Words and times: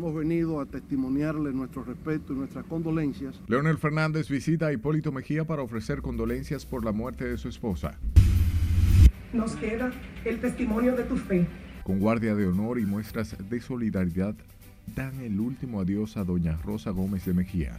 Hemos 0.00 0.14
venido 0.14 0.62
a 0.62 0.64
testimoniarle 0.64 1.52
nuestro 1.52 1.84
respeto 1.84 2.32
y 2.32 2.36
nuestras 2.36 2.64
condolencias. 2.64 3.38
Leonel 3.48 3.76
Fernández 3.76 4.30
visita 4.30 4.68
a 4.68 4.72
Hipólito 4.72 5.12
Mejía 5.12 5.44
para 5.44 5.60
ofrecer 5.60 6.00
condolencias 6.00 6.64
por 6.64 6.86
la 6.86 6.90
muerte 6.90 7.26
de 7.26 7.36
su 7.36 7.50
esposa. 7.50 7.98
Nos 9.34 9.54
queda 9.56 9.92
el 10.24 10.40
testimonio 10.40 10.96
de 10.96 11.02
tu 11.02 11.18
fe. 11.18 11.46
Con 11.84 11.98
guardia 11.98 12.34
de 12.34 12.46
honor 12.46 12.78
y 12.78 12.86
muestras 12.86 13.36
de 13.50 13.60
solidaridad, 13.60 14.34
dan 14.96 15.20
el 15.20 15.38
último 15.38 15.82
adiós 15.82 16.16
a 16.16 16.24
doña 16.24 16.56
Rosa 16.56 16.92
Gómez 16.92 17.26
de 17.26 17.34
Mejía. 17.34 17.78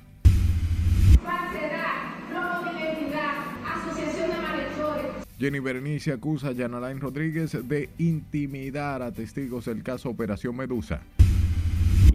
Jenny 5.39 5.57
Berenice 5.57 6.13
acusa 6.13 6.49
a 6.49 6.51
Yanalain 6.51 6.99
Rodríguez 6.99 7.67
de 7.67 7.89
intimidar 7.97 9.01
a 9.01 9.11
testigos 9.11 9.65
del 9.65 9.81
caso 9.81 10.11
Operación 10.11 10.55
Medusa. 10.55 11.01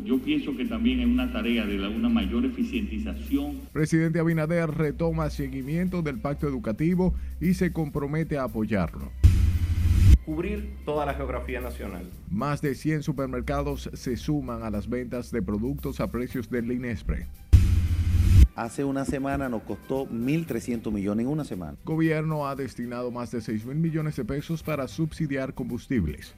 Yo 0.06 0.20
pienso 0.20 0.56
que 0.56 0.64
también 0.64 1.00
es 1.00 1.06
una 1.06 1.32
tarea 1.32 1.66
de 1.66 1.78
la, 1.78 1.88
una 1.88 2.08
mayor 2.08 2.44
eficientización. 2.44 3.58
Presidente 3.72 4.20
Abinader 4.20 4.70
retoma 4.70 5.30
seguimiento 5.30 6.00
del 6.00 6.20
pacto 6.20 6.46
educativo 6.46 7.12
y 7.40 7.54
se 7.54 7.72
compromete 7.72 8.38
a 8.38 8.44
apoyarlo. 8.44 9.10
Cubrir 10.24 10.76
toda 10.84 11.06
la 11.06 11.14
geografía 11.14 11.60
nacional. 11.60 12.08
Más 12.30 12.62
de 12.62 12.76
100 12.76 13.02
supermercados 13.02 13.90
se 13.94 14.16
suman 14.16 14.62
a 14.62 14.70
las 14.70 14.88
ventas 14.88 15.32
de 15.32 15.42
productos 15.42 15.98
a 15.98 16.08
precios 16.08 16.48
del 16.50 16.70
INESPRE. 16.70 17.26
Hace 18.54 18.84
una 18.84 19.04
semana 19.04 19.48
nos 19.48 19.64
costó 19.64 20.06
1.300 20.08 20.92
millones 20.92 21.26
en 21.26 21.32
una 21.32 21.44
semana. 21.44 21.76
Gobierno 21.84 22.46
ha 22.46 22.54
destinado 22.54 23.10
más 23.10 23.32
de 23.32 23.40
6 23.40 23.66
mil 23.66 23.78
millones 23.78 24.14
de 24.14 24.24
pesos 24.24 24.62
para 24.62 24.86
subsidiar 24.86 25.52
combustibles. 25.52 26.36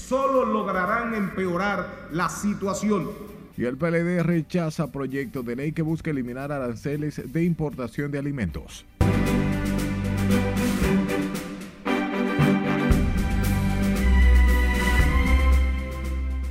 Solo 0.00 0.44
lograrán 0.44 1.14
empeorar 1.14 2.08
la 2.12 2.28
situación. 2.28 3.10
Y 3.56 3.64
el 3.64 3.76
PLD 3.76 4.22
rechaza 4.22 4.90
proyecto 4.90 5.42
de 5.42 5.56
ley 5.56 5.72
que 5.72 5.82
busca 5.82 6.10
eliminar 6.10 6.52
aranceles 6.52 7.20
de 7.32 7.44
importación 7.44 8.10
de 8.10 8.18
alimentos. 8.18 8.86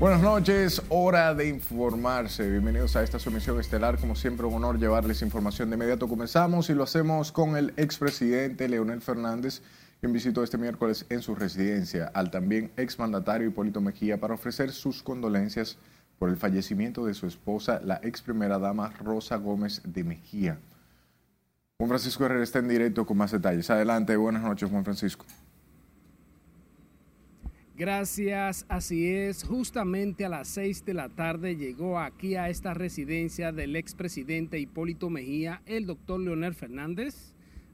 Buenas 0.02 0.24
noches, 0.24 0.82
hora 0.90 1.36
de 1.36 1.48
informarse. 1.48 2.50
Bienvenidos 2.50 2.96
a 2.96 3.04
esta 3.04 3.20
sumisión 3.20 3.60
estelar. 3.60 4.00
Como 4.00 4.16
siempre, 4.16 4.48
un 4.48 4.56
honor 4.56 4.80
llevarles 4.80 5.22
información 5.22 5.70
de 5.70 5.76
inmediato. 5.76 6.08
Comenzamos 6.08 6.72
y 6.72 6.74
lo 6.74 6.82
hacemos 6.82 7.32
con 7.32 7.56
el 7.56 7.72
expresidente 7.78 8.68
Leonel 8.68 9.02
Fernández, 9.02 9.62
quien 10.02 10.14
visitó 10.14 10.44
este 10.44 10.58
miércoles 10.58 11.06
en 11.10 11.22
su 11.22 11.36
residencia 11.36 12.08
al 12.16 12.32
también 12.32 12.72
exmandatario 12.76 13.48
Hipólito 13.48 13.82
Mejía 13.82 14.20
para 14.20 14.34
ofrecer 14.34 14.72
sus 14.72 15.04
condolencias 15.04 15.78
por 16.18 16.30
el 16.30 16.38
fallecimiento 16.38 17.06
de 17.06 17.14
su 17.14 17.28
esposa, 17.28 17.80
la 17.84 18.02
ex 18.04 18.22
primera 18.24 18.58
dama 18.58 18.90
Rosa 18.90 19.36
Gómez 19.36 19.82
de 19.86 20.04
Mejía. 20.04 20.58
Juan 21.78 21.90
Francisco 21.90 22.26
Herrera 22.26 22.44
está 22.44 22.60
en 22.60 22.68
directo 22.68 23.06
con 23.06 23.18
más 23.18 23.32
detalles. 23.32 23.70
Adelante, 23.70 24.16
buenas 24.16 24.42
noches, 24.42 24.70
Juan 24.72 24.84
Francisco. 24.84 25.26
Gracias, 27.78 28.66
así 28.70 29.08
es. 29.08 29.44
Justamente 29.44 30.26
a 30.26 30.30
las 30.30 30.48
seis 30.48 30.84
de 30.84 30.96
la 30.96 31.10
tarde 31.10 31.56
llegó 31.58 32.00
aquí 32.00 32.36
a 32.36 32.50
esta 32.50 32.74
residencia 32.74 33.52
del 33.52 33.76
expresidente 33.76 34.60
Hipólito 34.60 35.12
Mejía, 35.12 35.62
el 35.68 35.86
doctor 35.86 36.20
Leonel 36.20 36.54
Fernández, 36.54 37.31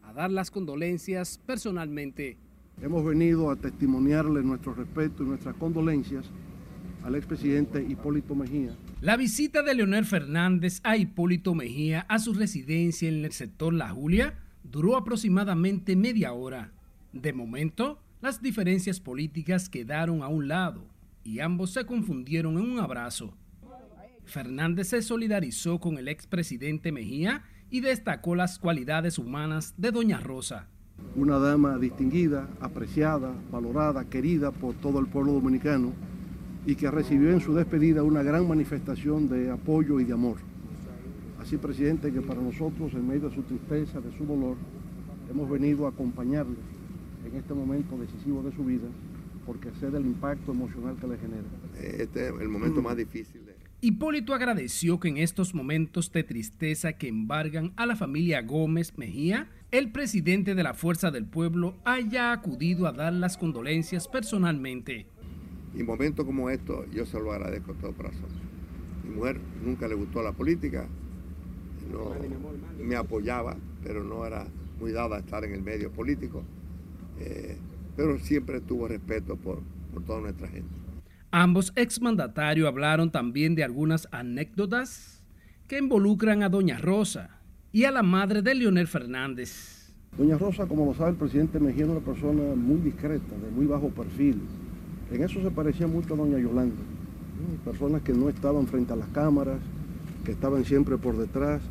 a 0.07 0.13
dar 0.13 0.31
las 0.31 0.49
condolencias 0.51 1.37
personalmente. 1.45 2.37
Hemos 2.81 3.03
venido 3.03 3.49
a 3.49 3.57
testimoniarle 3.57 4.41
nuestro 4.41 4.73
respeto 4.73 5.23
y 5.23 5.27
nuestras 5.27 5.55
condolencias 5.55 6.25
al 7.03 7.15
expresidente 7.15 7.83
Hipólito 7.83 8.33
Mejía. 8.33 8.75
La 9.01 9.17
visita 9.17 9.63
de 9.63 9.75
Leonel 9.75 10.05
Fernández 10.05 10.79
a 10.83 10.95
Hipólito 10.95 11.53
Mejía 11.53 12.05
a 12.07 12.19
su 12.19 12.33
residencia 12.33 13.09
en 13.09 13.25
el 13.25 13.31
sector 13.33 13.73
La 13.73 13.89
Julia 13.89 14.39
duró 14.63 14.95
aproximadamente 14.95 15.95
media 15.97 16.31
hora. 16.31 16.71
De 17.11 17.33
momento, 17.33 17.99
las 18.21 18.41
diferencias 18.41 19.01
políticas 19.01 19.67
quedaron 19.67 20.23
a 20.23 20.29
un 20.29 20.47
lado 20.47 20.85
y 21.23 21.39
ambos 21.41 21.71
se 21.71 21.85
confundieron 21.85 22.57
en 22.57 22.71
un 22.71 22.79
abrazo. 22.79 23.33
Fernández 24.23 24.89
se 24.89 25.01
solidarizó 25.01 25.79
con 25.79 25.97
el 25.97 26.07
expresidente 26.07 26.91
Mejía 26.91 27.43
y 27.69 27.81
destacó 27.81 28.35
las 28.35 28.59
cualidades 28.59 29.17
humanas 29.17 29.73
de 29.77 29.91
Doña 29.91 30.19
Rosa. 30.19 30.67
Una 31.15 31.37
dama 31.37 31.77
distinguida, 31.77 32.47
apreciada, 32.59 33.33
valorada, 33.51 34.05
querida 34.05 34.51
por 34.51 34.75
todo 34.75 34.99
el 34.99 35.07
pueblo 35.07 35.33
dominicano 35.33 35.93
y 36.65 36.75
que 36.75 36.89
recibió 36.91 37.31
en 37.31 37.39
su 37.39 37.53
despedida 37.53 38.03
una 38.03 38.23
gran 38.23 38.47
manifestación 38.47 39.29
de 39.29 39.51
apoyo 39.51 39.99
y 39.99 40.05
de 40.05 40.13
amor. 40.13 40.37
Así, 41.39 41.57
presidente, 41.57 42.11
que 42.11 42.21
para 42.21 42.41
nosotros, 42.41 42.93
en 42.93 43.07
medio 43.07 43.29
de 43.29 43.35
su 43.35 43.43
tristeza, 43.43 44.01
de 44.01 44.15
su 44.17 44.25
dolor, 44.25 44.57
hemos 45.29 45.49
venido 45.49 45.85
a 45.85 45.89
acompañarle 45.89 46.57
en 47.25 47.37
este 47.37 47.53
momento 47.53 47.97
decisivo 47.97 48.41
de 48.43 48.51
su 48.53 48.63
vida, 48.63 48.87
porque 49.45 49.69
sé 49.79 49.89
del 49.91 50.05
impacto 50.05 50.51
emocional 50.51 50.97
que 50.99 51.07
le 51.07 51.17
genera. 51.17 51.47
Este 51.79 52.27
es 52.27 52.33
el 52.41 52.49
momento 52.49 52.81
más 52.81 52.97
difícil. 52.97 53.46
Hipólito 53.79 54.33
agradeció 54.33 54.99
que 54.99 55.07
en 55.07 55.17
estos 55.17 55.53
momentos 55.53 56.11
de 56.11 56.23
tristeza 56.23 56.93
que 56.93 57.09
embargan 57.09 57.73
a 57.75 57.85
la 57.85 57.95
familia 57.95 58.41
Gómez 58.41 58.97
Mejía, 58.97 59.51
el 59.69 59.91
presidente 59.91 60.55
de 60.55 60.63
la 60.63 60.73
Fuerza 60.73 61.11
del 61.11 61.25
Pueblo 61.25 61.75
haya 61.85 62.31
acudido 62.31 62.87
a 62.87 62.91
dar 62.91 63.13
las 63.13 63.37
condolencias 63.37 64.07
personalmente. 64.07 65.05
Y 65.75 65.83
momentos 65.83 66.25
como 66.25 66.49
estos 66.49 66.89
yo 66.91 67.05
se 67.05 67.19
lo 67.19 67.31
agradezco 67.31 67.75
de 67.75 67.79
todo 67.81 67.93
corazón. 67.93 68.29
Mi 69.03 69.13
mujer 69.13 69.39
nunca 69.63 69.87
le 69.87 69.93
gustó 69.93 70.23
la 70.23 70.31
política, 70.31 70.87
no, 71.91 72.15
me 72.83 72.95
apoyaba, 72.95 73.57
pero 73.83 74.03
no 74.03 74.25
era 74.25 74.47
muy 74.79 74.91
dada 74.91 75.17
a 75.17 75.19
estar 75.19 75.43
en 75.43 75.53
el 75.53 75.61
medio 75.61 75.91
político. 75.91 76.43
Eh, 77.19 77.55
pero 77.95 78.17
siempre 78.17 78.59
tuvo 78.59 78.87
respeto 78.87 79.35
por, 79.35 79.61
por 79.93 80.03
toda 80.03 80.21
nuestra 80.21 80.47
gente. 80.47 80.86
Ambos 81.31 81.73
exmandatarios 81.75 82.69
hablaron 82.69 83.11
también 83.11 83.53
de 83.53 83.65
algunas 83.65 84.07
anécdotas 84.11 85.21
que 85.67 85.77
involucran 85.77 86.41
a 86.41 86.47
Doña 86.47 86.77
Rosa 86.77 87.41
y 87.73 87.83
a 87.83 87.91
la 87.91 88.01
madre 88.01 88.41
de 88.41 88.55
Leonel 88.55 88.87
Fernández. 88.87 89.93
Doña 90.17 90.37
Rosa, 90.37 90.67
como 90.67 90.85
lo 90.85 90.93
sabe 90.93 91.11
el 91.11 91.15
presidente 91.17 91.59
Mejía, 91.59 91.83
era 91.83 91.91
una 91.91 92.05
persona 92.05 92.55
muy 92.55 92.79
discreta, 92.79 93.35
de 93.35 93.51
muy 93.51 93.65
bajo 93.65 93.89
perfil. 93.89 94.39
En 95.11 95.21
eso 95.21 95.41
se 95.41 95.51
parecía 95.51 95.85
mucho 95.85 96.13
a 96.13 96.17
Doña 96.17 96.39
Yolanda. 96.39 96.81
Personas 97.65 98.03
que 98.03 98.13
no 98.13 98.29
estaban 98.29 98.65
frente 98.65 98.93
a 98.93 98.95
las 98.95 99.09
cámaras, 99.09 99.59
que 100.23 100.31
estaban 100.31 100.63
siempre 100.63 100.97
por 100.97 101.17
detrás, 101.17 101.61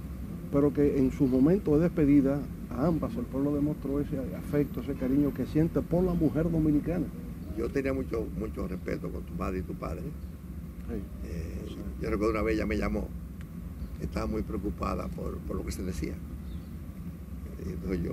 pero 0.52 0.72
que 0.74 0.98
en 0.98 1.12
su 1.12 1.26
momento 1.26 1.76
de 1.76 1.84
despedida 1.84 2.40
a 2.70 2.86
ambas 2.86 3.16
el 3.16 3.24
pueblo 3.24 3.54
demostró 3.54 4.00
ese 4.00 4.18
afecto, 4.36 4.82
ese 4.82 4.92
cariño 4.94 5.32
que 5.32 5.46
siente 5.46 5.80
por 5.80 6.04
la 6.04 6.12
mujer 6.12 6.50
dominicana. 6.50 7.06
Yo 7.56 7.68
tenía 7.68 7.92
mucho, 7.92 8.26
mucho 8.38 8.68
respeto 8.68 9.10
con 9.10 9.22
tu 9.24 9.34
madre 9.34 9.58
y 9.58 9.62
tu 9.62 9.74
padre. 9.74 10.02
Eh, 11.24 11.76
yo 12.00 12.10
recuerdo 12.10 12.32
una 12.32 12.42
vez 12.42 12.54
ella 12.56 12.66
me 12.66 12.76
llamó, 12.76 13.08
estaba 14.00 14.26
muy 14.26 14.42
preocupada 14.42 15.08
por, 15.08 15.38
por 15.38 15.56
lo 15.56 15.64
que 15.64 15.72
se 15.72 15.82
decía. 15.82 16.14
Entonces 17.66 18.02
yo 18.02 18.12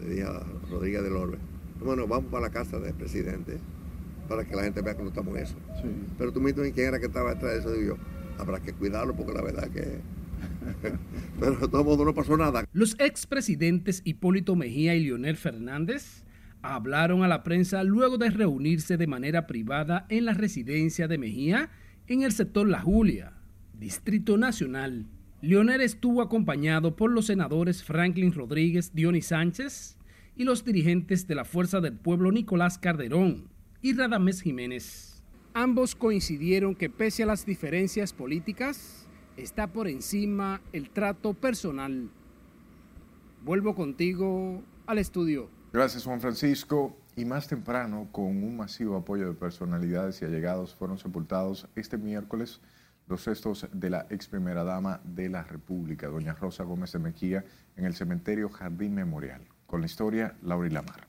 le 0.00 0.10
dije 0.10 0.24
a 0.24 0.42
Rodríguez 0.70 1.02
del 1.02 1.14
Orbe, 1.14 1.38
bueno, 1.84 2.06
vamos 2.06 2.30
para 2.30 2.46
la 2.46 2.50
casa 2.50 2.80
del 2.80 2.94
presidente 2.94 3.58
para 4.28 4.44
que 4.44 4.54
la 4.56 4.64
gente 4.64 4.82
vea 4.82 4.96
que 4.96 5.02
no 5.02 5.08
estamos 5.08 5.36
en 5.36 5.42
eso. 5.42 5.54
Sí. 5.80 5.88
Pero 6.18 6.32
tú 6.32 6.40
mismo, 6.40 6.62
¿quién 6.74 6.88
era 6.88 6.98
que 6.98 7.06
estaba 7.06 7.34
detrás 7.34 7.52
de 7.52 7.58
eso? 7.60 7.72
Digo 7.72 7.96
yo, 7.96 8.02
habrá 8.38 8.60
que 8.60 8.72
cuidarlo 8.72 9.14
porque 9.14 9.32
la 9.32 9.42
verdad 9.42 9.68
que 9.70 10.00
pero 11.40 11.56
de 11.56 11.68
todo 11.68 11.84
modo 11.84 12.04
no 12.04 12.14
pasó 12.14 12.36
nada. 12.36 12.66
Los 12.72 12.96
expresidentes 12.98 14.02
Hipólito 14.04 14.56
Mejía 14.56 14.94
y 14.94 15.04
Leonel 15.04 15.36
Fernández 15.36 16.24
hablaron 16.62 17.22
a 17.22 17.28
la 17.28 17.42
prensa 17.42 17.84
luego 17.84 18.18
de 18.18 18.30
reunirse 18.30 18.96
de 18.96 19.06
manera 19.06 19.46
privada 19.46 20.06
en 20.08 20.24
la 20.24 20.34
residencia 20.34 21.08
de 21.08 21.18
Mejía 21.18 21.70
en 22.06 22.22
el 22.22 22.32
sector 22.32 22.68
La 22.68 22.80
Julia, 22.80 23.32
Distrito 23.78 24.36
Nacional. 24.38 25.06
Leonel 25.40 25.80
estuvo 25.80 26.20
acompañado 26.20 26.96
por 26.96 27.10
los 27.10 27.26
senadores 27.26 27.84
Franklin 27.84 28.32
Rodríguez, 28.32 28.92
Dionis 28.94 29.26
Sánchez 29.26 29.96
y 30.36 30.44
los 30.44 30.64
dirigentes 30.64 31.26
de 31.28 31.34
la 31.34 31.44
Fuerza 31.44 31.80
del 31.80 31.94
Pueblo 31.94 32.32
Nicolás 32.32 32.78
Calderón 32.78 33.48
y 33.82 33.92
Radamés 33.92 34.40
Jiménez. 34.40 35.22
Ambos 35.54 35.94
coincidieron 35.94 36.74
que 36.74 36.90
pese 36.90 37.22
a 37.22 37.26
las 37.26 37.46
diferencias 37.46 38.12
políticas, 38.12 39.08
está 39.36 39.68
por 39.68 39.88
encima 39.88 40.60
el 40.72 40.90
trato 40.90 41.34
personal. 41.34 42.10
Vuelvo 43.44 43.74
contigo 43.74 44.62
al 44.86 44.98
estudio. 44.98 45.57
Gracias 45.72 46.04
Juan 46.04 46.20
Francisco. 46.20 46.96
Y 47.16 47.24
más 47.24 47.48
temprano, 47.48 48.08
con 48.12 48.26
un 48.26 48.56
masivo 48.56 48.96
apoyo 48.96 49.26
de 49.26 49.34
personalidades 49.34 50.22
y 50.22 50.24
allegados, 50.24 50.74
fueron 50.74 50.98
sepultados 50.98 51.66
este 51.74 51.98
miércoles 51.98 52.60
los 53.08 53.24
restos 53.24 53.66
de 53.72 53.90
la 53.90 54.06
ex 54.10 54.28
primera 54.28 54.62
dama 54.64 55.00
de 55.02 55.28
la 55.28 55.42
República, 55.42 56.08
doña 56.08 56.34
Rosa 56.34 56.62
Gómez 56.62 56.92
de 56.92 56.98
Mejía, 56.98 57.44
en 57.76 57.86
el 57.86 57.94
cementerio 57.94 58.50
Jardín 58.50 58.94
Memorial. 58.94 59.40
Con 59.66 59.80
la 59.80 59.86
historia, 59.86 60.36
Laura 60.42 60.68
y 60.68 60.70
Lamar. 60.70 61.08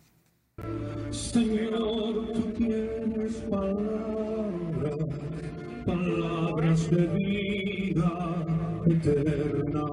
Señor, 1.11 2.31
tú 2.33 2.53
tienes 2.57 3.35
palabra, 3.49 4.91
palabra 5.85 6.39
años 6.69 6.89
de 6.89 7.07
vida 7.07 8.45
eterna. 8.85 9.85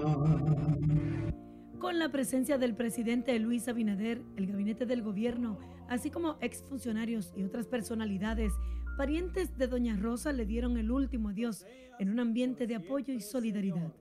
Con 1.86 2.00
la 2.00 2.08
presencia 2.08 2.58
del 2.58 2.74
presidente 2.74 3.38
Luis 3.38 3.68
Abinader, 3.68 4.20
el 4.36 4.48
gabinete 4.48 4.86
del 4.86 5.02
gobierno, 5.02 5.56
así 5.88 6.10
como 6.10 6.36
exfuncionarios 6.40 7.32
y 7.36 7.44
otras 7.44 7.68
personalidades, 7.68 8.52
parientes 8.96 9.56
de 9.56 9.68
Doña 9.68 9.96
Rosa 9.96 10.32
le 10.32 10.46
dieron 10.46 10.78
el 10.78 10.90
último 10.90 11.28
adiós 11.28 11.64
en 12.00 12.10
un 12.10 12.18
ambiente 12.18 12.66
de 12.66 12.74
apoyo 12.74 13.14
y 13.14 13.20
solidaridad. 13.20 13.94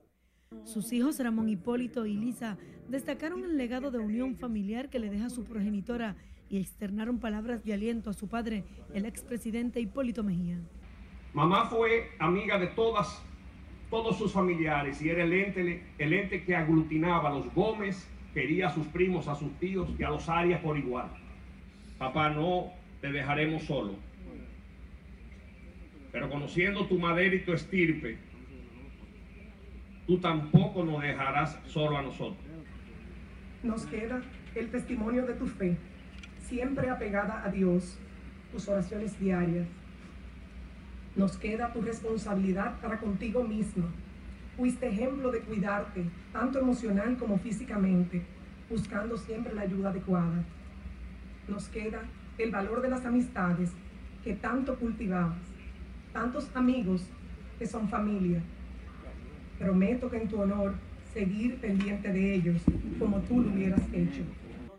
Sus 0.64 0.92
hijos 0.92 1.20
Ramón 1.20 1.48
Hipólito 1.48 2.06
y 2.06 2.14
Lisa 2.14 2.58
destacaron 2.88 3.44
el 3.44 3.56
legado 3.56 3.92
de 3.92 4.00
unión 4.00 4.34
familiar 4.34 4.90
que 4.90 4.98
le 4.98 5.08
deja 5.08 5.30
su 5.30 5.44
progenitora 5.44 6.16
y 6.48 6.58
externaron 6.58 7.20
palabras 7.20 7.62
de 7.62 7.72
aliento 7.72 8.10
a 8.10 8.14
su 8.14 8.26
padre, 8.26 8.64
el 8.94 9.06
expresidente 9.06 9.78
Hipólito 9.78 10.24
Mejía. 10.24 10.58
Mamá 11.34 11.66
fue 11.66 12.08
amiga 12.18 12.58
de 12.58 12.66
todas, 12.66 13.22
todos 13.90 14.18
sus 14.18 14.32
familiares 14.32 15.00
y 15.02 15.10
era 15.10 15.22
el 15.22 15.32
ente, 15.32 15.82
el 15.98 16.12
ente 16.12 16.44
que 16.44 16.56
aglutinaba 16.56 17.28
a 17.30 17.32
los 17.32 17.52
Gómez, 17.54 18.08
quería 18.34 18.68
a 18.68 18.70
sus 18.70 18.86
primos, 18.88 19.28
a 19.28 19.34
sus 19.34 19.52
tíos 19.58 19.88
y 19.98 20.02
a 20.02 20.10
los 20.10 20.28
Arias 20.28 20.60
por 20.60 20.76
igual. 20.76 21.08
Papá, 21.98 22.30
no 22.30 22.72
te 23.00 23.10
dejaremos 23.10 23.62
solo. 23.62 23.94
Pero 26.12 26.28
conociendo 26.30 26.86
tu 26.86 26.98
madera 26.98 27.34
y 27.34 27.40
tu 27.40 27.52
estirpe, 27.52 28.18
tú 30.06 30.18
tampoco 30.18 30.84
nos 30.84 31.02
dejarás 31.02 31.58
solo 31.66 31.96
a 31.96 32.02
nosotros. 32.02 32.44
Nos 33.62 33.86
queda 33.86 34.22
el 34.54 34.70
testimonio 34.70 35.26
de 35.26 35.34
tu 35.34 35.46
fe, 35.46 35.76
siempre 36.40 36.88
apegada 36.88 37.44
a 37.44 37.50
Dios, 37.50 37.98
tus 38.52 38.68
oraciones 38.68 39.18
diarias. 39.18 39.66
Nos 41.16 41.38
queda 41.38 41.72
tu 41.72 41.80
responsabilidad 41.80 42.78
para 42.80 42.98
contigo 42.98 43.42
misma. 43.42 43.86
Fuiste 44.54 44.86
ejemplo 44.86 45.30
de 45.30 45.40
cuidarte, 45.40 46.04
tanto 46.30 46.58
emocional 46.58 47.16
como 47.16 47.38
físicamente, 47.38 48.22
buscando 48.68 49.16
siempre 49.16 49.54
la 49.54 49.62
ayuda 49.62 49.88
adecuada. 49.88 50.44
Nos 51.48 51.68
queda 51.68 52.02
el 52.36 52.50
valor 52.50 52.82
de 52.82 52.90
las 52.90 53.06
amistades 53.06 53.70
que 54.22 54.34
tanto 54.34 54.76
cultivabas, 54.76 55.38
tantos 56.12 56.50
amigos 56.54 57.02
que 57.58 57.66
son 57.66 57.88
familia. 57.88 58.42
Prometo 59.58 60.10
que 60.10 60.18
en 60.18 60.28
tu 60.28 60.38
honor 60.38 60.74
seguir 61.14 61.56
pendiente 61.56 62.12
de 62.12 62.34
ellos 62.34 62.60
como 62.98 63.20
tú 63.20 63.40
lo 63.40 63.50
hubieras 63.50 63.80
hecho. 63.94 64.22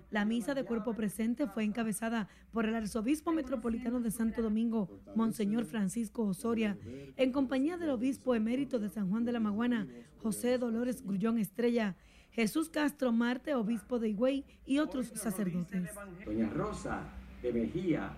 La 0.10 0.24
misa 0.24 0.54
de 0.54 0.64
cuerpo 0.64 0.94
presente 0.94 1.48
fue 1.48 1.66
encabezada 1.66 2.30
por 2.52 2.66
el 2.66 2.76
arzobispo 2.76 3.34
metropolitano 3.34 4.00
de 4.00 4.10
Santo 4.10 4.42
Domingo, 4.42 4.90
Monseñor 5.16 5.66
Francisco 5.66 6.24
Osoria, 6.24 6.78
en 7.18 7.32
compañía 7.34 7.78
del 7.78 7.90
obispo 7.90 8.34
emérito 8.34 8.80
de 8.80 8.90
San 8.90 9.10
Juan 9.10 9.26
de 9.26 9.34
la 9.34 9.42
Maguana, 9.42 9.88
José 10.22 10.58
Dolores 10.58 11.04
Grullón 11.04 11.38
Estrella, 11.40 11.96
Jesús 12.32 12.70
Castro 12.70 13.12
Marte, 13.12 13.54
obispo 13.56 14.00
de 14.00 14.10
Higüey 14.10 14.46
y 14.66 14.80
otros 14.80 15.08
sacerdotes. 15.08 15.90
Doña 16.26 16.50
Rosa 16.50 17.02
de 17.42 17.52
Mejía 17.52 18.12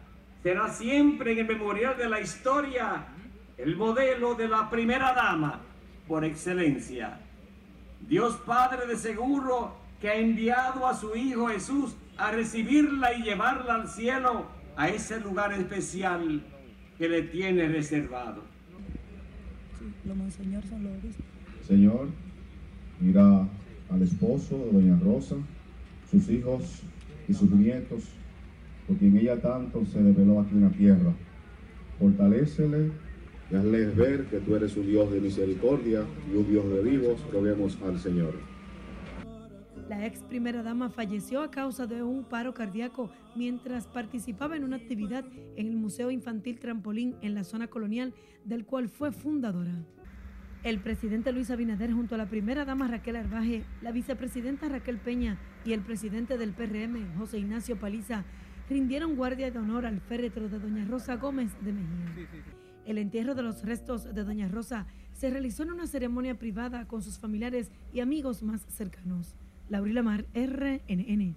será 0.44 0.70
siempre 0.70 1.32
en 1.32 1.40
el 1.40 1.48
memorial 1.48 1.98
de 1.98 2.08
la 2.08 2.22
historia 2.22 3.08
el 3.58 3.76
modelo 3.76 4.36
de 4.36 4.48
la 4.48 4.70
primera 4.70 5.14
dama 5.14 5.62
por 6.08 6.24
excelencia. 6.24 7.20
Dios 8.08 8.38
Padre 8.46 8.86
de 8.86 8.96
seguro 8.96 9.76
que 10.00 10.10
ha 10.10 10.16
enviado 10.16 10.88
a 10.88 10.96
su 10.96 11.16
Hijo 11.16 11.48
Jesús 11.48 11.96
a 12.18 12.32
recibirla 12.32 13.14
y 13.14 13.24
llevarla 13.24 13.76
al 13.76 13.88
cielo, 13.88 14.46
a 14.76 14.90
ese 14.90 15.20
lugar 15.20 15.54
especial 15.54 16.42
que 16.98 17.10
le 17.10 17.24
tiene 17.24 17.68
reservado. 17.68 18.44
Señor, 21.68 22.08
mira 23.00 23.48
al 23.90 24.02
esposo 24.02 24.58
de 24.58 24.72
Doña 24.72 25.00
Rosa, 25.00 25.36
sus 26.12 26.30
hijos 26.30 26.82
y 27.28 27.34
sus 27.34 27.50
nietos, 27.52 28.04
por 28.88 28.98
quien 28.98 29.18
ella 29.18 29.40
tanto 29.40 29.86
se 29.86 30.02
reveló 30.02 30.42
aquí 30.42 30.56
en 30.56 30.64
la 30.64 30.70
tierra. 30.70 31.14
Fortalécele 32.00 32.92
y 33.52 33.56
hazles 33.56 33.96
ver 33.96 34.26
que 34.26 34.40
tú 34.40 34.56
eres 34.56 34.76
un 34.78 34.88
Dios 34.88 35.12
de 35.12 35.22
misericordia 35.22 36.04
y 36.32 36.38
un 36.38 36.50
Dios 36.50 36.70
de 36.70 36.84
vivos. 36.84 37.20
Roguemos 37.32 37.78
al 37.86 38.00
Señor. 38.00 38.34
La 39.90 40.06
ex 40.06 40.22
primera 40.22 40.62
dama 40.62 40.92
falleció 40.92 41.42
a 41.42 41.50
causa 41.50 41.88
de 41.88 42.04
un 42.04 42.24
paro 42.24 42.54
cardíaco 42.54 43.10
mientras 43.36 43.88
participaba 43.88 44.56
en 44.56 44.64
una 44.64 44.76
actividad 44.76 45.26
en 45.56 45.66
el 45.66 45.76
Museo 45.78 46.12
Infantil 46.12 46.60
Trampolín 46.60 47.16
en 47.24 47.34
la 47.34 47.44
zona 47.44 47.70
colonial, 47.70 48.14
del 48.46 48.68
cual 48.68 48.88
fue 48.88 49.12
fundadora. 49.12 49.74
El 50.62 50.80
presidente 50.80 51.32
Luis 51.32 51.50
Abinader 51.50 51.92
junto 51.92 52.14
a 52.14 52.20
la 52.20 52.30
primera 52.30 52.66
dama 52.66 52.88
Raquel 52.88 53.16
Arbaje, 53.16 53.64
la 53.82 53.92
vicepresidenta 53.92 54.70
Raquel 54.70 55.00
Peña 55.00 55.40
y 55.66 55.74
el 55.74 55.82
presidente 55.82 56.38
del 56.38 56.54
PRM, 56.54 57.18
José 57.18 57.40
Ignacio 57.40 57.80
Paliza, 57.80 58.26
rindieron 58.70 59.16
guardia 59.16 59.50
de 59.50 59.58
honor 59.58 59.88
al 59.88 60.02
féretro 60.02 60.50
de 60.50 60.60
Doña 60.60 60.86
Rosa 60.86 61.16
Gómez 61.16 61.50
de 61.62 61.74
Mejía. 61.74 62.28
El 62.86 63.00
entierro 63.00 63.34
de 63.34 63.42
los 63.42 63.64
restos 63.64 64.14
de 64.14 64.24
Doña 64.24 64.50
Rosa 64.50 64.86
se 65.14 65.32
realizó 65.32 65.64
en 65.64 65.72
una 65.72 65.88
ceremonia 65.88 66.38
privada 66.38 66.88
con 66.88 67.02
sus 67.02 67.18
familiares 67.18 67.72
y 67.92 68.02
amigos 68.02 68.44
más 68.44 68.62
cercanos. 68.68 69.36
Laurila 69.70 70.02
Mar, 70.02 70.26
RNN. 70.34 71.36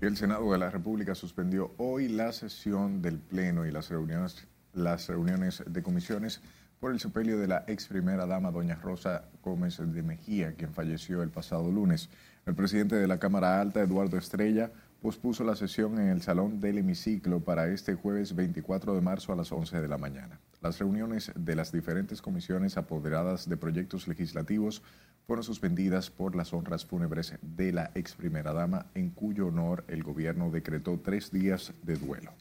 El 0.00 0.16
Senado 0.16 0.52
de 0.52 0.58
la 0.58 0.70
República 0.70 1.14
suspendió 1.14 1.72
hoy 1.78 2.08
la 2.08 2.32
sesión 2.32 3.00
del 3.02 3.18
Pleno 3.18 3.66
y 3.66 3.70
las 3.70 3.88
reuniones, 3.88 4.46
las 4.74 5.08
reuniones 5.08 5.64
de 5.66 5.82
comisiones 5.82 6.42
por 6.80 6.92
el 6.92 7.00
sepelio 7.00 7.38
de 7.38 7.46
la 7.46 7.64
ex 7.66 7.88
primera 7.88 8.26
dama, 8.26 8.50
doña 8.50 8.76
Rosa 8.76 9.24
Gómez 9.42 9.78
de 9.78 10.02
Mejía, 10.02 10.54
quien 10.54 10.72
falleció 10.72 11.22
el 11.22 11.30
pasado 11.30 11.70
lunes. 11.70 12.08
El 12.46 12.54
presidente 12.54 12.96
de 12.96 13.06
la 13.06 13.18
Cámara 13.18 13.60
Alta, 13.60 13.80
Eduardo 13.80 14.16
Estrella, 14.16 14.70
pospuso 15.00 15.44
la 15.44 15.56
sesión 15.56 15.98
en 15.98 16.08
el 16.08 16.20
Salón 16.20 16.60
del 16.60 16.78
Hemiciclo 16.78 17.40
para 17.40 17.68
este 17.68 17.94
jueves 17.94 18.34
24 18.34 18.94
de 18.94 19.00
marzo 19.00 19.32
a 19.32 19.36
las 19.36 19.50
11 19.50 19.80
de 19.80 19.88
la 19.88 19.96
mañana. 19.96 20.40
Las 20.60 20.78
reuniones 20.78 21.32
de 21.34 21.56
las 21.56 21.72
diferentes 21.72 22.20
comisiones 22.20 22.76
apoderadas 22.76 23.48
de 23.48 23.56
proyectos 23.56 24.06
legislativos 24.08 24.82
fueron 25.26 25.42
suspendidas 25.42 26.10
por 26.10 26.36
las 26.36 26.52
honras 26.52 26.84
fúnebres 26.84 27.34
de 27.40 27.72
la 27.72 27.90
ex 27.94 28.14
primera 28.14 28.52
dama, 28.52 28.86
en 28.94 29.10
cuyo 29.10 29.46
honor 29.46 29.84
el 29.88 30.02
gobierno 30.02 30.50
decretó 30.50 31.00
tres 31.02 31.30
días 31.30 31.72
de 31.82 31.96
duelo. 31.96 32.32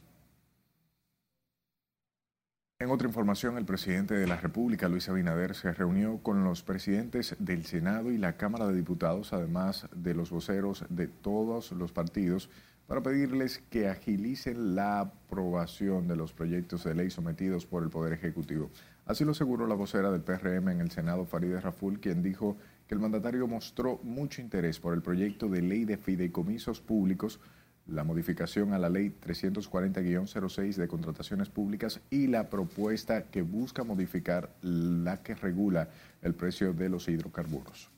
En 2.89 2.93
otra 2.93 3.07
información, 3.07 3.55
el 3.59 3.65
presidente 3.65 4.15
de 4.15 4.25
la 4.25 4.37
República, 4.37 4.89
Luis 4.89 5.07
Abinader, 5.09 5.53
se 5.53 5.71
reunió 5.71 6.17
con 6.23 6.43
los 6.43 6.63
presidentes 6.63 7.35
del 7.37 7.63
Senado 7.67 8.11
y 8.11 8.17
la 8.17 8.35
Cámara 8.35 8.65
de 8.65 8.75
Diputados, 8.75 9.31
además 9.31 9.87
de 9.93 10.15
los 10.15 10.31
voceros 10.31 10.83
de 10.89 11.05
todos 11.05 11.71
los 11.71 11.91
partidos, 11.91 12.49
para 12.87 13.03
pedirles 13.03 13.61
que 13.69 13.89
agilicen 13.89 14.73
la 14.73 15.01
aprobación 15.01 16.07
de 16.07 16.15
los 16.15 16.33
proyectos 16.33 16.83
de 16.83 16.95
ley 16.95 17.11
sometidos 17.11 17.67
por 17.67 17.83
el 17.83 17.91
Poder 17.91 18.11
Ejecutivo. 18.11 18.71
Así 19.05 19.23
lo 19.23 19.33
aseguró 19.33 19.67
la 19.67 19.75
vocera 19.75 20.09
del 20.09 20.23
PRM 20.23 20.69
en 20.69 20.81
el 20.81 20.89
Senado, 20.89 21.27
Farideh 21.27 21.61
Raful, 21.61 21.99
quien 21.99 22.23
dijo 22.23 22.57
que 22.87 22.95
el 22.95 23.01
mandatario 23.01 23.45
mostró 23.45 23.99
mucho 24.01 24.41
interés 24.41 24.79
por 24.79 24.95
el 24.95 25.03
proyecto 25.03 25.47
de 25.47 25.61
ley 25.61 25.85
de 25.85 25.97
fideicomisos 25.97 26.81
públicos, 26.81 27.39
la 27.91 28.03
modificación 28.03 28.73
a 28.73 28.79
la 28.79 28.89
ley 28.89 29.13
340-06 29.25 30.75
de 30.75 30.87
contrataciones 30.87 31.49
públicas 31.49 32.01
y 32.09 32.27
la 32.27 32.49
propuesta 32.49 33.23
que 33.23 33.41
busca 33.41 33.83
modificar 33.83 34.49
la 34.61 35.21
que 35.23 35.35
regula 35.35 35.89
el 36.21 36.33
precio 36.33 36.73
de 36.73 36.89
los 36.89 37.07
hidrocarburos. 37.07 37.89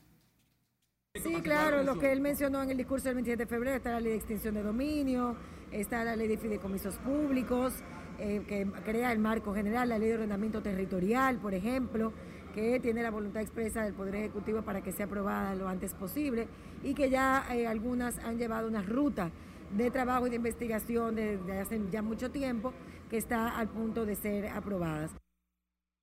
Sí, 1.22 1.34
claro, 1.42 1.82
lo 1.82 1.98
que 1.98 2.10
él 2.10 2.22
mencionó 2.22 2.62
en 2.62 2.70
el 2.70 2.76
discurso 2.78 3.04
del 3.04 3.16
27 3.16 3.44
de 3.44 3.46
febrero, 3.46 3.76
está 3.76 3.90
la 3.92 4.00
ley 4.00 4.12
de 4.12 4.18
extinción 4.18 4.54
de 4.54 4.62
dominio, 4.62 5.36
está 5.70 6.04
la 6.04 6.16
ley 6.16 6.26
de 6.26 6.38
fideicomisos 6.38 6.96
públicos, 6.98 7.74
eh, 8.18 8.42
que 8.48 8.66
crea 8.84 9.12
el 9.12 9.18
marco 9.18 9.52
general, 9.54 9.90
la 9.90 9.98
ley 9.98 10.08
de 10.08 10.14
ordenamiento 10.14 10.62
territorial, 10.62 11.36
por 11.36 11.52
ejemplo, 11.52 12.14
que 12.54 12.80
tiene 12.80 13.02
la 13.02 13.10
voluntad 13.10 13.42
expresa 13.42 13.82
del 13.82 13.94
Poder 13.94 14.14
Ejecutivo 14.14 14.62
para 14.62 14.82
que 14.82 14.92
sea 14.92 15.06
aprobada 15.06 15.54
lo 15.54 15.68
antes 15.68 15.94
posible 15.94 16.48
y 16.82 16.94
que 16.94 17.10
ya 17.10 17.44
eh, 17.50 17.66
algunas 17.66 18.18
han 18.18 18.38
llevado 18.38 18.68
una 18.68 18.82
ruta 18.82 19.30
de 19.72 19.90
trabajo 19.90 20.26
y 20.26 20.30
de 20.30 20.36
investigación 20.36 21.14
desde 21.14 21.60
hace 21.60 21.80
ya 21.90 22.02
mucho 22.02 22.30
tiempo 22.30 22.72
que 23.08 23.16
está 23.16 23.58
al 23.58 23.68
punto 23.68 24.06
de 24.06 24.14
ser 24.14 24.48
aprobadas. 24.48 25.10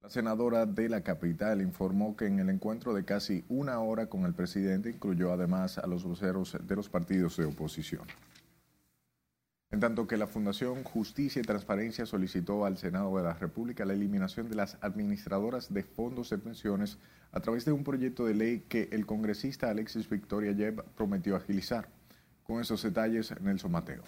La 0.02 0.10
senadora 0.10 0.66
de 0.66 0.88
la 0.88 1.02
capital 1.02 1.62
informó 1.62 2.16
que 2.16 2.26
en 2.26 2.40
el 2.40 2.50
encuentro 2.50 2.94
de 2.94 3.04
casi 3.04 3.44
una 3.50 3.80
hora 3.80 4.08
con 4.08 4.24
el 4.24 4.34
presidente 4.34 4.90
incluyó 4.90 5.34
además 5.34 5.78
a 5.78 5.88
los 5.88 6.06
voceros 6.06 6.58
de 6.64 6.76
los 6.76 6.90
partidos 6.90 7.36
de 7.36 7.46
oposición. 7.46 8.04
En 9.72 9.82
tanto 9.82 10.08
que 10.08 10.18
la 10.18 10.26
Fundación 10.26 10.84
Justicia 10.84 11.42
y 11.42 11.46
Transparencia 11.46 12.06
solicitó 12.06 12.66
al 12.66 12.78
Senado 12.78 13.16
de 13.18 13.24
la 13.24 13.34
República 13.34 13.86
la 13.86 13.94
eliminación 13.94 14.50
de 14.50 14.56
las 14.56 14.78
administradoras 14.82 15.72
de 15.72 15.84
fondos 15.84 16.30
de 16.30 16.40
pensiones 16.40 16.98
a 17.32 17.40
través 17.42 17.66
de 17.66 17.74
un 17.74 17.84
proyecto 17.84 18.26
de 18.26 18.34
ley 18.34 18.66
que 18.68 18.90
el 18.92 19.06
congresista 19.06 19.70
Alexis 19.70 20.10
Victoria 20.10 20.54
Yeb 20.54 20.82
prometió 20.96 21.36
agilizar. 21.36 21.99
Con 22.50 22.60
esos 22.60 22.82
detalles, 22.82 23.32
Nelson 23.40 23.72
Mateo. 23.72 24.02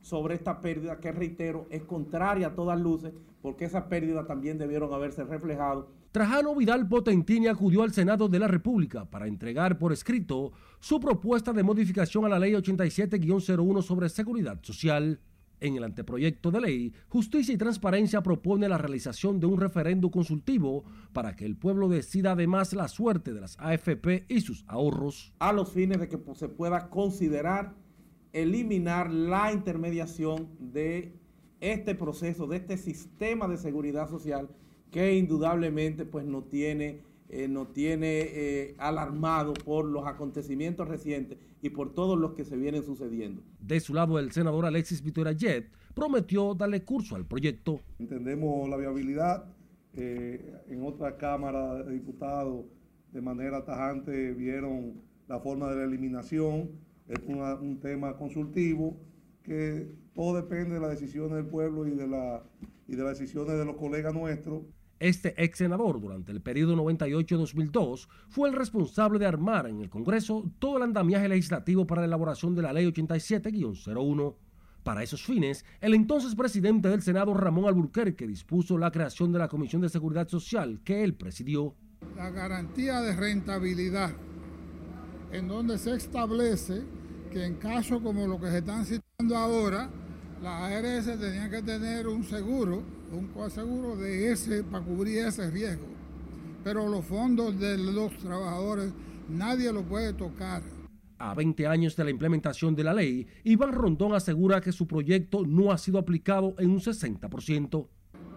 sobre 0.00 0.34
esta 0.34 0.60
pérdida 0.60 0.98
que, 0.98 1.12
reitero, 1.12 1.68
es 1.70 1.84
contraria 1.84 2.48
a 2.48 2.54
todas 2.56 2.80
luces, 2.80 3.12
porque 3.40 3.66
esa 3.66 3.88
pérdida 3.88 4.26
también 4.26 4.58
debieron 4.58 4.92
haberse 4.92 5.22
reflejado 5.22 5.88
Trajano 6.10 6.56
Vidal 6.56 6.88
Potentini 6.88 7.46
acudió 7.46 7.84
al 7.84 7.92
Senado 7.92 8.28
de 8.28 8.40
la 8.40 8.46
República 8.46 9.06
para 9.06 9.28
entregar 9.28 9.78
por 9.78 9.92
escrito 9.92 10.52
su 10.80 10.98
propuesta 10.98 11.52
de 11.52 11.62
modificación 11.62 12.24
a 12.24 12.28
la 12.28 12.38
Ley 12.40 12.52
87-01 12.52 13.80
sobre 13.80 14.08
seguridad 14.10 14.58
social. 14.60 15.20
En 15.62 15.76
el 15.76 15.84
anteproyecto 15.84 16.50
de 16.50 16.60
ley, 16.60 16.92
Justicia 17.08 17.54
y 17.54 17.56
Transparencia 17.56 18.20
propone 18.20 18.68
la 18.68 18.78
realización 18.78 19.38
de 19.38 19.46
un 19.46 19.60
referendo 19.60 20.10
consultivo 20.10 20.82
para 21.12 21.36
que 21.36 21.44
el 21.44 21.56
pueblo 21.56 21.88
decida 21.88 22.32
además 22.32 22.72
la 22.72 22.88
suerte 22.88 23.32
de 23.32 23.42
las 23.42 23.56
AFP 23.60 24.24
y 24.28 24.40
sus 24.40 24.64
ahorros. 24.66 25.32
A 25.38 25.52
los 25.52 25.70
fines 25.70 26.00
de 26.00 26.08
que 26.08 26.18
se 26.34 26.48
pueda 26.48 26.90
considerar 26.90 27.76
eliminar 28.32 29.12
la 29.12 29.52
intermediación 29.52 30.48
de 30.58 31.14
este 31.60 31.94
proceso, 31.94 32.48
de 32.48 32.56
este 32.56 32.76
sistema 32.76 33.46
de 33.46 33.56
seguridad 33.56 34.10
social 34.10 34.48
que 34.90 35.16
indudablemente 35.16 36.04
pues 36.04 36.24
nos 36.24 36.48
tiene, 36.48 37.02
eh, 37.28 37.48
tiene 37.72 38.20
eh, 38.22 38.74
alarmado 38.78 39.52
por 39.52 39.84
los 39.84 40.08
acontecimientos 40.08 40.88
recientes 40.88 41.38
y 41.62 41.70
por 41.70 41.94
todos 41.94 42.18
los 42.18 42.32
que 42.32 42.44
se 42.44 42.56
vienen 42.56 42.82
sucediendo. 42.82 43.40
De 43.60 43.78
su 43.78 43.94
lado, 43.94 44.18
el 44.18 44.32
senador 44.32 44.66
Alexis 44.66 45.02
Jet 45.02 45.70
prometió 45.94 46.54
darle 46.54 46.82
curso 46.82 47.14
al 47.14 47.24
proyecto. 47.24 47.80
Entendemos 47.98 48.68
la 48.68 48.76
viabilidad. 48.76 49.44
Eh, 49.94 50.54
en 50.68 50.84
otra 50.84 51.16
Cámara 51.16 51.84
de 51.84 51.92
Diputados, 51.92 52.64
de 53.12 53.20
manera 53.20 53.64
tajante, 53.64 54.32
vieron 54.32 55.02
la 55.28 55.38
forma 55.38 55.70
de 55.70 55.76
la 55.76 55.84
eliminación. 55.84 56.70
Es 57.06 57.20
un 57.28 57.78
tema 57.80 58.16
consultivo 58.16 58.96
que 59.42 59.86
todo 60.14 60.34
depende 60.36 60.74
de 60.74 60.80
las 60.80 60.90
decisiones 60.90 61.36
del 61.36 61.46
pueblo 61.46 61.86
y 61.86 61.90
de, 61.90 62.08
la, 62.08 62.42
y 62.88 62.96
de 62.96 63.04
las 63.04 63.18
decisiones 63.18 63.56
de 63.56 63.64
los 63.64 63.76
colegas 63.76 64.14
nuestros. 64.14 64.62
Este 65.02 65.34
ex 65.42 65.58
senador, 65.58 66.00
durante 66.00 66.30
el 66.30 66.40
periodo 66.40 66.76
98-2002, 66.76 68.06
fue 68.28 68.48
el 68.48 68.54
responsable 68.54 69.18
de 69.18 69.26
armar 69.26 69.66
en 69.66 69.80
el 69.80 69.90
Congreso 69.90 70.48
todo 70.60 70.76
el 70.76 70.84
andamiaje 70.84 71.28
legislativo 71.28 71.88
para 71.88 72.02
la 72.02 72.06
elaboración 72.06 72.54
de 72.54 72.62
la 72.62 72.72
Ley 72.72 72.86
87-01. 72.86 74.36
Para 74.84 75.02
esos 75.02 75.24
fines, 75.24 75.64
el 75.80 75.94
entonces 75.94 76.36
presidente 76.36 76.88
del 76.88 77.02
Senado, 77.02 77.34
Ramón 77.34 77.64
Alburquerque, 77.64 78.28
dispuso 78.28 78.78
la 78.78 78.92
creación 78.92 79.32
de 79.32 79.40
la 79.40 79.48
Comisión 79.48 79.82
de 79.82 79.88
Seguridad 79.88 80.28
Social 80.28 80.80
que 80.84 81.02
él 81.02 81.14
presidió. 81.14 81.74
La 82.14 82.30
garantía 82.30 83.00
de 83.00 83.16
rentabilidad, 83.16 84.12
en 85.32 85.48
donde 85.48 85.78
se 85.78 85.96
establece 85.96 86.84
que 87.32 87.44
en 87.44 87.56
casos 87.56 88.00
como 88.02 88.28
lo 88.28 88.38
que 88.38 88.52
se 88.52 88.58
están 88.58 88.86
citando 88.86 89.36
ahora, 89.36 89.90
las 90.40 90.62
ARS 90.70 91.18
tenían 91.18 91.50
que 91.50 91.62
tener 91.62 92.06
un 92.06 92.22
seguro 92.22 93.01
un 93.12 93.28
coaseguro 93.28 93.96
de 93.96 94.32
ese 94.32 94.64
para 94.64 94.84
cubrir 94.84 95.18
ese 95.18 95.50
riesgo. 95.50 95.86
Pero 96.64 96.88
los 96.88 97.04
fondos 97.04 97.58
de 97.58 97.76
los 97.78 98.16
trabajadores 98.18 98.92
nadie 99.28 99.72
lo 99.72 99.82
puede 99.82 100.12
tocar. 100.12 100.62
A 101.18 101.34
20 101.34 101.66
años 101.66 101.94
de 101.94 102.04
la 102.04 102.10
implementación 102.10 102.74
de 102.74 102.84
la 102.84 102.94
ley, 102.94 103.26
Iván 103.44 103.72
Rondón 103.72 104.14
asegura 104.14 104.60
que 104.60 104.72
su 104.72 104.86
proyecto 104.86 105.46
no 105.46 105.70
ha 105.70 105.78
sido 105.78 105.98
aplicado 105.98 106.54
en 106.58 106.70
un 106.70 106.80
60%. 106.80 107.86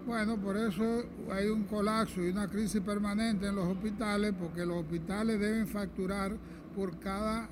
Bueno, 0.05 0.37
por 0.37 0.55
eso 0.55 1.03
hay 1.31 1.47
un 1.47 1.63
colapso 1.63 2.23
y 2.23 2.29
una 2.29 2.47
crisis 2.47 2.81
permanente 2.81 3.47
en 3.47 3.55
los 3.55 3.65
hospitales, 3.65 4.35
porque 4.39 4.63
los 4.63 4.77
hospitales 4.77 5.39
deben 5.39 5.67
facturar 5.67 6.37
por 6.75 6.99
cada, 6.99 7.49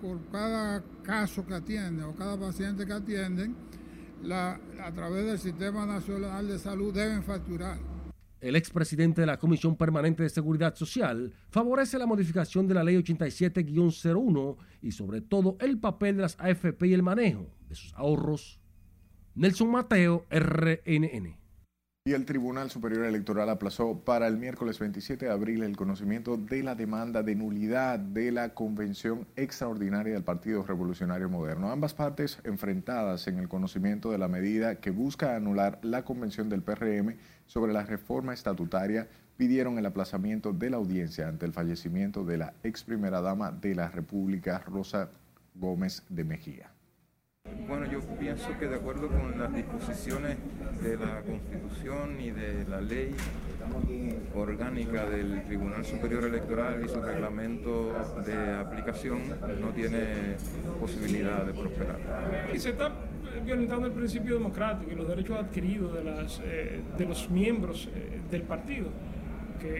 por 0.00 0.18
cada 0.32 0.82
caso 1.02 1.44
que 1.44 1.52
atienden 1.52 2.04
o 2.06 2.14
cada 2.14 2.38
paciente 2.38 2.86
que 2.86 2.92
atienden 2.92 3.54
a 4.32 4.92
través 4.94 5.26
del 5.26 5.38
Sistema 5.38 5.86
Nacional 5.86 6.48
de 6.48 6.58
Salud 6.58 6.94
deben 6.94 7.22
facturar. 7.22 7.78
El 8.40 8.56
expresidente 8.56 9.22
de 9.22 9.26
la 9.26 9.38
Comisión 9.38 9.76
Permanente 9.76 10.22
de 10.22 10.28
Seguridad 10.28 10.74
Social 10.74 11.32
favorece 11.50 11.98
la 11.98 12.06
modificación 12.06 12.68
de 12.68 12.74
la 12.74 12.84
Ley 12.84 12.96
87-01 12.96 14.56
y 14.82 14.92
sobre 14.92 15.22
todo 15.22 15.56
el 15.60 15.78
papel 15.78 16.16
de 16.16 16.22
las 16.22 16.38
AFP 16.38 16.88
y 16.88 16.92
el 16.92 17.02
manejo 17.02 17.48
de 17.68 17.74
sus 17.74 17.94
ahorros. 17.94 18.60
Nelson 19.34 19.70
Mateo, 19.70 20.26
RNN. 20.30 21.43
Y 22.06 22.12
el 22.12 22.26
Tribunal 22.26 22.70
Superior 22.70 23.06
Electoral 23.06 23.48
aplazó 23.48 23.98
para 23.98 24.26
el 24.26 24.36
miércoles 24.36 24.78
27 24.78 25.24
de 25.24 25.32
abril 25.32 25.62
el 25.62 25.74
conocimiento 25.74 26.36
de 26.36 26.62
la 26.62 26.74
demanda 26.74 27.22
de 27.22 27.34
nulidad 27.34 27.98
de 27.98 28.30
la 28.30 28.52
Convención 28.52 29.26
Extraordinaria 29.36 30.12
del 30.12 30.22
Partido 30.22 30.62
Revolucionario 30.62 31.30
Moderno. 31.30 31.70
Ambas 31.70 31.94
partes 31.94 32.40
enfrentadas 32.44 33.26
en 33.26 33.38
el 33.38 33.48
conocimiento 33.48 34.10
de 34.10 34.18
la 34.18 34.28
medida 34.28 34.74
que 34.80 34.90
busca 34.90 35.34
anular 35.34 35.78
la 35.80 36.04
Convención 36.04 36.50
del 36.50 36.60
PRM 36.60 37.16
sobre 37.46 37.72
la 37.72 37.84
reforma 37.86 38.34
estatutaria 38.34 39.08
pidieron 39.38 39.78
el 39.78 39.86
aplazamiento 39.86 40.52
de 40.52 40.68
la 40.68 40.76
audiencia 40.76 41.26
ante 41.26 41.46
el 41.46 41.54
fallecimiento 41.54 42.22
de 42.22 42.36
la 42.36 42.52
ex 42.64 42.84
primera 42.84 43.22
dama 43.22 43.50
de 43.50 43.74
la 43.74 43.88
República, 43.88 44.58
Rosa 44.58 45.08
Gómez 45.54 46.02
de 46.10 46.24
Mejía. 46.24 46.73
Bueno, 47.68 47.90
yo 47.90 48.00
pienso 48.18 48.48
que 48.58 48.66
de 48.66 48.76
acuerdo 48.76 49.08
con 49.08 49.38
las 49.38 49.54
disposiciones 49.54 50.36
de 50.82 50.96
la 50.96 51.22
Constitución 51.22 52.20
y 52.20 52.30
de 52.30 52.64
la 52.68 52.80
ley 52.80 53.14
orgánica 54.34 55.06
del 55.06 55.42
Tribunal 55.44 55.84
Superior 55.84 56.24
Electoral 56.24 56.82
y 56.84 56.88
su 56.88 57.00
reglamento 57.00 57.92
de 58.24 58.54
aplicación, 58.54 59.22
no 59.60 59.68
tiene 59.70 60.36
posibilidad 60.80 61.44
de 61.44 61.52
prosperar. 61.52 61.98
Y 62.54 62.58
se 62.58 62.70
está 62.70 62.92
violentando 63.44 63.86
el 63.86 63.92
principio 63.92 64.34
democrático 64.34 64.92
y 64.92 64.94
los 64.94 65.08
derechos 65.08 65.38
adquiridos 65.38 65.94
de, 65.94 66.00
eh, 66.44 66.82
los 67.06 67.30
miembros 67.30 67.88
eh, 67.94 68.20
del 68.30 68.42
partido 68.42 68.88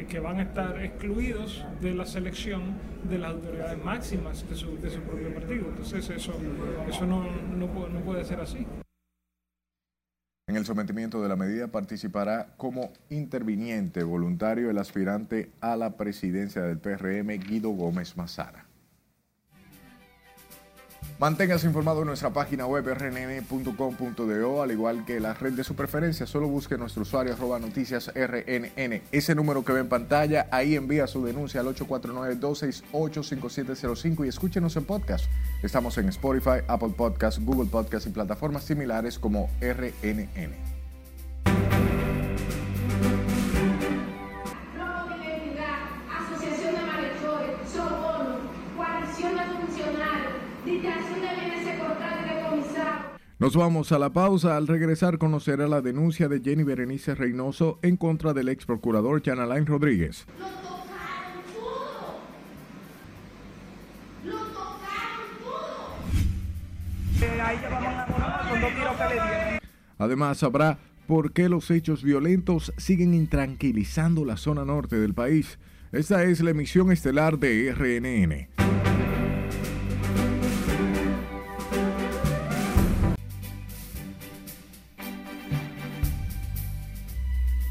que, 0.09 0.19
van 0.19 0.39
a 0.39 0.43
estar 0.43 0.83
excluidos 0.83 1.65
de 1.81 1.95
la 1.95 2.07
selección 2.07 2.75
de 3.09 3.19
las 3.19 3.33
autoridades 3.33 3.85
máximas 3.85 4.49
de 4.49 4.57
su, 4.57 4.77
propio 4.77 5.35
partido. 5.35 5.67
Entonces 5.69 6.09
eso, 6.11 6.33
eso 6.89 7.07
no, 7.07 7.25
no, 7.57 7.89
no 7.89 8.01
puede 8.01 8.25
ser 8.25 8.41
así. 8.41 8.67
En 10.47 10.57
el 10.57 10.67
sometimiento 10.67 11.23
de 11.23 11.29
la 11.29 11.37
medida 11.37 11.69
participará 11.69 12.55
como 12.57 12.93
interviniente 13.09 14.03
voluntario 14.05 14.71
el 14.71 14.79
aspirante 14.79 15.51
a 15.61 15.75
la 15.77 15.97
presidencia 15.97 16.63
del 16.63 16.79
PRM, 16.79 17.29
Guido 17.39 17.71
Gómez 17.71 18.17
Mazara. 18.17 18.67
Manténgase 21.19 21.67
informado 21.69 22.01
en 22.01 22.09
nuestra 22.09 22.31
página 22.31 22.67
web 22.67 22.93
rnn.com.do, 22.93 24.63
al 24.63 24.73
igual 24.73 25.05
que 25.05 25.21
la 25.21 25.33
red 25.35 25.53
de 25.53 25.63
su 25.63 25.77
preferencia. 25.77 26.27
Solo 26.27 26.49
busque 26.49 26.77
nuestro 26.77 27.03
usuario 27.03 27.35
arroba 27.35 27.61
noticias 27.61 28.11
rnn. 28.15 29.01
Ese 29.13 29.37
número 29.37 29.65
que 29.65 29.73
ve 29.73 29.81
en 29.81 29.89
pantalla, 29.89 30.49
ahí 30.51 30.75
envía 30.75 31.07
su 31.07 31.25
denuncia 31.25 31.61
al 31.61 31.69
849-268-5705 31.69 34.25
y 34.25 34.29
escúchenos 34.29 34.75
en 34.77 34.87
podcast. 34.87 35.27
Estamos 35.63 35.97
en 35.99 36.09
Spotify, 36.09 36.63
Apple 36.67 36.95
Podcast, 36.97 37.39
Google 37.39 37.71
Podcast 37.71 38.09
y 38.09 38.11
plataformas 38.11 38.65
similares 38.65 39.17
como 39.19 39.51
RNN. 39.61 40.74
Nos 53.45 53.57
vamos 53.57 53.93
a 53.93 53.99
la 53.99 54.11
pausa. 54.11 54.57
Al 54.57 54.67
regresar 54.67 55.19
conocerá 55.19 55.69
la 55.69 55.83
denuncia 55.83 56.29
de 56.29 56.41
Jenny 56.41 56.63
Berenice 56.63 57.15
Reynoso 57.15 57.79
en 57.83 57.99
contra 57.99 58.33
del 58.33 58.49
ex 58.49 58.65
procurador 58.65 59.23
Jan 59.23 59.39
Alain 59.39 59.67
Rodríguez. 59.67 60.25
Además, 69.99 70.39
sabrá 70.39 70.79
por 71.07 71.33
qué 71.35 71.51
los 71.51 71.71
hechos 71.71 72.03
violentos 72.03 72.73
siguen 72.79 73.13
intranquilizando 73.13 74.25
la 74.25 74.39
zona 74.39 74.65
norte 74.65 74.99
del 74.99 75.13
país. 75.13 75.59
Esta 75.93 76.25
es 76.25 76.41
la 76.41 76.53
emisión 76.53 76.91
estelar 76.91 77.39
de 77.39 77.75
RNN. 77.75 78.84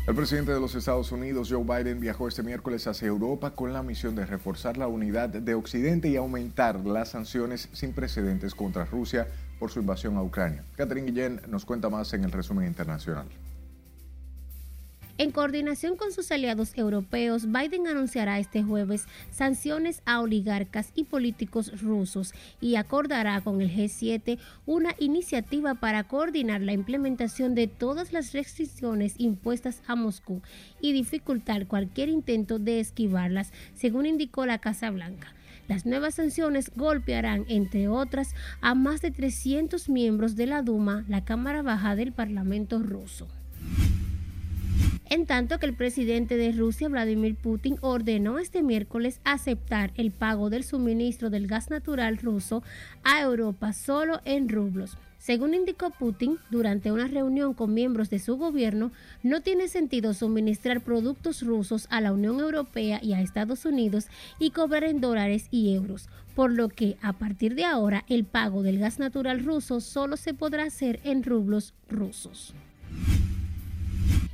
El 0.06 0.16
presidente 0.16 0.52
de 0.52 0.60
los 0.60 0.76
Estados 0.76 1.14
Unidos, 1.14 1.48
Joe 1.50 1.64
Biden, 1.64 2.02
viajó 2.02 2.28
este 2.28 2.44
miércoles 2.44 2.88
hacia 2.88 3.08
Europa 3.08 3.52
con 3.52 3.72
la 3.72 3.84
misión 3.84 4.16
de 4.16 4.26
reforzar 4.26 4.76
la 4.76 4.88
unidad 4.88 5.30
de 5.30 5.54
Occidente 5.54 6.10
y 6.10 6.18
aumentar 6.18 6.86
las 6.86 7.12
sanciones 7.12 7.70
sin 7.72 7.94
precedentes 7.94 8.54
contra 8.54 8.84
Rusia 8.84 9.30
por 9.60 9.72
su 9.72 9.80
invasión 9.80 10.18
a 10.18 10.22
Ucrania. 10.22 10.66
Catherine 10.76 11.10
Guillén 11.10 11.42
nos 11.48 11.64
cuenta 11.64 11.90
más 11.90 12.14
en 12.14 12.26
el 12.26 12.34
resumen 12.34 12.68
internacional. 12.68 13.28
En 15.20 15.30
coordinación 15.30 15.96
con 15.96 16.12
sus 16.12 16.32
aliados 16.32 16.76
europeos, 16.76 17.46
Biden 17.46 17.86
anunciará 17.86 18.40
este 18.40 18.64
jueves 18.64 19.06
sanciones 19.30 20.02
a 20.06 20.22
oligarcas 20.22 20.92
y 20.96 21.04
políticos 21.04 21.84
rusos 21.84 22.34
y 22.60 22.78
acordará 22.78 23.40
con 23.42 23.62
el 23.62 23.70
G7 23.70 24.40
una 24.66 24.96
iniciativa 24.98 25.76
para 25.76 26.06
coordinar 26.06 26.62
la 26.62 26.74
implementación 26.74 27.54
de 27.54 27.68
todas 27.68 28.12
las 28.12 28.34
restricciones 28.34 29.14
impuestas 29.20 29.84
a 29.86 29.96
Moscú 29.96 30.42
y 30.82 30.94
dificultar 30.94 31.68
cualquier 31.68 32.10
intento 32.10 32.58
de 32.58 32.80
esquivarlas, 32.80 33.54
según 33.76 34.08
indicó 34.08 34.48
la 34.48 34.58
Casa 34.58 34.90
Blanca. 34.90 35.36
Las 35.68 35.86
nuevas 35.86 36.16
sanciones 36.16 36.72
golpearán, 36.76 37.46
entre 37.50 37.88
otras, 37.88 38.34
a 38.62 38.74
más 38.74 39.02
de 39.02 39.12
300 39.12 39.90
miembros 39.90 40.36
de 40.36 40.48
la 40.48 40.64
Duma, 40.64 41.06
la 41.08 41.24
Cámara 41.24 41.62
Baja 41.62 41.96
del 41.96 42.14
Parlamento 42.14 42.80
ruso 42.80 43.28
en 45.14 45.28
tanto 45.28 45.60
que 45.60 45.68
el 45.68 45.76
presidente 45.76 46.38
de 46.38 46.52
Rusia, 46.54 46.90
Vladimir 46.90 47.36
Putin, 47.36 47.78
ordenó 47.82 48.40
este 48.40 48.64
miércoles 48.64 49.22
aceptar 49.24 49.92
el 49.96 50.10
pago 50.10 50.50
del 50.50 50.64
suministro 50.64 51.30
del 51.30 51.46
gas 51.46 51.70
natural 51.70 52.18
ruso 52.18 52.64
a 53.04 53.22
Europa 53.22 53.74
solo 53.74 54.22
en 54.26 54.50
rublos. 54.50 54.98
Según 55.20 55.54
indicó 55.54 55.92
Putin 55.92 56.40
durante 56.50 56.92
una 56.92 57.08
reunión 57.08 57.54
con 57.54 57.76
miembros 57.76 58.10
de 58.10 58.18
su 58.18 58.38
gobierno, 58.38 58.92
no 59.22 59.42
tiene 59.42 59.68
sentido 59.68 60.16
suministrar 60.16 60.82
productos 60.82 61.44
rusos 61.44 61.86
a 61.92 62.02
la 62.02 62.12
Unión 62.12 62.40
Europea 62.40 63.00
y 63.04 63.14
a 63.14 63.22
Estados 63.22 63.66
Unidos 63.66 64.08
y 64.40 64.50
cobrar 64.50 64.84
en 64.84 65.00
dólares 65.00 65.48
y 65.52 65.76
euros, 65.76 66.10
por 66.34 66.52
lo 66.52 66.70
que 66.70 66.98
a 67.04 67.14
partir 67.14 67.54
de 67.54 67.66
ahora 67.66 68.04
el 68.10 68.26
pago 68.26 68.64
del 68.64 68.80
gas 68.80 68.98
natural 68.98 69.46
ruso 69.46 69.80
solo 69.80 70.18
se 70.18 70.34
podrá 70.34 70.64
hacer 70.64 71.00
en 71.04 71.22
rublos 71.22 71.76
rusos. 71.88 72.56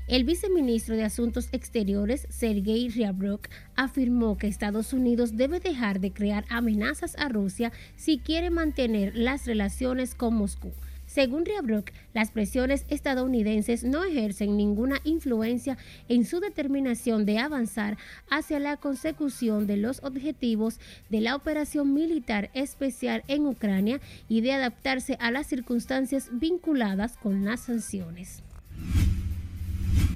El 0.09 0.23
viceministro 0.23 0.95
de 0.95 1.03
Asuntos 1.03 1.49
Exteriores, 1.51 2.25
Sergei 2.31 2.89
Ryabkov, 2.89 3.41
afirmó 3.75 4.39
que 4.39 4.47
Estados 4.47 4.91
Unidos 4.91 5.37
debe 5.37 5.59
dejar 5.59 5.99
de 5.99 6.11
crear 6.11 6.45
amenazas 6.49 7.15
a 7.19 7.29
Rusia 7.29 7.71
si 7.95 8.17
quiere 8.17 8.49
mantener 8.49 9.15
las 9.15 9.45
relaciones 9.45 10.15
con 10.15 10.33
Moscú. 10.33 10.71
Según 11.05 11.45
Ryabkov, 11.45 11.93
las 12.15 12.31
presiones 12.31 12.87
estadounidenses 12.89 13.83
no 13.83 14.03
ejercen 14.03 14.57
ninguna 14.57 14.99
influencia 15.03 15.77
en 16.07 16.25
su 16.25 16.39
determinación 16.39 17.27
de 17.27 17.37
avanzar 17.37 17.99
hacia 18.31 18.59
la 18.59 18.77
consecución 18.77 19.67
de 19.67 19.77
los 19.77 20.03
objetivos 20.03 20.79
de 21.09 21.21
la 21.21 21.35
operación 21.35 21.93
militar 21.93 22.49
especial 22.55 23.23
en 23.27 23.45
Ucrania 23.45 24.01
y 24.27 24.41
de 24.41 24.53
adaptarse 24.53 25.17
a 25.19 25.29
las 25.29 25.45
circunstancias 25.45 26.29
vinculadas 26.31 27.15
con 27.15 27.45
las 27.45 27.59
sanciones. 27.59 28.41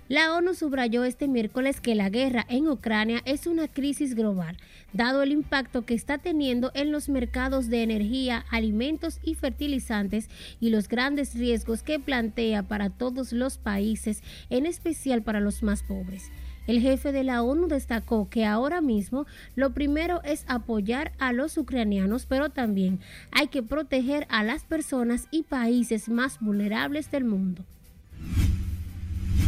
La 0.09 0.35
ONU 0.35 0.53
subrayó 0.53 1.05
este 1.05 1.27
miércoles 1.27 1.81
que 1.81 1.95
la 1.95 2.09
guerra 2.09 2.45
en 2.47 2.67
Ucrania 2.67 3.21
es 3.25 3.47
una 3.47 3.67
crisis 3.67 4.13
global, 4.13 4.57
dado 4.91 5.23
el 5.23 5.31
impacto 5.31 5.85
que 5.85 5.95
está 5.95 6.19
teniendo 6.19 6.71
en 6.75 6.91
los 6.91 7.09
mercados 7.09 7.69
de 7.69 7.81
energía, 7.81 8.45
alimentos 8.51 9.19
y 9.23 9.33
fertilizantes 9.33 10.29
y 10.59 10.69
los 10.69 10.87
grandes 10.87 11.33
riesgos 11.33 11.81
que 11.81 11.99
plantea 11.99 12.61
para 12.61 12.91
todos 12.91 13.33
los 13.33 13.57
países, 13.57 14.21
en 14.51 14.65
especial 14.67 15.23
para 15.23 15.39
los 15.39 15.63
más 15.63 15.81
pobres. 15.81 16.29
El 16.67 16.79
jefe 16.79 17.11
de 17.11 17.23
la 17.23 17.41
ONU 17.41 17.67
destacó 17.67 18.29
que 18.29 18.45
ahora 18.45 18.81
mismo 18.81 19.25
lo 19.55 19.73
primero 19.73 20.21
es 20.23 20.45
apoyar 20.47 21.11
a 21.17 21.33
los 21.33 21.57
ucranianos, 21.57 22.25
pero 22.25 22.49
también 22.49 22.99
hay 23.31 23.47
que 23.47 23.63
proteger 23.63 24.27
a 24.29 24.43
las 24.43 24.63
personas 24.63 25.27
y 25.31 25.43
países 25.43 26.07
más 26.07 26.39
vulnerables 26.39 27.09
del 27.09 27.23
mundo. 27.23 27.65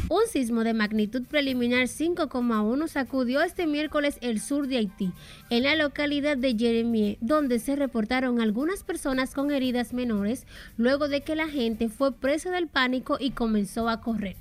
Un 0.07 0.21
sismo 0.31 0.63
de 0.63 0.75
magnitud 0.75 1.23
preliminar 1.23 1.87
5,1 1.87 2.87
sacudió 2.87 3.41
este 3.41 3.65
miércoles 3.65 4.19
el 4.21 4.39
sur 4.39 4.67
de 4.67 4.77
Haití, 4.77 5.11
en 5.49 5.63
la 5.63 5.75
localidad 5.75 6.37
de 6.37 6.55
Jeremie, 6.55 7.17
donde 7.21 7.57
se 7.57 7.75
reportaron 7.75 8.39
algunas 8.39 8.83
personas 8.83 9.33
con 9.33 9.49
heridas 9.49 9.93
menores 9.93 10.45
luego 10.77 11.07
de 11.07 11.21
que 11.21 11.35
la 11.35 11.47
gente 11.47 11.89
fue 11.89 12.11
presa 12.13 12.51
del 12.51 12.67
pánico 12.67 13.17
y 13.19 13.31
comenzó 13.31 13.89
a 13.89 14.01
correr. 14.01 14.35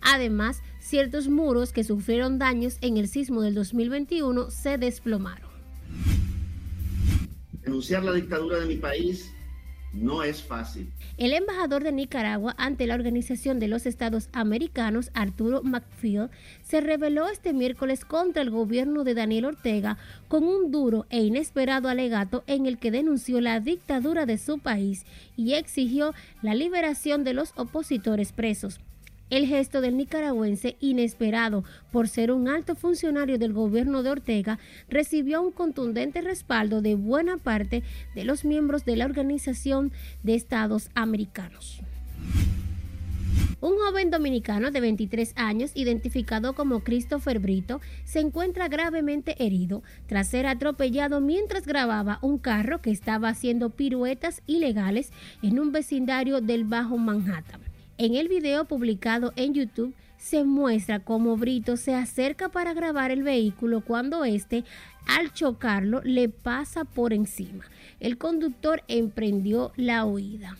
Además, 0.00 0.62
ciertos 0.78 1.28
muros 1.28 1.72
que 1.72 1.84
sufrieron 1.84 2.38
daños 2.38 2.78
en 2.80 2.96
el 2.96 3.06
sismo 3.06 3.42
del 3.42 3.54
2021 3.54 4.50
se 4.50 4.78
desplomaron. 4.78 5.50
Denunciar 7.60 8.04
la 8.04 8.14
dictadura 8.14 8.58
de 8.58 8.64
mi 8.64 8.76
país 8.76 9.30
no 9.92 10.22
es 10.22 10.42
fácil. 10.42 10.92
El 11.18 11.32
embajador 11.32 11.82
de 11.82 11.92
Nicaragua 11.92 12.54
ante 12.58 12.86
la 12.86 12.94
Organización 12.94 13.58
de 13.58 13.68
los 13.68 13.86
Estados 13.86 14.28
Americanos, 14.32 15.10
Arturo 15.14 15.62
McField, 15.62 16.30
se 16.62 16.80
rebeló 16.80 17.28
este 17.28 17.52
miércoles 17.52 18.04
contra 18.04 18.42
el 18.42 18.50
gobierno 18.50 19.04
de 19.04 19.14
Daniel 19.14 19.46
Ortega 19.46 19.98
con 20.28 20.44
un 20.44 20.70
duro 20.70 21.06
e 21.10 21.22
inesperado 21.22 21.88
alegato 21.88 22.44
en 22.46 22.66
el 22.66 22.78
que 22.78 22.90
denunció 22.90 23.40
la 23.40 23.60
dictadura 23.60 24.26
de 24.26 24.38
su 24.38 24.58
país 24.58 25.04
y 25.36 25.54
exigió 25.54 26.14
la 26.42 26.54
liberación 26.54 27.24
de 27.24 27.34
los 27.34 27.52
opositores 27.56 28.32
presos. 28.32 28.80
El 29.30 29.46
gesto 29.46 29.80
del 29.80 29.96
nicaragüense, 29.96 30.76
inesperado 30.80 31.62
por 31.92 32.08
ser 32.08 32.32
un 32.32 32.48
alto 32.48 32.74
funcionario 32.74 33.38
del 33.38 33.52
gobierno 33.52 34.02
de 34.02 34.10
Ortega, 34.10 34.58
recibió 34.88 35.40
un 35.40 35.52
contundente 35.52 36.20
respaldo 36.20 36.82
de 36.82 36.96
buena 36.96 37.36
parte 37.36 37.84
de 38.16 38.24
los 38.24 38.44
miembros 38.44 38.84
de 38.84 38.96
la 38.96 39.04
Organización 39.04 39.92
de 40.24 40.34
Estados 40.34 40.90
Americanos. 40.96 41.80
Un 43.60 43.76
joven 43.76 44.10
dominicano 44.10 44.70
de 44.70 44.80
23 44.80 45.34
años, 45.36 45.72
identificado 45.74 46.54
como 46.54 46.80
Christopher 46.80 47.38
Brito, 47.38 47.80
se 48.04 48.18
encuentra 48.18 48.68
gravemente 48.68 49.36
herido 49.44 49.82
tras 50.06 50.28
ser 50.28 50.46
atropellado 50.46 51.20
mientras 51.20 51.66
grababa 51.66 52.18
un 52.22 52.38
carro 52.38 52.80
que 52.80 52.90
estaba 52.90 53.28
haciendo 53.28 53.70
piruetas 53.70 54.42
ilegales 54.46 55.12
en 55.42 55.60
un 55.60 55.72
vecindario 55.72 56.40
del 56.40 56.64
Bajo 56.64 56.96
Manhattan. 56.96 57.69
En 58.02 58.14
el 58.14 58.28
video 58.28 58.64
publicado 58.64 59.34
en 59.36 59.52
YouTube 59.52 59.94
se 60.16 60.42
muestra 60.42 61.00
cómo 61.00 61.36
Brito 61.36 61.76
se 61.76 61.94
acerca 61.94 62.48
para 62.48 62.72
grabar 62.72 63.10
el 63.10 63.22
vehículo 63.22 63.82
cuando 63.84 64.24
éste, 64.24 64.64
al 65.06 65.34
chocarlo, 65.34 66.00
le 66.02 66.30
pasa 66.30 66.86
por 66.86 67.12
encima. 67.12 67.66
El 68.00 68.16
conductor 68.16 68.82
emprendió 68.88 69.72
la 69.76 70.06
huida. 70.06 70.56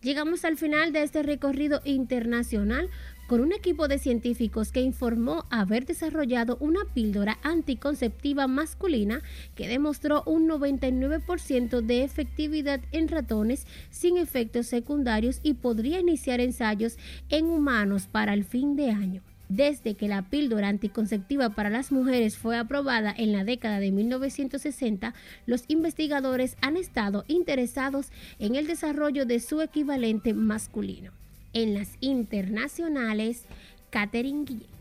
Llegamos 0.00 0.44
al 0.44 0.56
final 0.56 0.92
de 0.92 1.02
este 1.02 1.24
recorrido 1.24 1.80
internacional 1.84 2.88
con 3.28 3.42
un 3.42 3.52
equipo 3.52 3.88
de 3.88 3.98
científicos 3.98 4.72
que 4.72 4.80
informó 4.80 5.44
haber 5.50 5.84
desarrollado 5.84 6.56
una 6.60 6.80
píldora 6.94 7.38
anticonceptiva 7.42 8.46
masculina 8.46 9.20
que 9.54 9.68
demostró 9.68 10.22
un 10.24 10.48
99% 10.48 11.82
de 11.82 12.04
efectividad 12.04 12.80
en 12.90 13.06
ratones 13.06 13.66
sin 13.90 14.16
efectos 14.16 14.66
secundarios 14.66 15.40
y 15.42 15.54
podría 15.54 16.00
iniciar 16.00 16.40
ensayos 16.40 16.96
en 17.28 17.46
humanos 17.46 18.08
para 18.10 18.32
el 18.32 18.44
fin 18.44 18.76
de 18.76 18.90
año. 18.90 19.22
Desde 19.50 19.94
que 19.94 20.08
la 20.08 20.22
píldora 20.30 20.68
anticonceptiva 20.68 21.50
para 21.50 21.68
las 21.68 21.92
mujeres 21.92 22.38
fue 22.38 22.56
aprobada 22.56 23.14
en 23.14 23.32
la 23.32 23.44
década 23.44 23.78
de 23.78 23.92
1960, 23.92 25.14
los 25.44 25.64
investigadores 25.68 26.56
han 26.62 26.78
estado 26.78 27.26
interesados 27.28 28.08
en 28.38 28.54
el 28.56 28.66
desarrollo 28.66 29.26
de 29.26 29.40
su 29.40 29.60
equivalente 29.60 30.32
masculino 30.32 31.12
en 31.52 31.74
las 31.74 31.90
internacionales, 32.00 33.44
Catherine 33.90 34.44
Guillén. 34.44 34.78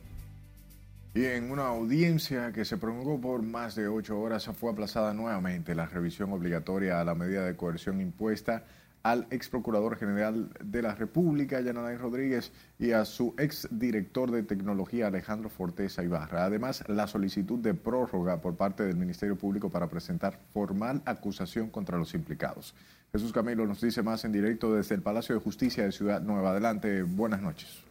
Y 1.13 1.25
en 1.25 1.49
una 1.49 1.67
audiencia 1.67 2.51
que 2.51 2.63
se 2.63 2.77
prolongó 2.77 3.19
por 3.19 3.41
más 3.41 3.75
de 3.75 3.87
ocho 3.87 4.19
horas, 4.19 4.45
fue 4.55 4.71
aplazada 4.71 5.13
nuevamente 5.13 5.73
la 5.73 5.87
revisión 5.87 6.31
obligatoria 6.31 7.01
a 7.01 7.03
la 7.03 7.15
medida 7.15 7.43
de 7.43 7.55
coerción 7.55 8.01
impuesta 8.01 8.65
al 9.03 9.25
ex 9.31 9.47
procurador 9.47 9.97
general 9.97 10.49
de 10.63 10.81
la 10.81 10.93
República, 10.93 11.61
Yananay 11.61 11.95
Rodríguez, 11.97 12.51
y 12.77 12.91
a 12.91 13.05
su 13.05 13.33
ex 13.37 13.67
director 13.71 14.31
de 14.31 14.43
tecnología, 14.43 15.07
Alejandro 15.07 15.49
Forteza 15.49 16.03
Ibarra. 16.03 16.43
Además, 16.43 16.83
la 16.87 17.07
solicitud 17.07 17.59
de 17.59 17.73
prórroga 17.73 18.41
por 18.41 18.55
parte 18.55 18.83
del 18.83 18.97
Ministerio 18.97 19.37
Público 19.37 19.69
para 19.69 19.87
presentar 19.87 20.39
formal 20.53 21.01
acusación 21.05 21.69
contra 21.69 21.97
los 21.97 22.13
implicados. 22.13 22.75
Jesús 23.11 23.31
Camilo 23.31 23.65
nos 23.65 23.81
dice 23.81 24.03
más 24.03 24.25
en 24.25 24.31
directo 24.31 24.73
desde 24.73 24.95
el 24.95 25.01
Palacio 25.01 25.35
de 25.35 25.41
Justicia 25.41 25.83
de 25.83 25.91
Ciudad 25.91 26.21
Nueva. 26.21 26.51
Adelante, 26.51 27.03
buenas 27.03 27.41
noches. 27.41 27.83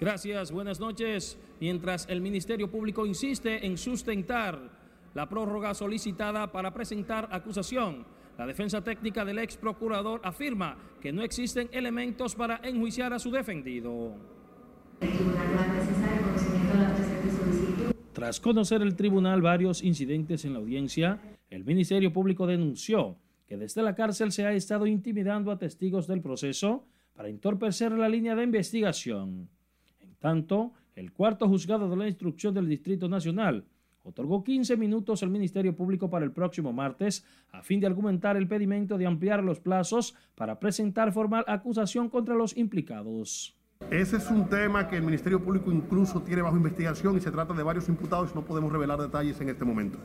Gracias, 0.00 0.50
buenas 0.50 0.80
noches. 0.80 1.38
Mientras 1.60 2.06
el 2.08 2.22
Ministerio 2.22 2.70
Público 2.70 3.04
insiste 3.04 3.66
en 3.66 3.76
sustentar 3.76 4.58
la 5.12 5.28
prórroga 5.28 5.74
solicitada 5.74 6.50
para 6.50 6.72
presentar 6.72 7.28
acusación, 7.30 8.06
la 8.38 8.46
defensa 8.46 8.82
técnica 8.82 9.26
del 9.26 9.38
ex 9.38 9.58
procurador 9.58 10.22
afirma 10.24 10.78
que 11.02 11.12
no 11.12 11.22
existen 11.22 11.68
elementos 11.72 12.34
para 12.34 12.60
enjuiciar 12.64 13.12
a 13.12 13.18
su 13.18 13.30
defendido. 13.30 14.14
Tras 18.14 18.40
conocer 18.40 18.80
el 18.80 18.96
tribunal 18.96 19.42
varios 19.42 19.82
incidentes 19.82 20.46
en 20.46 20.54
la 20.54 20.60
audiencia, 20.60 21.20
el 21.50 21.64
Ministerio 21.64 22.12
Público 22.12 22.46
denunció 22.46 23.18
que 23.46 23.56
desde 23.56 23.82
la 23.82 23.96
cárcel 23.96 24.30
se 24.30 24.46
ha 24.46 24.52
estado 24.52 24.86
intimidando 24.86 25.50
a 25.50 25.58
testigos 25.58 26.06
del 26.06 26.22
proceso 26.22 26.86
para 27.14 27.28
entorpecer 27.28 27.90
la 27.92 28.08
línea 28.08 28.36
de 28.36 28.44
investigación. 28.44 29.48
En 29.98 30.14
tanto, 30.20 30.72
el 30.94 31.12
cuarto 31.12 31.48
juzgado 31.48 31.90
de 31.90 31.96
la 31.96 32.06
instrucción 32.06 32.54
del 32.54 32.68
Distrito 32.68 33.08
Nacional 33.08 33.64
otorgó 34.04 34.44
15 34.44 34.76
minutos 34.76 35.22
al 35.24 35.30
Ministerio 35.30 35.74
Público 35.74 36.08
para 36.08 36.24
el 36.24 36.32
próximo 36.32 36.72
martes 36.72 37.24
a 37.50 37.62
fin 37.62 37.80
de 37.80 37.88
argumentar 37.88 38.36
el 38.36 38.46
pedimento 38.46 38.96
de 38.96 39.06
ampliar 39.06 39.42
los 39.42 39.58
plazos 39.58 40.14
para 40.36 40.60
presentar 40.60 41.12
formal 41.12 41.44
acusación 41.48 42.08
contra 42.08 42.36
los 42.36 42.56
implicados. 42.56 43.56
Ese 43.90 44.18
es 44.18 44.30
un 44.30 44.48
tema 44.48 44.88
que 44.88 44.96
el 44.96 45.02
Ministerio 45.02 45.42
Público 45.42 45.72
incluso 45.72 46.22
tiene 46.22 46.42
bajo 46.42 46.56
investigación 46.56 47.16
y 47.16 47.20
se 47.20 47.30
trata 47.30 47.54
de 47.54 47.62
varios 47.62 47.88
imputados 47.88 48.30
y 48.30 48.34
no 48.34 48.44
podemos 48.44 48.70
revelar 48.70 49.00
detalles 49.00 49.40
en 49.40 49.48
este 49.48 49.64
momento. 49.64 49.98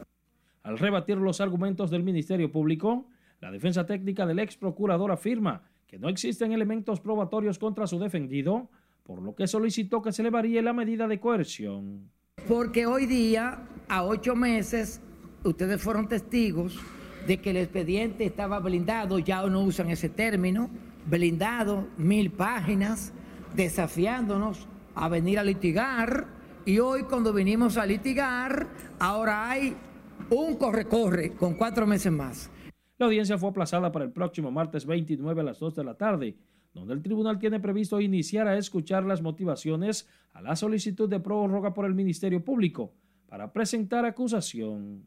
Al 0.65 0.79
rebatir 0.79 1.17
los 1.17 1.41
argumentos 1.41 1.91
del 1.91 2.01
Ministerio 2.01 2.51
Público, 2.51 3.05
la 3.39 3.51
defensa 3.51 3.85
técnica 3.85 4.25
del 4.25 4.39
ex 4.39 4.57
procurador 4.57 5.11
afirma 5.11 5.61
que 5.85 5.99
no 5.99 6.09
existen 6.09 6.53
elementos 6.53 6.99
probatorios 6.99 7.59
contra 7.59 7.85
su 7.85 7.99
defendido, 7.99 8.67
por 9.03 9.21
lo 9.21 9.35
que 9.35 9.45
solicitó 9.45 10.01
que 10.01 10.11
se 10.11 10.23
le 10.23 10.31
varíe 10.31 10.63
la 10.63 10.73
medida 10.73 11.07
de 11.07 11.19
coerción. 11.19 12.09
Porque 12.47 12.87
hoy 12.87 13.05
día, 13.05 13.59
a 13.87 14.05
ocho 14.05 14.35
meses, 14.35 15.01
ustedes 15.43 15.79
fueron 15.79 16.07
testigos 16.07 16.79
de 17.27 17.37
que 17.37 17.51
el 17.51 17.57
expediente 17.57 18.25
estaba 18.25 18.57
blindado, 18.57 19.19
ya 19.19 19.45
no 19.45 19.61
usan 19.61 19.91
ese 19.91 20.09
término, 20.09 20.71
blindado, 21.05 21.87
mil 21.95 22.31
páginas, 22.31 23.13
desafiándonos 23.55 24.67
a 24.95 25.09
venir 25.09 25.37
a 25.37 25.43
litigar. 25.43 26.25
Y 26.65 26.79
hoy 26.79 27.03
cuando 27.03 27.31
venimos 27.31 27.77
a 27.77 27.85
litigar, 27.85 28.67
ahora 28.97 29.51
hay 29.51 29.77
un 30.29 30.55
corre-corre 30.55 31.33
con 31.33 31.53
cuatro 31.55 31.85
meses 31.85 32.11
más. 32.11 32.49
La 32.97 33.05
audiencia 33.05 33.37
fue 33.37 33.49
aplazada 33.49 33.91
para 33.91 34.05
el 34.05 34.11
próximo 34.11 34.51
martes 34.51 34.85
29 34.85 35.41
a 35.41 35.43
las 35.43 35.59
2 35.59 35.75
de 35.75 35.83
la 35.83 35.95
tarde, 35.95 36.37
donde 36.73 36.93
el 36.93 37.01
tribunal 37.01 37.37
tiene 37.37 37.59
previsto 37.59 38.01
iniciar 38.01 38.47
a 38.47 38.57
escuchar 38.57 39.03
las 39.03 39.21
motivaciones 39.21 40.07
a 40.33 40.41
la 40.41 40.55
solicitud 40.55 41.09
de 41.09 41.19
prórroga 41.19 41.73
por 41.73 41.85
el 41.85 41.93
Ministerio 41.93 42.43
Público 42.43 42.93
para 43.27 43.51
presentar 43.51 44.05
acusación. 44.05 45.03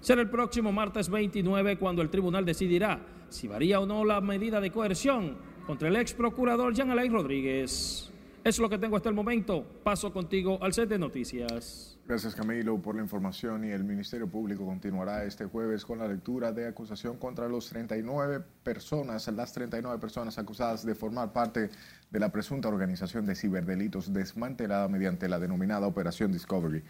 Será 0.00 0.20
el 0.20 0.30
próximo 0.30 0.72
martes 0.72 1.08
29 1.08 1.78
cuando 1.78 2.02
el 2.02 2.10
tribunal 2.10 2.44
decidirá 2.44 3.00
si 3.28 3.48
varía 3.48 3.80
o 3.80 3.86
no 3.86 4.04
la 4.04 4.20
medida 4.20 4.60
de 4.60 4.70
coerción 4.70 5.38
contra 5.66 5.88
el 5.88 5.96
ex 5.96 6.12
procurador 6.12 6.74
Jean 6.74 6.90
Alain 6.90 7.12
Rodríguez. 7.12 8.11
Es 8.44 8.58
lo 8.58 8.68
que 8.68 8.76
tengo 8.76 8.96
hasta 8.96 9.08
el 9.08 9.14
momento. 9.14 9.64
Paso 9.84 10.12
contigo 10.12 10.58
al 10.60 10.72
set 10.72 10.88
de 10.88 10.98
noticias. 10.98 11.96
Gracias 12.08 12.34
Camilo 12.34 12.76
por 12.82 12.96
la 12.96 13.02
información 13.02 13.64
y 13.64 13.70
el 13.70 13.84
Ministerio 13.84 14.28
Público 14.28 14.66
continuará 14.66 15.22
este 15.24 15.44
jueves 15.44 15.84
con 15.84 16.00
la 16.00 16.08
lectura 16.08 16.50
de 16.50 16.66
acusación 16.66 17.18
contra 17.18 17.46
los 17.46 17.68
39 17.68 18.42
personas, 18.64 19.28
las 19.28 19.52
39 19.52 20.00
personas 20.00 20.38
acusadas 20.38 20.84
de 20.84 20.96
formar 20.96 21.32
parte 21.32 21.70
de 22.10 22.18
la 22.18 22.32
presunta 22.32 22.66
organización 22.66 23.26
de 23.26 23.36
ciberdelitos 23.36 24.12
desmantelada 24.12 24.88
mediante 24.88 25.28
la 25.28 25.38
denominada 25.38 25.86
Operación 25.86 26.32
Discovery. 26.32 26.82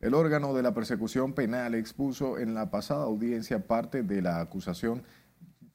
El 0.00 0.14
órgano 0.14 0.54
de 0.54 0.62
la 0.62 0.72
persecución 0.72 1.32
penal 1.32 1.74
expuso 1.74 2.38
en 2.38 2.54
la 2.54 2.70
pasada 2.70 3.02
audiencia 3.02 3.66
parte 3.66 4.04
de 4.04 4.22
la 4.22 4.40
acusación, 4.40 5.02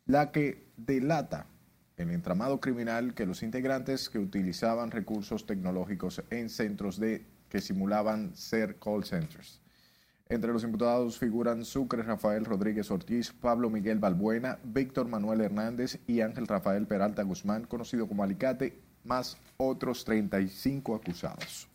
la 0.05 0.31
que 0.31 0.71
delata 0.77 1.47
el 1.97 2.11
entramado 2.11 2.59
criminal 2.59 3.15
que 3.15 3.25
los 3.25 3.41
integrantes 3.41 4.09
que 4.09 4.19
utilizaban 4.19 4.91
recursos 4.91 5.47
tecnológicos 5.47 6.21
en 6.29 6.49
centros 6.49 6.99
de 6.99 7.25
que 7.49 7.59
simulaban 7.59 8.35
ser 8.35 8.77
call 8.77 9.03
centers. 9.03 9.59
Entre 10.29 10.51
los 10.53 10.63
imputados 10.63 11.17
figuran 11.17 11.65
Sucre 11.65 12.03
Rafael 12.03 12.45
Rodríguez 12.45 12.91
Ortiz, 12.91 13.31
Pablo 13.31 13.69
Miguel 13.69 13.97
Balbuena, 13.97 14.59
Víctor 14.63 15.07
Manuel 15.07 15.41
Hernández 15.41 15.99
y 16.05 16.21
Ángel 16.21 16.47
Rafael 16.47 16.85
Peralta 16.85 17.23
Guzmán, 17.23 17.65
conocido 17.65 18.07
como 18.07 18.23
Alicate, 18.23 18.77
más 19.03 19.37
otros 19.55 20.05
35 20.05 20.95
acusados. 20.95 21.67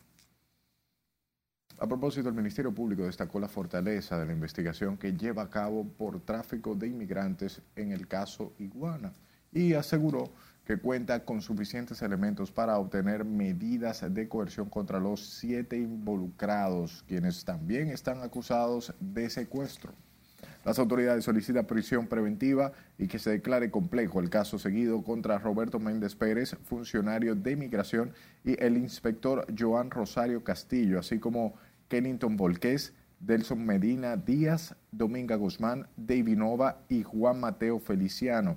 A 1.79 1.87
propósito, 1.89 2.29
el 2.29 2.35
Ministerio 2.35 2.73
Público 2.73 3.03
destacó 3.03 3.41
la 3.41 3.49
fortaleza 3.49 4.17
de 4.19 4.27
la 4.27 4.33
investigación 4.33 4.97
que 4.99 5.15
lleva 5.15 5.43
a 5.43 5.51
cabo 5.51 5.85
por 5.85 6.21
tráfico 6.21 6.77
de 6.77 6.87
inmigrantes 6.87 7.61
en 7.75 7.91
el 7.91 8.07
caso 8.07 8.53
Iguana 8.59 9.13
y 9.53 9.75
aseguró 9.75 10.33
que 10.65 10.79
cuenta 10.79 11.25
con 11.25 11.43
suficientes 11.43 12.03
elementos 12.03 12.51
para 12.51 12.79
obtener 12.79 13.25
medidas 13.25 14.05
de 14.13 14.29
coerción 14.29 14.69
contra 14.69 15.01
los 15.01 15.21
siete 15.21 15.77
involucrados, 15.77 17.05
quienes 17.07 17.45
también 17.45 17.89
están 17.89 18.23
acusados 18.23 18.95
de 19.01 19.29
secuestro. 19.29 19.93
Las 20.65 20.79
autoridades 20.79 21.25
solicitan 21.25 21.67
prisión 21.67 22.07
preventiva 22.07 22.73
y 22.97 23.09
que 23.09 23.19
se 23.19 23.31
declare 23.31 23.73
complejo 23.73 24.21
el 24.21 24.31
caso 24.31 24.61
seguido 24.61 25.03
contra 25.03 25.39
Roberto 25.39 25.81
Méndez 25.81 26.15
Pérez, 26.15 26.57
funcionario 26.63 27.35
de 27.35 27.57
migración, 27.57 28.13
y 28.45 28.63
el 28.63 28.77
inspector 28.77 29.45
Joan 29.59 29.91
Rosario 29.91 30.45
Castillo, 30.45 31.01
así 31.01 31.19
como 31.19 31.55
Kennington 31.89 32.37
Volqués, 32.37 32.93
Delson 33.19 33.67
Medina 33.67 34.17
Díaz, 34.17 34.77
Dominga 34.93 35.35
Guzmán, 35.35 35.89
David 35.97 36.37
Nova 36.37 36.79
y 36.89 37.03
Juan 37.03 37.41
Mateo 37.41 37.81
Feliciano. 37.81 38.57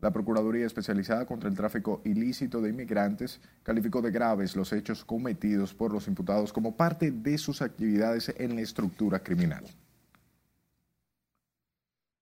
La 0.00 0.10
Procuraduría 0.10 0.64
Especializada 0.64 1.26
contra 1.26 1.50
el 1.50 1.54
Tráfico 1.54 2.00
Ilícito 2.04 2.62
de 2.62 2.70
Inmigrantes 2.70 3.38
calificó 3.62 4.00
de 4.00 4.10
graves 4.10 4.56
los 4.56 4.72
hechos 4.72 5.04
cometidos 5.04 5.74
por 5.74 5.92
los 5.92 6.08
imputados 6.08 6.54
como 6.54 6.74
parte 6.74 7.10
de 7.10 7.36
sus 7.36 7.60
actividades 7.60 8.34
en 8.38 8.54
la 8.54 8.62
estructura 8.62 9.22
criminal. 9.22 9.64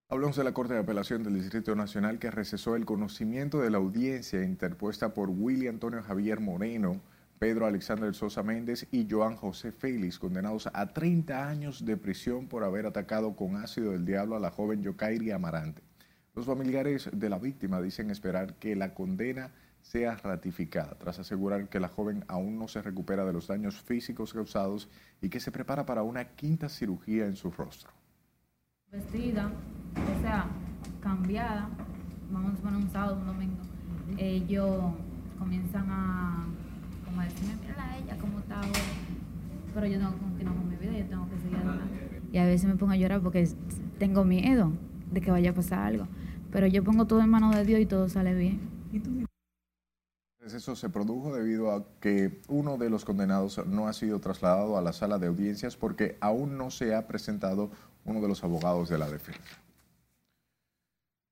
Hablamos 0.08 0.36
de 0.36 0.42
la 0.42 0.52
Corte 0.52 0.74
de 0.74 0.80
Apelación 0.80 1.22
del 1.22 1.34
Distrito 1.34 1.76
Nacional 1.76 2.18
que 2.18 2.32
recesó 2.32 2.74
el 2.74 2.84
conocimiento 2.84 3.60
de 3.60 3.70
la 3.70 3.78
audiencia 3.78 4.42
interpuesta 4.42 5.14
por 5.14 5.30
Willy 5.30 5.68
Antonio 5.68 6.02
Javier 6.02 6.40
Moreno, 6.40 7.00
Pedro 7.38 7.66
Alexander 7.66 8.12
Sosa 8.12 8.42
Méndez 8.42 8.88
y 8.90 9.06
Joan 9.08 9.36
José 9.36 9.70
Félix, 9.70 10.18
condenados 10.18 10.68
a 10.72 10.92
30 10.92 11.48
años 11.48 11.84
de 11.84 11.96
prisión 11.96 12.48
por 12.48 12.64
haber 12.64 12.86
atacado 12.86 13.36
con 13.36 13.54
ácido 13.54 13.92
del 13.92 14.04
diablo 14.04 14.34
a 14.34 14.40
la 14.40 14.50
joven 14.50 14.82
Yokairi 14.82 15.30
Amarante. 15.30 15.87
Los 16.38 16.46
familiares 16.46 17.10
de 17.12 17.28
la 17.28 17.40
víctima 17.40 17.82
dicen 17.82 18.12
esperar 18.12 18.54
que 18.60 18.76
la 18.76 18.94
condena 18.94 19.50
sea 19.82 20.14
ratificada, 20.14 20.96
tras 20.96 21.18
asegurar 21.18 21.68
que 21.68 21.80
la 21.80 21.88
joven 21.88 22.24
aún 22.28 22.60
no 22.60 22.68
se 22.68 22.80
recupera 22.80 23.24
de 23.24 23.32
los 23.32 23.48
daños 23.48 23.82
físicos 23.82 24.34
causados 24.34 24.88
y 25.20 25.30
que 25.30 25.40
se 25.40 25.50
prepara 25.50 25.84
para 25.84 26.04
una 26.04 26.26
quinta 26.26 26.68
cirugía 26.68 27.26
en 27.26 27.34
su 27.34 27.50
rostro. 27.50 27.90
Vestida, 28.92 29.50
o 29.96 30.22
sea, 30.22 30.46
cambiada, 31.00 31.70
vamos 32.30 32.56
a 32.56 32.62
poner 32.62 32.82
un 32.84 32.90
sábado, 32.90 33.16
un 33.16 33.26
domingo, 33.26 33.62
ellos 34.16 34.94
comienzan 35.40 35.90
a, 35.90 36.46
como 37.04 37.20
decirme, 37.20 37.56
mira 37.62 37.84
a 37.84 37.98
ella, 37.98 38.16
cómo 38.20 38.38
está 38.38 38.60
ahora. 38.60 38.78
Pero 39.74 39.86
yo 39.88 39.98
tengo 39.98 40.12
que 40.12 40.20
continuar 40.20 40.54
con 40.54 40.68
mi 40.68 40.76
vida, 40.76 40.98
yo 40.98 41.04
tengo 41.04 41.28
que 41.30 41.38
seguir 41.38 41.56
adelante. 41.56 42.22
Y 42.30 42.38
a 42.38 42.46
veces 42.46 42.68
me 42.68 42.76
pongo 42.76 42.92
a 42.92 42.96
llorar 42.96 43.22
porque 43.22 43.48
tengo 43.98 44.24
miedo 44.24 44.70
de 45.10 45.20
que 45.20 45.32
vaya 45.32 45.50
a 45.50 45.54
pasar 45.54 45.80
algo. 45.80 46.06
Pero 46.50 46.66
yo 46.66 46.82
pongo 46.82 47.06
todo 47.06 47.20
en 47.20 47.30
manos 47.30 47.54
de 47.54 47.64
Dios 47.64 47.80
y 47.80 47.86
todo 47.86 48.08
sale 48.08 48.34
bien. 48.34 48.60
Eso 50.40 50.74
se 50.76 50.88
produjo 50.88 51.34
debido 51.34 51.72
a 51.72 51.84
que 52.00 52.40
uno 52.48 52.78
de 52.78 52.88
los 52.88 53.04
condenados 53.04 53.60
no 53.66 53.86
ha 53.86 53.92
sido 53.92 54.18
trasladado 54.18 54.78
a 54.78 54.82
la 54.82 54.94
sala 54.94 55.18
de 55.18 55.26
audiencias 55.26 55.76
porque 55.76 56.16
aún 56.20 56.56
no 56.56 56.70
se 56.70 56.94
ha 56.94 57.06
presentado 57.06 57.70
uno 58.06 58.22
de 58.22 58.28
los 58.28 58.42
abogados 58.42 58.88
de 58.88 58.96
la 58.96 59.10
defensa. 59.10 59.42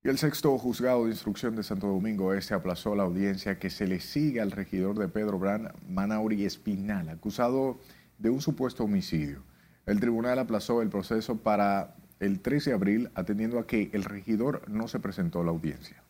Y 0.05 0.09
el 0.09 0.19
sexto 0.19 0.57
juzgado 0.59 1.05
de 1.05 1.11
instrucción 1.11 1.57
de 1.57 1.65
Santo 1.65 1.89
Domingo 1.89 2.33
Este 2.33 2.55
aplazó 2.55 2.95
la 2.95 3.03
audiencia 3.03 3.59
que 3.59 3.71
se 3.71 3.89
le 3.89 4.01
sigue 4.01 4.41
al 4.41 4.53
regidor 4.53 4.99
de 4.99 5.09
Pedro 5.09 5.39
Brand, 5.39 5.73
Manauri 5.89 6.45
Espinal, 6.45 7.09
acusado 7.09 7.81
de 8.19 8.31
un 8.31 8.41
supuesto 8.41 8.85
homicidio. 8.85 9.43
El 9.85 9.99
tribunal 9.99 10.39
aplazó 10.39 10.83
el 10.83 10.91
proceso 10.91 11.39
para 11.39 11.97
el 12.21 12.41
13 12.41 12.71
de 12.71 12.77
abril, 12.77 13.11
atendiendo 13.15 13.59
a 13.59 13.67
que 13.67 13.91
el 13.93 14.05
regidor 14.05 14.69
no 14.69 14.89
se 14.89 15.01
presentó 15.01 15.41
a 15.41 15.45
la 15.45 15.51
audiencia. 15.51 16.03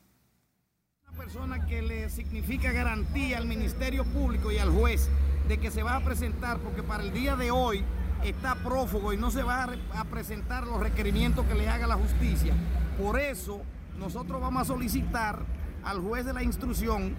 Una 1.08 1.18
persona 1.18 1.66
que 1.66 1.82
le 1.82 2.08
significa 2.10 2.72
garantía 2.72 3.38
al 3.38 3.46
Ministerio 3.46 4.04
Público 4.04 4.52
y 4.52 4.58
al 4.58 4.70
juez 4.70 5.08
de 5.48 5.58
que 5.58 5.70
se 5.70 5.82
va 5.82 5.96
a 5.96 6.04
presentar, 6.04 6.58
porque 6.58 6.82
para 6.82 7.02
el 7.02 7.12
día 7.12 7.36
de 7.36 7.50
hoy 7.50 7.84
está 8.24 8.56
prófugo 8.56 9.12
y 9.12 9.16
no 9.16 9.30
se 9.30 9.42
va 9.42 9.68
a, 9.94 10.04
presentar 10.04 10.66
los 10.66 10.80
requerimientos 10.80 11.44
que 11.46 11.54
le 11.54 11.68
haga 11.68 11.86
la 11.86 11.96
justicia. 11.96 12.54
Por 13.00 13.18
eso 13.18 13.62
nosotros 13.98 14.40
vamos 14.40 14.62
a 14.62 14.64
solicitar 14.64 15.44
al 15.84 16.00
juez 16.00 16.24
de 16.24 16.32
la 16.32 16.42
instrucción 16.42 17.14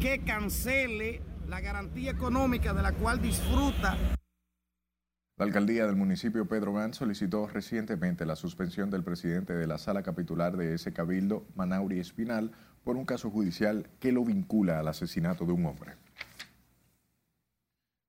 que 0.00 0.20
cancele 0.20 1.22
la 1.48 1.60
garantía 1.60 2.10
económica 2.10 2.72
de 2.72 2.82
la 2.82 2.92
cual 2.92 3.20
disfruta 3.20 3.96
la 5.38 5.44
alcaldía 5.44 5.86
del 5.86 5.94
municipio 5.94 6.48
Pedro 6.48 6.72
Gán 6.72 6.94
solicitó 6.94 7.46
recientemente 7.46 8.26
la 8.26 8.34
suspensión 8.34 8.90
del 8.90 9.04
presidente 9.04 9.52
de 9.52 9.68
la 9.68 9.78
sala 9.78 10.02
capitular 10.02 10.56
de 10.56 10.74
ese 10.74 10.92
cabildo, 10.92 11.46
Manauri 11.54 12.00
Espinal, 12.00 12.50
por 12.82 12.96
un 12.96 13.04
caso 13.04 13.30
judicial 13.30 13.88
que 14.00 14.10
lo 14.10 14.24
vincula 14.24 14.80
al 14.80 14.88
asesinato 14.88 15.46
de 15.46 15.52
un 15.52 15.66
hombre. 15.66 15.92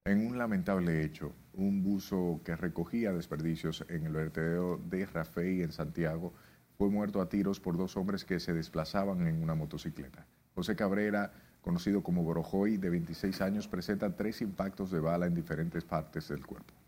En 0.05 0.25
un 0.25 0.39
lamentable 0.39 1.03
hecho, 1.03 1.35
un 1.53 1.83
buzo 1.83 2.41
que 2.43 2.55
recogía 2.55 3.13
desperdicios 3.13 3.85
en 3.89 4.07
el 4.07 4.13
vertedero 4.13 4.81
de 4.89 5.05
Rafey 5.05 5.61
en 5.61 5.71
Santiago 5.71 6.33
fue 6.79 6.89
muerto 6.89 7.21
a 7.21 7.29
tiros 7.29 7.59
por 7.59 7.77
dos 7.77 7.95
hombres 7.95 8.25
que 8.25 8.39
se 8.39 8.53
desplazaban 8.53 9.27
en 9.27 9.43
una 9.43 9.53
motocicleta. 9.53 10.25
José 10.55 10.75
Cabrera, 10.75 11.31
conocido 11.61 12.01
como 12.01 12.23
Borojoy, 12.23 12.77
de 12.77 12.89
26 12.89 13.39
años, 13.41 13.67
presenta 13.67 14.15
tres 14.15 14.41
impactos 14.41 14.89
de 14.89 14.99
bala 14.99 15.27
en 15.27 15.35
diferentes 15.35 15.85
partes 15.85 16.27
del 16.29 16.43
cuerpo. 16.43 16.78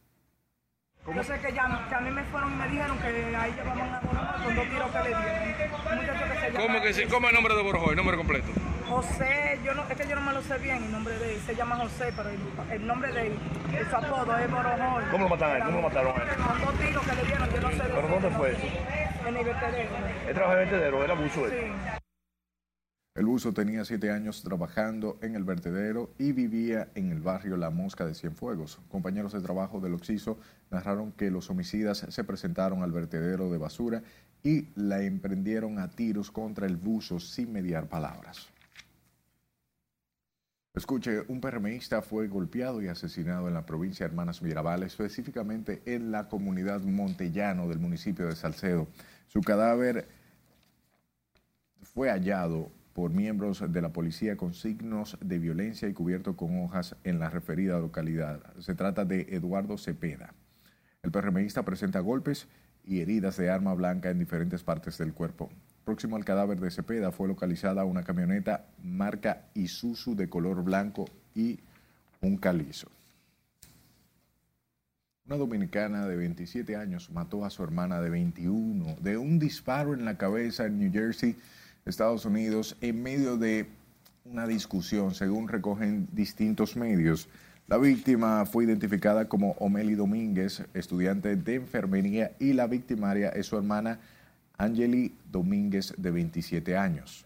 Yo 1.08 1.24
sé 1.24 1.40
que, 1.40 1.52
ya, 1.52 1.86
que 1.90 1.96
a 1.96 2.00
mí 2.00 2.12
me 2.12 2.24
fueron 2.26 2.54
y 2.54 2.56
me 2.56 2.68
dijeron 2.68 2.98
que 3.00 3.08
ahí 3.36 3.52
llevaban 3.54 3.94
a 3.96 4.00
Borojoy 4.02 4.46
con 4.46 4.56
dos 4.56 4.66
tiros 4.70 4.92
que 4.92 4.98
le 5.00 5.10
dieron. 5.10 5.54
Que 5.56 6.40
se 6.40 6.52
llama- 6.52 6.60
¿Cómo 6.68 6.82
que 6.82 6.94
sí? 6.94 7.04
¿Cómo 7.06 7.28
es 7.28 7.30
el 7.32 7.36
nombre 7.36 7.56
de 7.56 7.64
Borjoy? 7.64 7.96
Nombre 7.96 8.18
completo. 8.18 8.48
José, 8.88 9.60
yo 9.64 9.74
no, 9.74 9.84
es 9.90 9.98
que 9.98 10.08
yo 10.08 10.16
no 10.16 10.22
me 10.22 10.34
lo 10.34 10.42
sé 10.44 10.58
bien 10.60 10.84
el 10.84 10.92
nombre 10.92 11.18
de 11.18 11.36
él, 11.36 11.42
se 11.46 11.56
llama 11.56 11.76
José, 11.78 12.14
pero 12.16 12.30
el, 12.30 12.40
el 12.72 12.86
nombre 12.88 13.12
de 13.14 13.28
él, 13.28 13.40
de 13.72 13.86
su 13.90 13.96
apodo 13.96 14.38
es 14.38 14.52
Borojoy. 14.52 15.04
¿Cómo 15.12 15.24
lo 15.24 15.30
mataron 15.30 15.56
a 15.56 15.58
él? 15.58 15.64
¿Cómo 15.66 15.78
lo 15.78 15.84
mataron 15.90 16.14
a 16.20 16.24
él? 16.24 16.30
Con 16.38 16.62
dos 16.66 16.80
tiros 16.80 17.04
que 17.08 17.16
le 17.16 17.24
dieron, 17.24 17.50
yo 17.52 17.62
no 17.62 17.70
sé. 17.72 17.78
¿Pero 17.84 18.08
dónde 18.08 18.30
fue 18.32 18.52
eso? 18.52 19.28
En 19.28 19.38
el 19.38 19.46
vertedero. 19.46 19.90
Él 20.28 20.34
trabaja 20.36 20.56
de 20.58 20.66
vertedero, 20.66 21.04
era 21.04 21.14
abuso 21.14 21.48
Sí. 21.50 21.56
El 23.14 23.26
buzo 23.26 23.54
tenía 23.54 23.84
siete 23.84 24.10
años 24.10 24.42
trabajando 24.42 25.20
en 25.22 25.36
el 25.36 25.44
vertedero 25.44 26.14
y 26.18 26.32
vivía 26.32 26.92
en 26.96 27.12
el 27.12 27.20
barrio 27.20 27.58
La 27.58 27.70
Mosca 27.70 28.06
de 28.06 28.16
Cienfuegos. 28.16 28.80
Compañeros 28.88 29.34
de 29.34 29.42
trabajo 29.42 29.82
del 29.82 29.96
Oxiso 29.96 30.40
narraron 30.70 31.12
que 31.12 31.30
los 31.30 31.50
homicidas 31.50 32.06
se 32.08 32.24
presentaron 32.24 32.84
al 32.84 32.94
vertedero 32.94 33.52
de 33.52 33.58
basura 33.58 34.02
y 34.44 34.70
la 34.76 35.04
emprendieron 35.04 35.78
a 35.78 35.90
tiros 35.90 36.32
contra 36.32 36.66
el 36.66 36.78
buzo 36.78 37.20
sin 37.20 37.52
mediar 37.52 37.90
palabras. 37.90 38.48
Escuche, 40.74 41.26
un 41.28 41.42
PRMista 41.42 42.02
fue 42.02 42.30
golpeado 42.30 42.82
y 42.82 42.88
asesinado 42.88 43.50
en 43.50 43.54
la 43.54 43.66
provincia 43.66 44.06
de 44.06 44.12
Hermanas 44.12 44.42
Mirabal, 44.42 44.84
específicamente 44.84 45.82
en 45.86 46.12
la 46.14 46.30
comunidad 46.30 46.80
Montellano 46.80 47.68
del 47.68 47.80
municipio 47.80 48.28
de 48.28 48.38
Salcedo. 48.38 48.88
Su 49.28 49.42
cadáver 49.42 50.08
fue 51.82 52.10
hallado 52.10 52.72
por 52.94 53.12
miembros 53.12 53.64
de 53.72 53.82
la 53.82 53.94
policía 53.94 54.38
con 54.38 54.54
signos 54.54 55.18
de 55.22 55.40
violencia 55.40 55.88
y 55.88 55.94
cubierto 55.94 56.36
con 56.36 56.64
hojas 56.64 56.96
en 57.04 57.20
la 57.20 57.30
referida 57.30 57.80
localidad. 57.80 58.42
Se 58.60 58.76
trata 58.76 59.06
de 59.06 59.28
Eduardo 59.30 59.78
Cepeda. 59.78 60.34
El 61.04 61.12
PRMista 61.12 61.64
presenta 61.64 62.00
golpes 62.00 62.48
y 62.84 63.00
heridas 63.02 63.38
de 63.38 63.50
arma 63.50 63.74
blanca 63.74 64.10
en 64.10 64.20
diferentes 64.20 64.64
partes 64.64 64.98
del 64.98 65.14
cuerpo. 65.14 65.50
Próximo 65.86 66.16
al 66.16 66.26
cadáver 66.26 66.60
de 66.60 66.72
Cepeda 66.72 67.12
fue 67.12 67.28
localizada 67.28 67.86
una 67.86 68.04
camioneta 68.04 68.66
marca 68.84 69.48
Isuzu 69.56 70.16
de 70.16 70.30
color 70.30 70.64
blanco 70.64 71.06
y 71.34 71.60
un 72.22 72.38
calizo. 72.38 72.88
Una 75.26 75.38
dominicana 75.38 76.08
de 76.08 76.16
27 76.16 76.76
años 76.76 77.10
mató 77.10 77.46
a 77.46 77.50
su 77.50 77.64
hermana 77.64 78.02
de 78.02 78.10
21 78.10 78.98
de 79.02 79.18
un 79.18 79.40
disparo 79.40 79.94
en 79.94 80.04
la 80.04 80.18
cabeza 80.18 80.66
en 80.66 80.78
New 80.78 80.92
Jersey, 80.92 81.36
Estados 81.86 82.26
Unidos, 82.26 82.78
en 82.82 83.02
medio 83.02 83.38
de 83.38 83.68
una 84.26 84.46
discusión, 84.48 85.14
según 85.14 85.48
recogen 85.48 86.08
distintos 86.12 86.76
medios. 86.76 87.28
La 87.68 87.78
víctima 87.78 88.46
fue 88.46 88.66
identificada 88.66 89.28
como 89.28 89.52
Omeli 89.54 89.96
Domínguez, 89.96 90.64
estudiante 90.74 91.36
de 91.36 91.56
enfermería, 91.56 92.32
y 92.40 92.54
la 92.54 92.68
victimaria 92.68 93.30
es 93.30 93.48
su 93.48 93.58
hermana 93.58 94.00
Angeli 94.58 95.16
Domínguez, 95.32 95.94
de 95.98 96.12
27 96.12 96.78
años. 96.78 97.26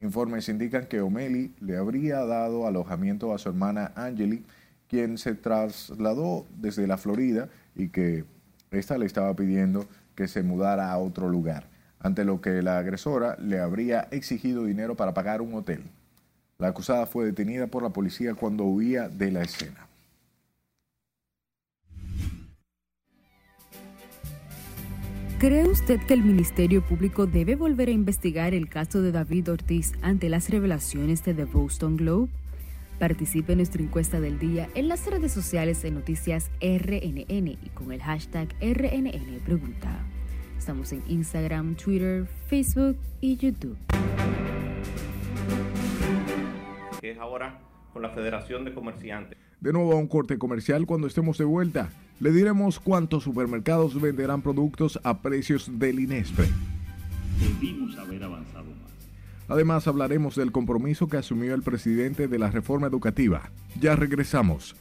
Informes 0.00 0.48
indican 0.48 0.86
que 0.86 1.00
Omeli 1.00 1.52
le 1.60 1.76
habría 1.76 2.24
dado 2.24 2.66
alojamiento 2.66 3.32
a 3.32 3.38
su 3.38 3.50
hermana 3.50 3.92
Angeli, 3.94 4.44
quien 4.88 5.16
se 5.16 5.34
trasladó 5.34 6.44
desde 6.58 6.88
la 6.88 6.98
Florida 6.98 7.48
y 7.76 7.88
que 7.88 8.24
ésta 8.72 8.98
le 8.98 9.06
estaba 9.06 9.34
pidiendo 9.36 9.86
que 10.16 10.26
se 10.26 10.42
mudara 10.42 10.90
a 10.90 10.98
otro 10.98 11.28
lugar, 11.28 11.68
ante 12.02 12.24
lo 12.24 12.40
que 12.40 12.62
la 12.62 12.78
agresora 12.78 13.36
le 13.40 13.60
habría 13.60 14.08
exigido 14.10 14.64
dinero 14.64 14.96
para 14.96 15.14
pagar 15.14 15.40
un 15.40 15.54
hotel. 15.54 15.82
La 16.58 16.68
acusada 16.68 17.06
fue 17.06 17.24
detenida 17.24 17.66
por 17.66 17.82
la 17.82 17.90
policía 17.90 18.34
cuando 18.34 18.64
huía 18.64 19.08
de 19.08 19.30
la 19.30 19.42
escena. 19.42 19.88
¿Cree 25.38 25.66
usted 25.66 25.98
que 26.06 26.14
el 26.14 26.22
Ministerio 26.22 26.86
Público 26.86 27.26
debe 27.26 27.56
volver 27.56 27.88
a 27.88 27.90
investigar 27.90 28.54
el 28.54 28.68
caso 28.68 29.02
de 29.02 29.10
David 29.10 29.50
Ortiz 29.50 29.92
ante 30.00 30.28
las 30.28 30.48
revelaciones 30.50 31.24
de 31.24 31.34
The 31.34 31.46
Boston 31.46 31.96
Globe? 31.96 32.30
Participe 33.00 33.50
en 33.50 33.58
nuestra 33.58 33.82
encuesta 33.82 34.20
del 34.20 34.38
día 34.38 34.68
en 34.76 34.86
las 34.86 35.04
redes 35.04 35.32
sociales 35.32 35.82
de 35.82 35.90
Noticias 35.90 36.48
RNN 36.60 37.48
y 37.48 37.70
con 37.74 37.90
el 37.90 38.00
hashtag 38.00 38.54
RNN 38.60 39.40
Pregunta. 39.44 39.98
Estamos 40.62 40.92
en 40.92 41.02
Instagram, 41.08 41.74
Twitter, 41.74 42.24
Facebook 42.46 42.96
y 43.20 43.36
YouTube. 43.36 43.76
que 47.00 47.10
es 47.10 47.18
ahora 47.18 47.58
con 47.92 48.00
la 48.00 48.10
Federación 48.10 48.64
de 48.64 48.72
Comerciantes. 48.72 49.36
De 49.60 49.72
nuevo 49.72 49.92
a 49.92 49.96
un 49.96 50.06
corte 50.06 50.38
comercial 50.38 50.86
cuando 50.86 51.08
estemos 51.08 51.36
de 51.36 51.44
vuelta. 51.44 51.90
Le 52.20 52.30
diremos 52.30 52.78
cuántos 52.78 53.24
supermercados 53.24 54.00
venderán 54.00 54.40
productos 54.40 55.00
a 55.02 55.18
precios 55.20 55.80
del 55.80 55.98
INESPRE. 55.98 56.46
Debimos 57.40 57.98
haber 57.98 58.22
avanzado 58.22 58.66
más. 58.66 58.92
Además 59.48 59.88
hablaremos 59.88 60.36
del 60.36 60.52
compromiso 60.52 61.08
que 61.08 61.16
asumió 61.16 61.56
el 61.56 61.62
presidente 61.62 62.28
de 62.28 62.38
la 62.38 62.52
reforma 62.52 62.86
educativa. 62.86 63.50
Ya 63.80 63.96
regresamos. 63.96 64.76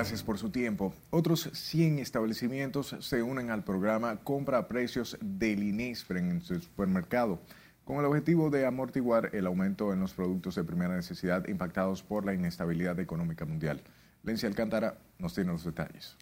Gracias 0.00 0.22
por 0.22 0.38
su 0.38 0.48
tiempo. 0.48 0.94
Otros 1.10 1.50
100 1.52 1.98
establecimientos 1.98 2.96
se 3.00 3.22
unen 3.22 3.50
al 3.50 3.64
programa 3.64 4.16
Compra 4.24 4.56
a 4.56 4.66
Precios 4.66 5.18
del 5.20 5.62
INESPRE 5.62 6.20
en 6.20 6.40
su 6.40 6.58
supermercado, 6.58 7.38
con 7.84 7.98
el 7.98 8.06
objetivo 8.06 8.48
de 8.48 8.64
amortiguar 8.64 9.28
el 9.34 9.46
aumento 9.46 9.92
en 9.92 10.00
los 10.00 10.14
productos 10.14 10.54
de 10.54 10.64
primera 10.64 10.96
necesidad 10.96 11.46
impactados 11.48 12.02
por 12.02 12.24
la 12.24 12.32
inestabilidad 12.32 12.98
económica 12.98 13.44
mundial. 13.44 13.82
Lencia 14.22 14.48
Alcántara 14.48 14.96
nos 15.18 15.34
tiene 15.34 15.52
los 15.52 15.64
detalles. 15.64 16.16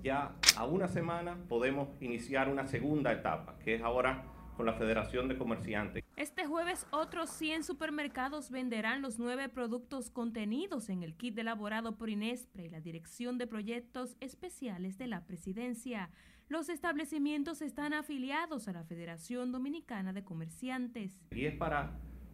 Ya 0.00 0.36
a 0.56 0.64
una 0.64 0.86
semana 0.86 1.38
podemos 1.48 1.88
iniciar 2.00 2.48
una 2.48 2.68
segunda 2.68 3.10
etapa, 3.10 3.58
que 3.64 3.74
es 3.74 3.82
ahora 3.82 4.26
con 4.58 4.66
la 4.66 4.74
Federación 4.74 5.28
de 5.28 5.38
Comerciantes. 5.38 6.04
Este 6.16 6.44
jueves 6.44 6.84
otros 6.90 7.30
100 7.30 7.62
supermercados 7.62 8.50
venderán 8.50 9.02
los 9.02 9.20
nueve 9.20 9.48
productos 9.48 10.10
contenidos 10.10 10.88
en 10.88 11.04
el 11.04 11.14
kit 11.14 11.38
elaborado 11.38 11.96
por 11.96 12.10
Inespre 12.10 12.64
y 12.64 12.68
la 12.68 12.80
Dirección 12.80 13.38
de 13.38 13.46
Proyectos 13.46 14.16
Especiales 14.18 14.98
de 14.98 15.06
la 15.06 15.24
Presidencia. 15.26 16.10
Los 16.48 16.70
establecimientos 16.70 17.62
están 17.62 17.92
afiliados 17.92 18.66
a 18.66 18.72
la 18.72 18.82
Federación 18.82 19.52
Dominicana 19.52 20.12
de 20.12 20.24
Comerciantes. 20.24 21.22
Y 21.30 21.44
es 21.44 21.54
para 21.54 21.92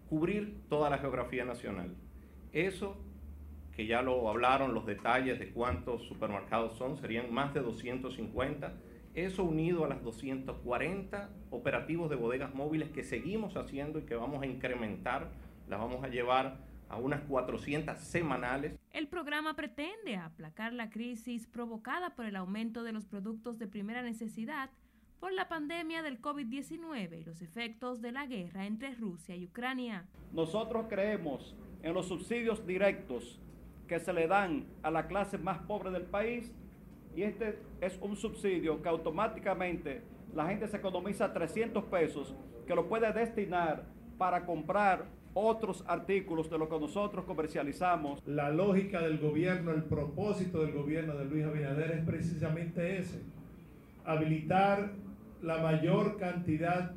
cubrir 0.08 0.62
toda 0.70 0.88
la 0.88 0.96
geografía 0.96 1.44
nacional. 1.44 1.94
Eso, 2.54 2.96
que 3.76 3.86
ya 3.86 4.00
lo 4.00 4.30
hablaron, 4.30 4.72
los 4.72 4.86
detalles 4.86 5.38
de 5.38 5.50
cuántos 5.50 6.02
supermercados 6.04 6.78
son, 6.78 6.96
serían 6.96 7.34
más 7.34 7.52
de 7.52 7.60
250 7.60 8.72
eso 9.14 9.44
unido 9.44 9.84
a 9.84 9.88
las 9.88 10.02
240 10.02 11.30
operativos 11.50 12.10
de 12.10 12.16
bodegas 12.16 12.54
móviles 12.54 12.90
que 12.90 13.04
seguimos 13.04 13.56
haciendo 13.56 14.00
y 14.00 14.02
que 14.02 14.16
vamos 14.16 14.42
a 14.42 14.46
incrementar, 14.46 15.30
las 15.68 15.80
vamos 15.80 16.02
a 16.02 16.08
llevar 16.08 16.58
a 16.88 16.96
unas 16.96 17.22
400 17.22 17.98
semanales. 17.98 18.78
El 18.90 19.08
programa 19.08 19.54
pretende 19.54 20.16
aplacar 20.16 20.72
la 20.72 20.90
crisis 20.90 21.46
provocada 21.46 22.14
por 22.14 22.26
el 22.26 22.36
aumento 22.36 22.82
de 22.82 22.92
los 22.92 23.06
productos 23.06 23.58
de 23.58 23.66
primera 23.66 24.02
necesidad 24.02 24.70
por 25.20 25.32
la 25.32 25.48
pandemia 25.48 26.02
del 26.02 26.20
COVID-19 26.20 27.20
y 27.20 27.24
los 27.24 27.40
efectos 27.40 28.02
de 28.02 28.12
la 28.12 28.26
guerra 28.26 28.66
entre 28.66 28.94
Rusia 28.94 29.34
y 29.34 29.46
Ucrania. 29.46 30.06
Nosotros 30.32 30.86
creemos 30.88 31.56
en 31.82 31.94
los 31.94 32.08
subsidios 32.08 32.66
directos 32.66 33.40
que 33.86 34.00
se 34.00 34.12
le 34.12 34.26
dan 34.26 34.66
a 34.82 34.90
la 34.90 35.06
clase 35.06 35.38
más 35.38 35.58
pobre 35.60 35.90
del 35.90 36.04
país 36.04 36.52
y 37.16 37.22
este 37.22 37.58
es 37.80 37.98
un 38.00 38.16
subsidio 38.16 38.82
que 38.82 38.88
automáticamente 38.88 40.02
la 40.34 40.46
gente 40.46 40.66
se 40.66 40.76
economiza 40.76 41.32
300 41.32 41.84
pesos 41.84 42.34
que 42.66 42.74
lo 42.74 42.88
puede 42.88 43.12
destinar 43.12 43.84
para 44.18 44.44
comprar 44.44 45.06
otros 45.34 45.84
artículos 45.86 46.48
de 46.48 46.58
lo 46.58 46.68
que 46.68 46.78
nosotros 46.78 47.24
comercializamos. 47.24 48.22
La 48.26 48.50
lógica 48.50 49.00
del 49.00 49.18
gobierno, 49.18 49.72
el 49.72 49.84
propósito 49.84 50.62
del 50.62 50.72
gobierno 50.72 51.16
de 51.16 51.24
Luis 51.24 51.44
Abinader 51.44 51.90
es 51.90 52.04
precisamente 52.04 52.98
ese, 52.98 53.20
habilitar 54.04 54.92
la 55.42 55.58
mayor 55.58 56.16
cantidad 56.16 56.92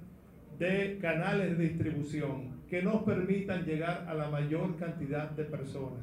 de 0.59 0.97
canales 0.99 1.57
de 1.57 1.69
distribución 1.69 2.57
que 2.69 2.81
nos 2.81 3.03
permitan 3.03 3.65
llegar 3.65 4.05
a 4.07 4.13
la 4.13 4.29
mayor 4.29 4.75
cantidad 4.77 5.29
de 5.31 5.43
personas. 5.45 5.99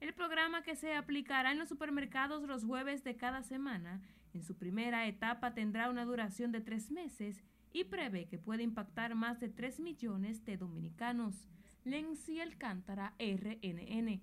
El 0.00 0.14
programa 0.14 0.62
que 0.62 0.76
se 0.76 0.94
aplicará 0.94 1.52
en 1.52 1.58
los 1.58 1.68
supermercados 1.68 2.44
los 2.48 2.64
jueves 2.64 3.04
de 3.04 3.16
cada 3.16 3.42
semana, 3.42 4.00
en 4.32 4.42
su 4.42 4.56
primera 4.56 5.06
etapa 5.06 5.52
tendrá 5.52 5.90
una 5.90 6.06
duración 6.06 6.52
de 6.52 6.62
tres 6.62 6.90
meses 6.90 7.44
y 7.72 7.84
prevé 7.84 8.26
que 8.26 8.38
puede 8.38 8.62
impactar 8.62 9.14
más 9.14 9.40
de 9.40 9.50
3 9.50 9.80
millones 9.80 10.44
de 10.44 10.56
dominicanos. 10.56 11.34
Lenzi 11.84 12.40
Alcántara, 12.40 13.14
RNN. 13.18 14.20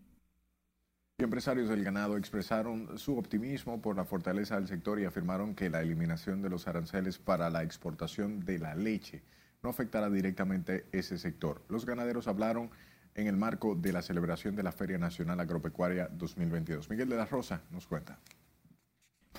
Empresarios 1.19 1.69
del 1.69 1.83
ganado 1.83 2.17
expresaron 2.17 2.97
su 2.97 3.17
optimismo 3.17 3.81
por 3.81 3.95
la 3.95 4.05
fortaleza 4.05 4.55
del 4.55 4.67
sector 4.67 4.99
y 4.99 5.05
afirmaron 5.05 5.55
que 5.55 5.69
la 5.69 5.81
eliminación 5.81 6.41
de 6.41 6.49
los 6.49 6.67
aranceles 6.67 7.17
para 7.17 7.49
la 7.49 7.63
exportación 7.63 8.39
de 8.45 8.59
la 8.59 8.75
leche 8.75 9.23
no 9.63 9.69
afectará 9.69 10.09
directamente 10.09 10.85
ese 10.91 11.17
sector. 11.17 11.63
Los 11.69 11.85
ganaderos 11.85 12.27
hablaron 12.27 12.69
en 13.17 13.27
el 13.27 13.35
marco 13.35 13.75
de 13.75 13.91
la 13.91 14.01
celebración 14.01 14.55
de 14.55 14.63
la 14.63 14.71
Feria 14.71 14.99
Nacional 14.99 15.39
Agropecuaria 15.39 16.07
2022. 16.07 16.89
Miguel 16.89 17.09
de 17.09 17.17
la 17.17 17.25
Rosa 17.25 17.61
nos 17.71 17.87
cuenta. 17.87 18.19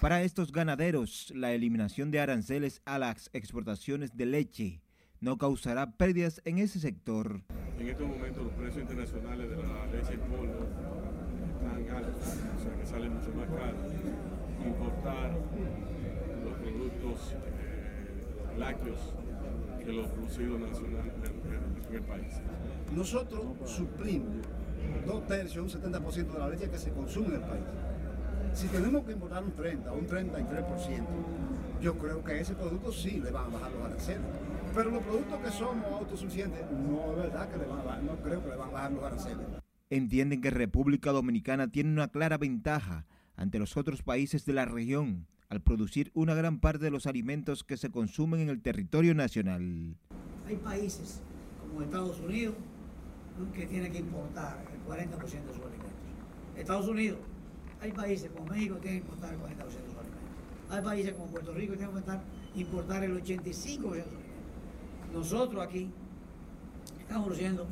Para 0.00 0.22
estos 0.22 0.52
ganaderos, 0.52 1.32
la 1.34 1.52
eliminación 1.52 2.10
de 2.10 2.20
aranceles 2.20 2.82
a 2.84 2.98
las 2.98 3.30
exportaciones 3.32 4.16
de 4.16 4.26
leche 4.26 4.80
no 5.20 5.38
causará 5.38 5.92
pérdidas 5.92 6.42
en 6.44 6.58
ese 6.58 6.80
sector. 6.80 7.42
En 7.78 7.88
estos 7.88 8.08
momentos 8.08 8.44
los 8.44 8.52
precios 8.54 8.82
internacionales 8.82 9.48
de 9.48 9.56
la 9.56 9.86
leche 9.86 10.14
en 10.14 10.20
polvo 10.20 10.66
están 11.54 11.96
altos, 11.96 12.26
o 12.58 12.62
sea 12.62 12.76
que 12.80 12.86
sale 12.86 13.08
mucho 13.08 13.32
más 13.34 13.48
caro 13.48 13.76
importar 14.66 15.38
los 16.44 16.54
productos 16.58 17.32
eh, 17.32 18.58
lácteos 18.58 18.98
que 19.88 19.94
los 19.94 20.06
producidos 20.08 20.60
nacionales 20.60 21.14
en, 21.24 21.88
en 21.88 21.94
el 21.94 22.02
país. 22.02 22.34
Nosotros 22.94 23.42
suplimos 23.64 24.36
dos 25.06 25.26
tercios, 25.26 25.74
un 25.74 25.82
70% 25.82 26.32
de 26.32 26.38
la 26.38 26.48
leche 26.50 26.68
que 26.68 26.76
se 26.76 26.90
consume 26.90 27.28
en 27.28 27.34
el 27.34 27.40
país. 27.40 27.64
Si 28.52 28.66
tenemos 28.68 29.04
que 29.04 29.12
importar 29.12 29.42
un 29.42 29.52
30 29.52 29.90
o 29.90 29.96
un 29.96 30.06
33%, 30.06 31.06
yo 31.80 31.96
creo 31.96 32.22
que 32.22 32.32
a 32.32 32.40
ese 32.40 32.54
producto 32.54 32.92
sí 32.92 33.20
le 33.20 33.30
van 33.30 33.46
a 33.46 33.48
bajar 33.48 33.72
los 33.72 33.84
aranceles. 33.86 34.26
Pero 34.74 34.90
los 34.90 35.02
productos 35.02 35.40
que 35.40 35.50
somos 35.50 35.86
autosuficientes, 35.86 36.60
no 36.70 37.12
es 37.12 37.16
verdad 37.16 37.48
que 37.48 37.56
le 37.56 37.64
van 37.64 37.78
a 37.78 37.82
bajar, 37.82 38.02
no 38.02 38.16
creo 38.16 38.42
que 38.42 38.50
le 38.50 38.56
van 38.56 38.68
a 38.68 38.72
bajar 38.72 38.92
los 38.92 39.04
aranceles. 39.04 39.46
Entienden 39.88 40.42
que 40.42 40.50
República 40.50 41.12
Dominicana 41.12 41.68
tiene 41.68 41.92
una 41.92 42.08
clara 42.08 42.36
ventaja 42.36 43.06
ante 43.36 43.58
los 43.58 43.78
otros 43.78 44.02
países 44.02 44.44
de 44.44 44.52
la 44.52 44.66
región 44.66 45.26
al 45.48 45.62
producir 45.62 46.10
una 46.14 46.34
gran 46.34 46.60
parte 46.60 46.84
de 46.84 46.90
los 46.90 47.06
alimentos 47.06 47.64
que 47.64 47.76
se 47.76 47.90
consumen 47.90 48.40
en 48.40 48.48
el 48.50 48.60
territorio 48.60 49.14
nacional. 49.14 49.96
Hay 50.46 50.56
países 50.56 51.22
como 51.60 51.82
Estados 51.82 52.20
Unidos 52.20 52.54
que 53.54 53.66
tienen 53.66 53.92
que 53.92 53.98
importar 53.98 54.64
el 54.72 54.80
40% 54.84 55.18
de 55.18 55.54
sus 55.54 55.62
alimentos. 55.62 55.92
Estados 56.56 56.88
Unidos, 56.88 57.18
hay 57.80 57.92
países 57.92 58.30
como 58.30 58.50
México 58.50 58.74
que 58.76 58.82
tienen 58.82 59.00
que 59.00 59.06
importar 59.06 59.32
el 59.32 59.40
40% 59.40 59.56
de 59.56 59.70
sus 59.70 59.96
alimentos. 59.96 60.18
Hay 60.70 60.82
países 60.82 61.12
como 61.14 61.26
Puerto 61.28 61.54
Rico 61.54 61.72
que 61.72 61.78
tienen 61.78 61.94
que 61.94 62.60
importar 62.60 63.04
el 63.04 63.22
85% 63.22 63.44
de 63.44 63.54
sus 63.54 63.74
alimentos. 63.74 64.14
Nosotros 65.12 65.64
aquí 65.64 65.90
estamos 67.00 67.26
produciendo 67.26 67.66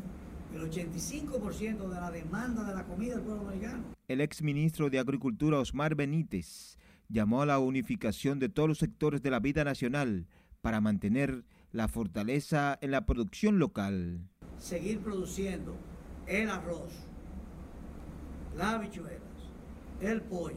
el 0.54 0.70
85% 0.70 1.88
de 1.88 1.94
la 2.00 2.10
demanda 2.10 2.64
de 2.64 2.74
la 2.74 2.84
comida 2.84 3.16
del 3.16 3.24
pueblo 3.24 3.42
dominicano. 3.42 3.84
El 4.08 4.20
exministro 4.20 4.88
de 4.88 4.98
Agricultura 4.98 5.58
Osmar 5.58 5.94
Benítez 5.94 6.78
llamó 7.08 7.42
a 7.42 7.46
la 7.46 7.58
unificación 7.58 8.38
de 8.38 8.48
todos 8.48 8.68
los 8.68 8.78
sectores 8.78 9.22
de 9.22 9.30
la 9.30 9.40
vida 9.40 9.64
nacional 9.64 10.26
para 10.60 10.80
mantener 10.80 11.44
la 11.72 11.88
fortaleza 11.88 12.78
en 12.80 12.90
la 12.90 13.06
producción 13.06 13.58
local. 13.58 14.20
Seguir 14.58 15.00
produciendo 15.00 15.76
el 16.26 16.50
arroz, 16.50 16.92
las 18.56 18.74
habichuelas, 18.74 19.20
el 20.00 20.22
pollo, 20.22 20.56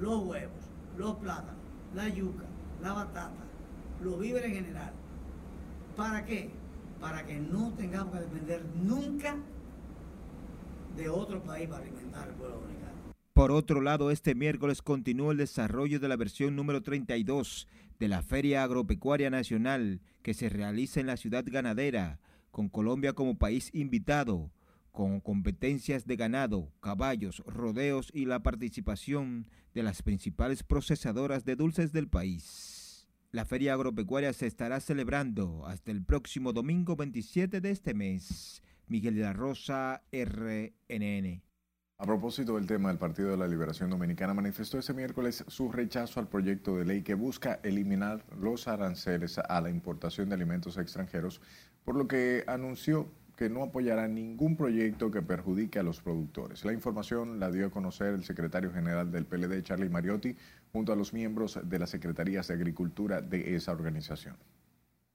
los 0.00 0.24
huevos, 0.24 0.64
los 0.96 1.16
plátanos, 1.16 1.60
la 1.94 2.08
yuca, 2.08 2.44
la 2.82 2.92
batata, 2.92 3.44
los 4.02 4.18
víveres 4.18 4.48
en 4.48 4.64
general. 4.64 4.92
¿Para 5.96 6.24
qué? 6.24 6.50
Para 7.00 7.24
que 7.24 7.38
no 7.38 7.72
tengamos 7.74 8.14
que 8.14 8.20
depender 8.20 8.64
nunca 8.82 9.36
de 10.96 11.08
otro 11.08 11.42
país 11.42 11.68
para 11.68 11.82
alimentar 11.82 12.28
al 12.28 12.34
pueblo 12.34 12.56
dominicano. 12.56 12.83
Por 13.34 13.50
otro 13.50 13.80
lado, 13.80 14.12
este 14.12 14.36
miércoles 14.36 14.80
continúa 14.80 15.32
el 15.32 15.38
desarrollo 15.38 15.98
de 15.98 16.06
la 16.06 16.14
versión 16.14 16.54
número 16.54 16.82
32 16.82 17.66
de 17.98 18.06
la 18.06 18.22
Feria 18.22 18.62
Agropecuaria 18.62 19.28
Nacional 19.28 20.00
que 20.22 20.34
se 20.34 20.48
realiza 20.48 21.00
en 21.00 21.08
la 21.08 21.16
ciudad 21.16 21.44
ganadera, 21.44 22.20
con 22.52 22.68
Colombia 22.68 23.12
como 23.12 23.36
país 23.36 23.70
invitado, 23.72 24.52
con 24.92 25.18
competencias 25.18 26.06
de 26.06 26.14
ganado, 26.14 26.70
caballos, 26.78 27.42
rodeos 27.44 28.12
y 28.14 28.26
la 28.26 28.40
participación 28.44 29.48
de 29.74 29.82
las 29.82 30.02
principales 30.02 30.62
procesadoras 30.62 31.44
de 31.44 31.56
dulces 31.56 31.90
del 31.90 32.06
país. 32.06 33.08
La 33.32 33.44
Feria 33.44 33.74
Agropecuaria 33.74 34.32
se 34.32 34.46
estará 34.46 34.78
celebrando 34.78 35.66
hasta 35.66 35.90
el 35.90 36.04
próximo 36.04 36.52
domingo 36.52 36.94
27 36.94 37.60
de 37.60 37.70
este 37.72 37.94
mes. 37.94 38.62
Miguel 38.86 39.16
de 39.16 39.22
la 39.22 39.32
Rosa, 39.32 40.04
RNN. 40.12 41.43
A 41.96 42.06
propósito 42.06 42.56
del 42.56 42.66
tema, 42.66 42.90
el 42.90 42.98
Partido 42.98 43.30
de 43.30 43.36
la 43.36 43.46
Liberación 43.46 43.88
Dominicana 43.88 44.34
manifestó 44.34 44.78
ese 44.78 44.92
miércoles 44.92 45.44
su 45.46 45.70
rechazo 45.70 46.18
al 46.18 46.26
proyecto 46.26 46.76
de 46.76 46.84
ley 46.84 47.02
que 47.02 47.14
busca 47.14 47.60
eliminar 47.62 48.24
los 48.36 48.66
aranceles 48.66 49.38
a 49.38 49.60
la 49.60 49.70
importación 49.70 50.28
de 50.28 50.34
alimentos 50.34 50.76
extranjeros, 50.76 51.40
por 51.84 51.94
lo 51.94 52.08
que 52.08 52.42
anunció 52.48 53.08
que 53.36 53.48
no 53.48 53.62
apoyará 53.62 54.08
ningún 54.08 54.56
proyecto 54.56 55.12
que 55.12 55.22
perjudique 55.22 55.78
a 55.78 55.84
los 55.84 56.00
productores. 56.00 56.64
La 56.64 56.72
información 56.72 57.38
la 57.38 57.52
dio 57.52 57.68
a 57.68 57.70
conocer 57.70 58.12
el 58.14 58.24
secretario 58.24 58.72
general 58.72 59.12
del 59.12 59.26
PLD, 59.26 59.62
Charlie 59.62 59.88
Mariotti, 59.88 60.36
junto 60.72 60.92
a 60.92 60.96
los 60.96 61.12
miembros 61.12 61.60
de 61.62 61.78
las 61.78 61.90
secretarías 61.90 62.48
de 62.48 62.54
Agricultura 62.54 63.20
de 63.20 63.54
esa 63.54 63.70
organización. 63.70 64.36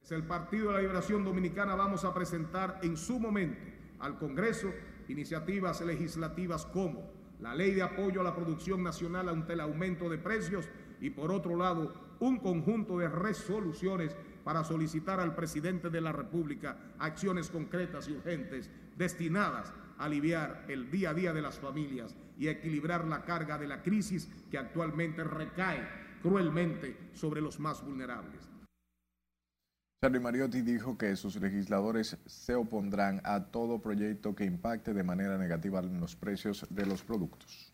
El 0.09 0.23
Partido 0.23 0.69
de 0.69 0.75
la 0.75 0.81
Liberación 0.81 1.25
Dominicana 1.25 1.75
vamos 1.75 2.05
a 2.05 2.13
presentar 2.13 2.79
en 2.83 2.95
su 2.95 3.19
momento 3.19 3.59
al 3.99 4.17
Congreso 4.17 4.71
iniciativas 5.09 5.81
legislativas 5.81 6.65
como 6.65 7.11
la 7.41 7.55
ley 7.55 7.71
de 7.71 7.81
apoyo 7.81 8.21
a 8.21 8.23
la 8.23 8.35
producción 8.35 8.83
nacional 8.83 9.29
ante 9.29 9.53
el 9.53 9.61
aumento 9.61 10.09
de 10.09 10.17
precios 10.17 10.67
y 11.01 11.09
por 11.09 11.31
otro 11.31 11.55
lado 11.55 11.93
un 12.19 12.37
conjunto 12.37 12.97
de 12.97 13.07
resoluciones 13.07 14.15
para 14.43 14.63
solicitar 14.63 15.19
al 15.19 15.35
presidente 15.35 15.89
de 15.89 16.01
la 16.01 16.11
República 16.11 16.77
acciones 16.99 17.49
concretas 17.49 18.07
y 18.07 18.13
urgentes 18.13 18.69
destinadas 18.97 19.73
a 19.97 20.05
aliviar 20.05 20.65
el 20.67 20.89
día 20.91 21.11
a 21.11 21.13
día 21.13 21.33
de 21.33 21.41
las 21.41 21.59
familias 21.59 22.15
y 22.37 22.47
a 22.47 22.51
equilibrar 22.51 23.05
la 23.05 23.23
carga 23.23 23.57
de 23.57 23.67
la 23.67 23.81
crisis 23.81 24.29
que 24.49 24.57
actualmente 24.57 25.23
recae 25.23 25.87
cruelmente 26.21 26.97
sobre 27.13 27.41
los 27.41 27.59
más 27.59 27.83
vulnerables. 27.83 28.48
Charlie 30.01 30.21
Mariotti 30.21 30.61
dijo 30.61 30.97
que 30.97 31.13
sus 31.17 31.35
legisladores 31.41 32.15
se 32.25 32.55
opondrán 32.55 33.19
a 33.25 33.47
todo 33.51 33.81
proyecto 33.81 34.33
que 34.33 34.45
impacte 34.45 34.93
de 34.93 35.03
manera 35.03 35.37
negativa 35.37 35.81
en 35.81 35.99
los 35.99 36.15
precios 36.15 36.65
de 36.69 36.85
los 36.85 37.03
productos. 37.03 37.73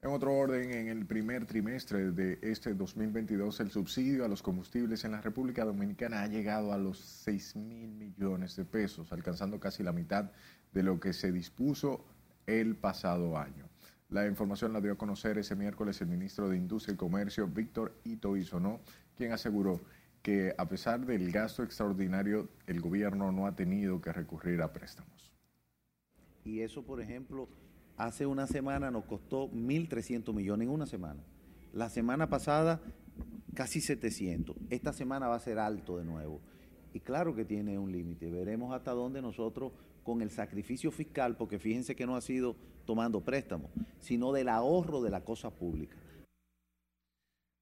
En 0.00 0.10
otro 0.10 0.32
orden, 0.34 0.72
en 0.72 0.88
el 0.88 1.04
primer 1.04 1.44
trimestre 1.44 2.10
de 2.10 2.38
este 2.40 2.72
2022, 2.72 3.60
el 3.60 3.70
subsidio 3.70 4.24
a 4.24 4.28
los 4.28 4.42
combustibles 4.42 5.04
en 5.04 5.12
la 5.12 5.20
República 5.20 5.62
Dominicana 5.62 6.22
ha 6.22 6.26
llegado 6.26 6.72
a 6.72 6.78
los 6.78 6.98
6 6.98 7.56
mil 7.56 7.90
millones 7.90 8.56
de 8.56 8.64
pesos, 8.64 9.12
alcanzando 9.12 9.60
casi 9.60 9.82
la 9.82 9.92
mitad 9.92 10.30
de 10.72 10.82
lo 10.82 10.98
que 10.98 11.12
se 11.12 11.30
dispuso 11.30 12.06
el 12.46 12.76
pasado 12.76 13.36
año. 13.36 13.71
La 14.12 14.26
información 14.26 14.74
la 14.74 14.82
dio 14.82 14.92
a 14.92 14.98
conocer 14.98 15.38
ese 15.38 15.56
miércoles 15.56 15.98
el 16.02 16.08
ministro 16.08 16.50
de 16.50 16.58
Industria 16.58 16.92
y 16.92 16.98
Comercio, 16.98 17.48
Víctor 17.48 17.94
Ito 18.04 18.36
Isonó, 18.36 18.80
quien 19.16 19.32
aseguró 19.32 19.80
que 20.20 20.54
a 20.58 20.68
pesar 20.68 21.06
del 21.06 21.32
gasto 21.32 21.62
extraordinario, 21.62 22.50
el 22.66 22.82
gobierno 22.82 23.32
no 23.32 23.46
ha 23.46 23.56
tenido 23.56 24.02
que 24.02 24.12
recurrir 24.12 24.60
a 24.60 24.70
préstamos. 24.70 25.32
Y 26.44 26.60
eso, 26.60 26.84
por 26.84 27.00
ejemplo, 27.00 27.48
hace 27.96 28.26
una 28.26 28.46
semana 28.46 28.90
nos 28.90 29.06
costó 29.06 29.50
1.300 29.50 30.34
millones 30.34 30.68
en 30.68 30.74
una 30.74 30.84
semana. 30.84 31.22
La 31.72 31.88
semana 31.88 32.28
pasada 32.28 32.82
casi 33.54 33.80
700. 33.80 34.54
Esta 34.68 34.92
semana 34.92 35.28
va 35.28 35.36
a 35.36 35.40
ser 35.40 35.58
alto 35.58 35.96
de 35.96 36.04
nuevo. 36.04 36.42
Y 36.92 37.00
claro 37.00 37.34
que 37.34 37.46
tiene 37.46 37.78
un 37.78 37.90
límite. 37.90 38.30
Veremos 38.30 38.74
hasta 38.74 38.90
dónde 38.90 39.22
nosotros, 39.22 39.72
con 40.02 40.22
el 40.22 40.30
sacrificio 40.30 40.90
fiscal, 40.90 41.36
porque 41.36 41.58
fíjense 41.58 41.94
que 41.94 42.06
no 42.06 42.16
ha 42.16 42.20
sido 42.20 42.56
tomando 42.84 43.20
préstamos, 43.20 43.70
sino 44.00 44.32
del 44.32 44.48
ahorro 44.48 45.02
de 45.02 45.10
la 45.10 45.24
cosa 45.24 45.50
pública. 45.50 45.96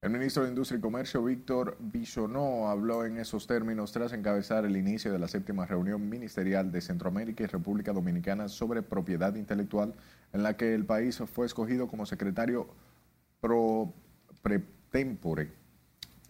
El 0.03 0.09
ministro 0.09 0.41
de 0.41 0.49
Industria 0.49 0.79
y 0.79 0.81
Comercio, 0.81 1.23
Víctor 1.23 1.77
Bisonó, 1.79 2.69
habló 2.69 3.05
en 3.05 3.17
esos 3.17 3.45
términos 3.45 3.91
tras 3.91 4.13
encabezar 4.13 4.65
el 4.65 4.75
inicio 4.75 5.11
de 5.11 5.19
la 5.19 5.27
séptima 5.27 5.67
reunión 5.67 6.09
ministerial 6.09 6.71
de 6.71 6.81
Centroamérica 6.81 7.43
y 7.43 7.45
República 7.45 7.93
Dominicana 7.93 8.47
sobre 8.47 8.81
propiedad 8.81 9.35
intelectual, 9.35 9.93
en 10.33 10.41
la 10.41 10.57
que 10.57 10.73
el 10.73 10.85
país 10.85 11.21
fue 11.31 11.45
escogido 11.45 11.87
como 11.87 12.07
secretario 12.07 12.67
pro 13.41 13.93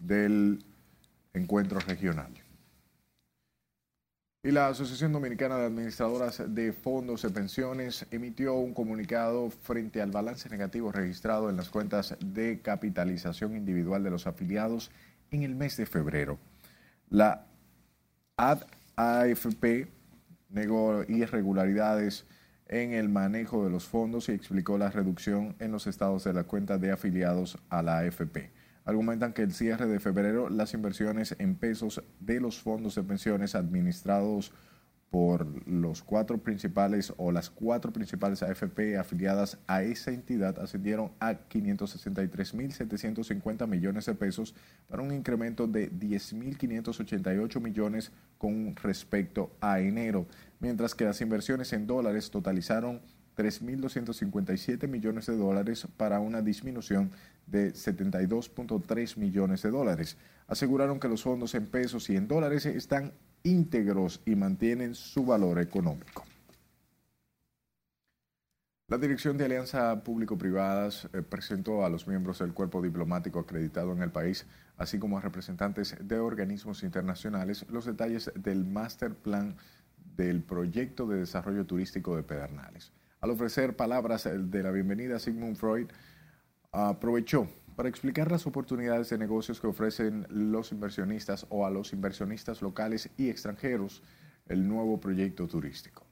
del 0.00 0.64
encuentro 1.32 1.80
regional. 1.80 2.32
Y 4.44 4.50
la 4.50 4.66
Asociación 4.66 5.12
Dominicana 5.12 5.56
de 5.56 5.66
Administradoras 5.66 6.42
de 6.52 6.72
Fondos 6.72 7.22
de 7.22 7.30
Pensiones 7.30 8.04
emitió 8.10 8.54
un 8.54 8.74
comunicado 8.74 9.50
frente 9.50 10.02
al 10.02 10.10
balance 10.10 10.48
negativo 10.48 10.90
registrado 10.90 11.48
en 11.48 11.56
las 11.56 11.68
cuentas 11.68 12.16
de 12.18 12.60
capitalización 12.60 13.56
individual 13.56 14.02
de 14.02 14.10
los 14.10 14.26
afiliados 14.26 14.90
en 15.30 15.44
el 15.44 15.54
mes 15.54 15.76
de 15.76 15.86
febrero. 15.86 16.40
La 17.08 17.46
AD-AFP 18.36 19.86
negó 20.48 21.04
irregularidades 21.06 22.26
en 22.66 22.94
el 22.94 23.08
manejo 23.08 23.62
de 23.64 23.70
los 23.70 23.84
fondos 23.84 24.28
y 24.28 24.32
explicó 24.32 24.76
la 24.76 24.90
reducción 24.90 25.54
en 25.60 25.70
los 25.70 25.86
estados 25.86 26.24
de 26.24 26.32
la 26.32 26.42
cuenta 26.42 26.78
de 26.78 26.90
afiliados 26.90 27.58
a 27.68 27.80
la 27.80 27.98
AFP. 27.98 28.50
Argumentan 28.84 29.32
que 29.32 29.42
el 29.42 29.52
cierre 29.52 29.86
de 29.86 30.00
febrero, 30.00 30.48
las 30.48 30.74
inversiones 30.74 31.36
en 31.38 31.54
pesos 31.54 32.02
de 32.20 32.40
los 32.40 32.60
fondos 32.60 32.94
de 32.94 33.02
pensiones 33.02 33.54
administrados 33.54 34.52
por 35.12 35.46
los 35.68 36.02
cuatro 36.02 36.38
principales 36.38 37.12
o 37.18 37.30
las 37.32 37.50
cuatro 37.50 37.92
principales 37.92 38.42
AFP 38.42 38.96
afiliadas 38.96 39.58
a 39.66 39.82
esa 39.82 40.10
entidad 40.10 40.58
ascendieron 40.58 41.12
a 41.20 41.34
563.750 41.34 43.68
millones 43.68 44.06
de 44.06 44.14
pesos 44.14 44.54
para 44.88 45.02
un 45.02 45.12
incremento 45.12 45.66
de 45.66 45.92
10.588 45.92 47.60
millones 47.60 48.10
con 48.38 48.74
respecto 48.76 49.54
a 49.60 49.80
enero, 49.80 50.26
mientras 50.60 50.94
que 50.94 51.04
las 51.04 51.20
inversiones 51.20 51.74
en 51.74 51.86
dólares 51.86 52.30
totalizaron 52.30 53.02
3.257 53.36 54.88
millones 54.88 55.26
de 55.26 55.36
dólares 55.36 55.86
para 55.98 56.20
una 56.20 56.40
disminución 56.40 57.10
de 57.46 57.72
72.3 57.72 59.16
millones 59.16 59.62
de 59.62 59.70
dólares. 59.70 60.16
Aseguraron 60.46 61.00
que 61.00 61.08
los 61.08 61.22
fondos 61.22 61.54
en 61.54 61.66
pesos 61.66 62.08
y 62.10 62.16
en 62.16 62.28
dólares 62.28 62.66
están 62.66 63.12
íntegros 63.42 64.20
y 64.24 64.34
mantienen 64.36 64.94
su 64.94 65.24
valor 65.24 65.58
económico. 65.58 66.24
La 68.88 68.98
Dirección 68.98 69.38
de 69.38 69.46
Alianza 69.46 70.04
Público-Privadas 70.04 71.08
eh, 71.14 71.22
presentó 71.22 71.82
a 71.82 71.88
los 71.88 72.06
miembros 72.06 72.40
del 72.40 72.52
cuerpo 72.52 72.82
diplomático 72.82 73.38
acreditado 73.38 73.92
en 73.92 74.02
el 74.02 74.10
país, 74.10 74.44
así 74.76 74.98
como 74.98 75.16
a 75.16 75.22
representantes 75.22 75.96
de 75.98 76.18
organismos 76.18 76.82
internacionales, 76.82 77.64
los 77.70 77.86
detalles 77.86 78.30
del 78.34 78.66
master 78.66 79.14
plan 79.14 79.56
del 80.14 80.42
proyecto 80.42 81.06
de 81.06 81.20
desarrollo 81.20 81.64
turístico 81.64 82.16
de 82.16 82.22
Pedernales. 82.22 82.92
Al 83.22 83.30
ofrecer 83.30 83.76
palabras 83.76 84.28
de 84.30 84.62
la 84.62 84.70
bienvenida, 84.70 85.18
Sigmund 85.18 85.56
Freud 85.56 85.86
aprovechó 86.72 87.46
para 87.76 87.88
explicar 87.88 88.30
las 88.30 88.46
oportunidades 88.46 89.10
de 89.10 89.18
negocios 89.18 89.60
que 89.60 89.66
ofrecen 89.66 90.26
los 90.30 90.72
inversionistas 90.72 91.46
o 91.50 91.66
a 91.66 91.70
los 91.70 91.92
inversionistas 91.92 92.62
locales 92.62 93.10
y 93.16 93.28
extranjeros 93.28 94.02
el 94.48 94.66
nuevo 94.66 94.98
proyecto 94.98 95.46
turístico. 95.46 96.04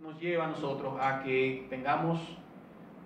Nos 0.00 0.20
lleva 0.20 0.46
a 0.46 0.48
nosotros 0.48 0.94
a 1.00 1.22
que 1.22 1.66
tengamos 1.70 2.20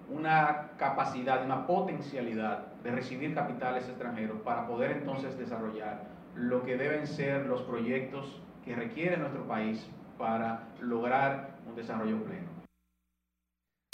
una 0.08 0.70
capacidad, 0.78 1.44
una 1.44 1.66
potencialidad 1.66 2.72
de 2.82 2.92
recibir 2.92 3.34
capitales 3.34 3.88
extranjeros 3.88 4.40
para 4.42 4.66
poder 4.66 4.92
entonces 4.92 5.36
desarrollar 5.36 6.04
lo 6.34 6.64
que 6.64 6.76
deben 6.76 7.06
ser 7.06 7.46
los 7.46 7.62
proyectos 7.62 8.40
que 8.64 8.74
requiere 8.74 9.16
nuestro 9.16 9.46
país 9.46 9.84
para 10.18 10.68
lograr 10.80 11.56
un 11.68 11.74
desarrollo 11.74 12.22
pleno. 12.24 12.55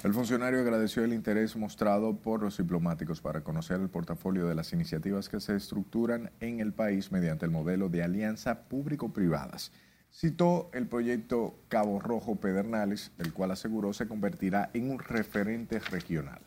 El 0.03 0.15
funcionario 0.15 0.59
agradeció 0.59 1.05
el 1.05 1.13
interés 1.13 1.55
mostrado 1.55 2.17
por 2.17 2.43
los 2.43 2.59
diplomáticos 2.59 3.21
para 3.21 3.45
conocer 3.45 3.81
el 3.81 3.89
portafolio 3.89 4.49
de 4.49 4.57
las 4.57 4.73
iniciativas 4.73 5.29
que 5.29 5.39
se 5.39 5.55
estructuran 5.55 6.33
en 6.41 6.59
el 6.59 6.73
país 6.73 7.13
mediante 7.13 7.45
el 7.45 7.53
modelo 7.53 7.89
de 7.89 8.03
alianza 8.03 8.65
público-privadas. 8.65 9.71
Citó 10.11 10.71
el 10.75 10.89
proyecto 10.89 11.57
Cabo 11.69 12.01
Rojo 12.01 12.35
Pedernales, 12.35 13.13
el 13.19 13.33
cual 13.33 13.53
aseguró 13.53 13.93
se 13.93 14.09
convertirá 14.09 14.71
en 14.75 14.91
un 14.91 14.99
referente 14.99 15.79
regional. 15.79 16.41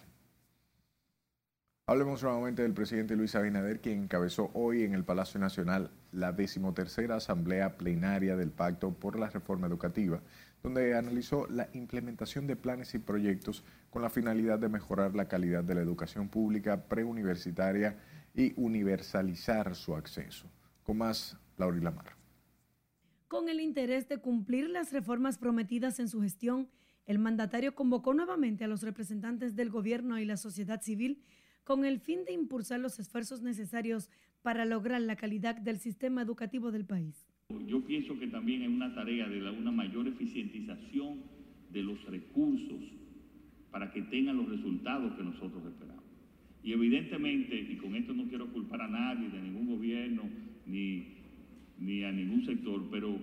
Hablemos 1.87 2.23
nuevamente 2.23 2.63
del 2.63 2.73
presidente 2.73 3.15
Luis 3.15 3.35
Abinader, 3.35 3.79
quien 3.79 4.03
encabezó 4.03 4.51
hoy 4.53 4.83
en 4.83 4.93
el 4.93 5.05
Palacio 5.05 5.39
Nacional 5.39 5.91
la 6.11 6.33
decimotercera 6.33 7.15
Asamblea 7.15 7.77
Plenaria 7.77 8.35
del 8.35 8.51
Pacto 8.51 8.91
por 8.91 9.17
la 9.17 9.29
Reforma 9.29 9.67
Educativa, 9.67 10.19
donde 10.65 10.95
analizó 10.95 11.45
la 11.45 11.69
implementación 11.73 12.47
de 12.47 12.55
planes 12.55 12.95
y 12.95 12.97
proyectos 12.97 13.63
con 13.91 14.01
la 14.01 14.09
finalidad 14.09 14.57
de 14.57 14.67
mejorar 14.67 15.15
la 15.15 15.27
calidad 15.27 15.63
de 15.63 15.75
la 15.75 15.81
educación 15.81 16.27
pública 16.27 16.87
preuniversitaria 16.87 17.99
y 18.33 18.51
universalizar 18.59 19.75
su 19.75 19.95
acceso. 19.95 20.49
Con 20.81 20.97
más, 20.97 21.37
Laura 21.57 21.77
Lamar. 21.77 22.15
Con 23.27 23.47
el 23.47 23.59
interés 23.59 24.09
de 24.09 24.17
cumplir 24.17 24.67
las 24.67 24.91
reformas 24.91 25.37
prometidas 25.37 25.99
en 25.99 26.09
su 26.09 26.19
gestión, 26.23 26.67
el 27.05 27.19
mandatario 27.19 27.75
convocó 27.75 28.15
nuevamente 28.15 28.63
a 28.63 28.67
los 28.67 28.81
representantes 28.81 29.55
del 29.55 29.69
gobierno 29.69 30.17
y 30.17 30.25
la 30.25 30.35
sociedad 30.35 30.81
civil 30.81 31.23
con 31.63 31.85
el 31.85 31.99
fin 31.99 32.25
de 32.25 32.33
impulsar 32.33 32.79
los 32.79 32.97
esfuerzos 32.97 33.43
necesarios 33.43 34.09
para 34.41 34.65
lograr 34.65 35.01
la 35.01 35.15
calidad 35.15 35.57
del 35.57 35.77
sistema 35.77 36.23
educativo 36.23 36.71
del 36.71 36.85
país. 36.85 37.24
Yo 37.67 37.81
pienso 37.81 38.17
que 38.17 38.27
también 38.27 38.61
hay 38.61 38.67
una 38.67 38.93
tarea 38.93 39.27
de 39.27 39.49
una 39.51 39.71
mayor 39.71 40.07
eficientización 40.07 41.19
de 41.71 41.83
los 41.83 42.03
recursos 42.05 42.79
para 43.69 43.91
que 43.91 44.01
tengan 44.03 44.37
los 44.37 44.49
resultados 44.49 45.13
que 45.15 45.23
nosotros 45.23 45.63
esperamos. 45.65 46.03
Y 46.63 46.73
evidentemente, 46.73 47.55
y 47.55 47.75
con 47.75 47.95
esto 47.95 48.13
no 48.13 48.27
quiero 48.27 48.47
culpar 48.47 48.81
a 48.81 48.87
nadie, 48.87 49.29
de 49.29 49.41
ningún 49.41 49.67
gobierno, 49.67 50.23
ni, 50.65 51.03
ni 51.79 52.03
a 52.03 52.11
ningún 52.11 52.43
sector, 52.45 52.83
pero 52.89 53.15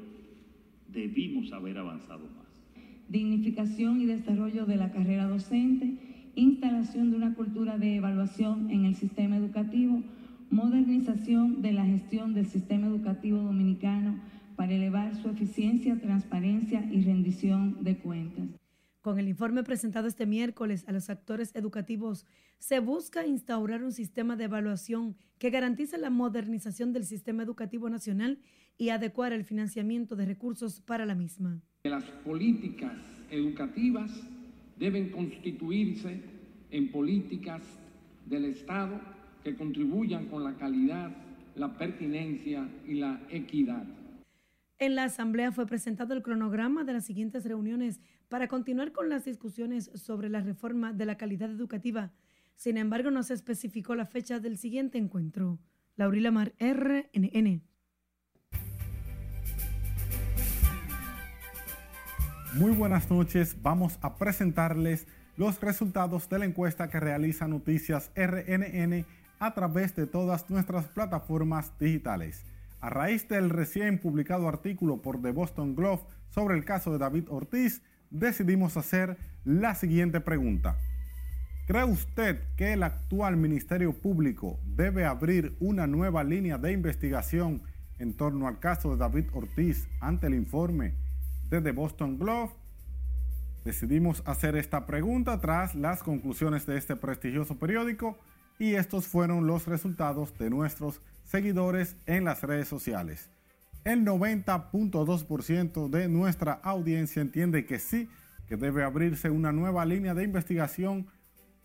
debimos 0.92 1.52
haber 1.52 1.78
avanzado 1.78 2.24
más. 2.36 2.62
Dignificación 3.08 4.00
y 4.00 4.06
desarrollo 4.06 4.66
de 4.66 4.76
la 4.76 4.92
carrera 4.92 5.26
docente, 5.26 5.94
instalación 6.36 7.10
de 7.10 7.16
una 7.16 7.34
cultura 7.34 7.78
de 7.78 7.96
evaluación 7.96 8.70
en 8.70 8.84
el 8.84 8.94
sistema 8.94 9.36
educativo, 9.36 10.02
modernización 10.53 11.62
de 11.62 11.72
la 11.72 11.84
gestión 11.84 12.34
del 12.34 12.46
sistema 12.46 12.86
educativo 12.86 13.38
dominicano 13.38 14.20
para 14.55 14.74
elevar 14.74 15.16
su 15.16 15.30
eficiencia, 15.30 15.98
transparencia 15.98 16.86
y 16.92 17.03
rendición 17.03 17.82
de 17.82 17.96
cuentas. 17.96 18.44
Con 19.00 19.18
el 19.18 19.28
informe 19.28 19.64
presentado 19.64 20.07
este 20.07 20.26
miércoles 20.26 20.84
a 20.86 20.92
los 20.92 21.09
actores 21.09 21.53
educativos, 21.57 22.26
se 22.59 22.78
busca 22.78 23.26
instaurar 23.26 23.82
un 23.82 23.92
sistema 23.92 24.36
de 24.36 24.44
evaluación 24.44 25.16
que 25.38 25.50
garantice 25.50 25.96
la 25.96 26.11
modernización 26.11 26.92
del 26.92 27.07
sistema 27.07 27.42
educativo 27.42 27.88
nacional 27.88 28.38
y 28.76 28.90
adecuar 28.90 29.32
el 29.32 29.44
financiamiento 29.44 30.16
de 30.16 30.26
recursos 30.26 30.82
para 30.82 31.07
la 31.07 31.14
misma. 31.14 31.62
Las 31.84 32.05
políticas 32.05 32.92
educativas 33.30 34.12
deben 34.78 35.11
constituirse 35.11 36.20
en 36.70 36.92
políticas 36.92 37.62
del 38.26 38.44
Estado 38.44 39.00
que 39.43 39.57
contribuyan 39.57 40.26
con 40.26 40.45
la 40.45 40.55
calidad, 40.55 41.11
la 41.55 41.76
pertinencia 41.76 42.68
y 42.86 42.95
la 42.95 43.20
equidad. 43.30 43.84
En 44.78 44.95
la 44.97 45.05
Asamblea 45.05 45.53
fue 45.53 45.66
presentado 45.66 46.14
el 46.14 46.22
cronograma 46.22 46.84
de 46.84 46.93
las 46.95 47.05
siguientes 47.05 47.45
reuniones 47.45 48.01
para 48.28 48.49
continuar 48.49 48.93
con 48.93 49.09
las 49.09 49.24
discusiones 49.24 49.90
sobre 49.95 50.28
la 50.28 50.40
reforma 50.40 50.93
de 50.93 51.07
la 51.07 51.16
calidad 51.16 51.51
educativa. 51.51 52.11
Sin 52.57 52.76
embargo, 52.76 53.11
no 53.11 53.22
se 53.22 53.34
especificó 53.34 53.95
la 53.95 54.07
fecha 54.07 54.40
del 54.40 54.57
siguiente 54.57 54.99
encuentro. 54.99 55.59
Laurila 55.97 56.30
Mar, 56.30 56.55
RNN. 56.59 57.62
Muy 62.55 62.72
buenas 62.72 63.11
noches. 63.11 63.57
Vamos 63.62 63.99
a 64.03 64.16
presentarles 64.16 65.07
los 65.36 65.61
resultados 65.61 66.28
de 66.28 66.38
la 66.38 66.45
encuesta 66.45 66.90
que 66.90 67.01
realiza 67.01 67.49
Noticias 67.49 68.11
RNN 68.14 69.07
a 69.43 69.55
través 69.55 69.97
de 69.97 70.07
todas 70.07 70.49
nuestras 70.51 70.86
plataformas 70.86 71.76
digitales. 71.80 72.45
A 72.80 72.90
raíz 72.90 73.26
del 73.26 73.51
recién 73.51 73.99
publicado 73.99 74.47
artículo 74.49 75.03
por 75.03 75.20
The 75.20 75.32
Boston 75.32 75.74
Globe 75.74 76.05
sobre 76.30 76.55
el 76.55 76.64
caso 76.64 76.93
de 76.93 76.99
David 76.99 77.24
Ortiz, 77.28 77.82
decidimos 78.11 78.76
hacer 78.76 79.16
la 79.45 79.74
siguiente 79.74 80.20
pregunta. 80.20 80.78
¿Cree 81.66 81.82
usted 81.82 82.40
que 82.57 82.72
el 82.74 82.84
actual 82.84 83.36
Ministerio 83.36 83.93
Público 83.93 84.61
debe 84.64 85.07
abrir 85.07 85.57
una 85.59 85.88
nueva 85.88 86.22
línea 86.22 86.57
de 86.57 86.70
investigación 86.70 87.62
en 87.99 88.16
torno 88.16 88.47
al 88.47 88.61
caso 88.61 88.93
de 88.93 88.99
David 88.99 89.24
Ortiz 89.32 89.88
ante 89.99 90.28
el 90.28 90.34
informe 90.34 90.95
de 91.51 91.61
The 91.61 91.72
Boston 91.72 92.16
Globe? 92.16 92.53
Decidimos 93.64 94.22
hacer 94.24 94.55
esta 94.55 94.86
pregunta 94.86 95.40
tras 95.40 95.74
las 95.74 96.05
conclusiones 96.05 96.64
de 96.64 96.78
este 96.78 96.95
prestigioso 96.95 97.59
periódico 97.59 98.16
y 98.59 98.74
estos 98.74 99.07
fueron 99.07 99.46
los 99.46 99.66
resultados 99.66 100.36
de 100.38 100.50
nuestros 100.50 101.00
seguidores 101.24 101.96
en 102.07 102.24
las 102.24 102.42
redes 102.42 102.68
sociales. 102.68 103.30
El 103.84 104.05
90.2% 104.05 105.88
de 105.88 106.09
nuestra 106.09 106.53
audiencia 106.53 107.20
entiende 107.22 107.64
que 107.66 107.78
sí, 107.78 108.09
que 108.46 108.57
debe 108.57 108.84
abrirse 108.84 109.30
una 109.30 109.50
nueva 109.50 109.84
línea 109.84 110.14
de 110.14 110.24
investigación 110.24 111.07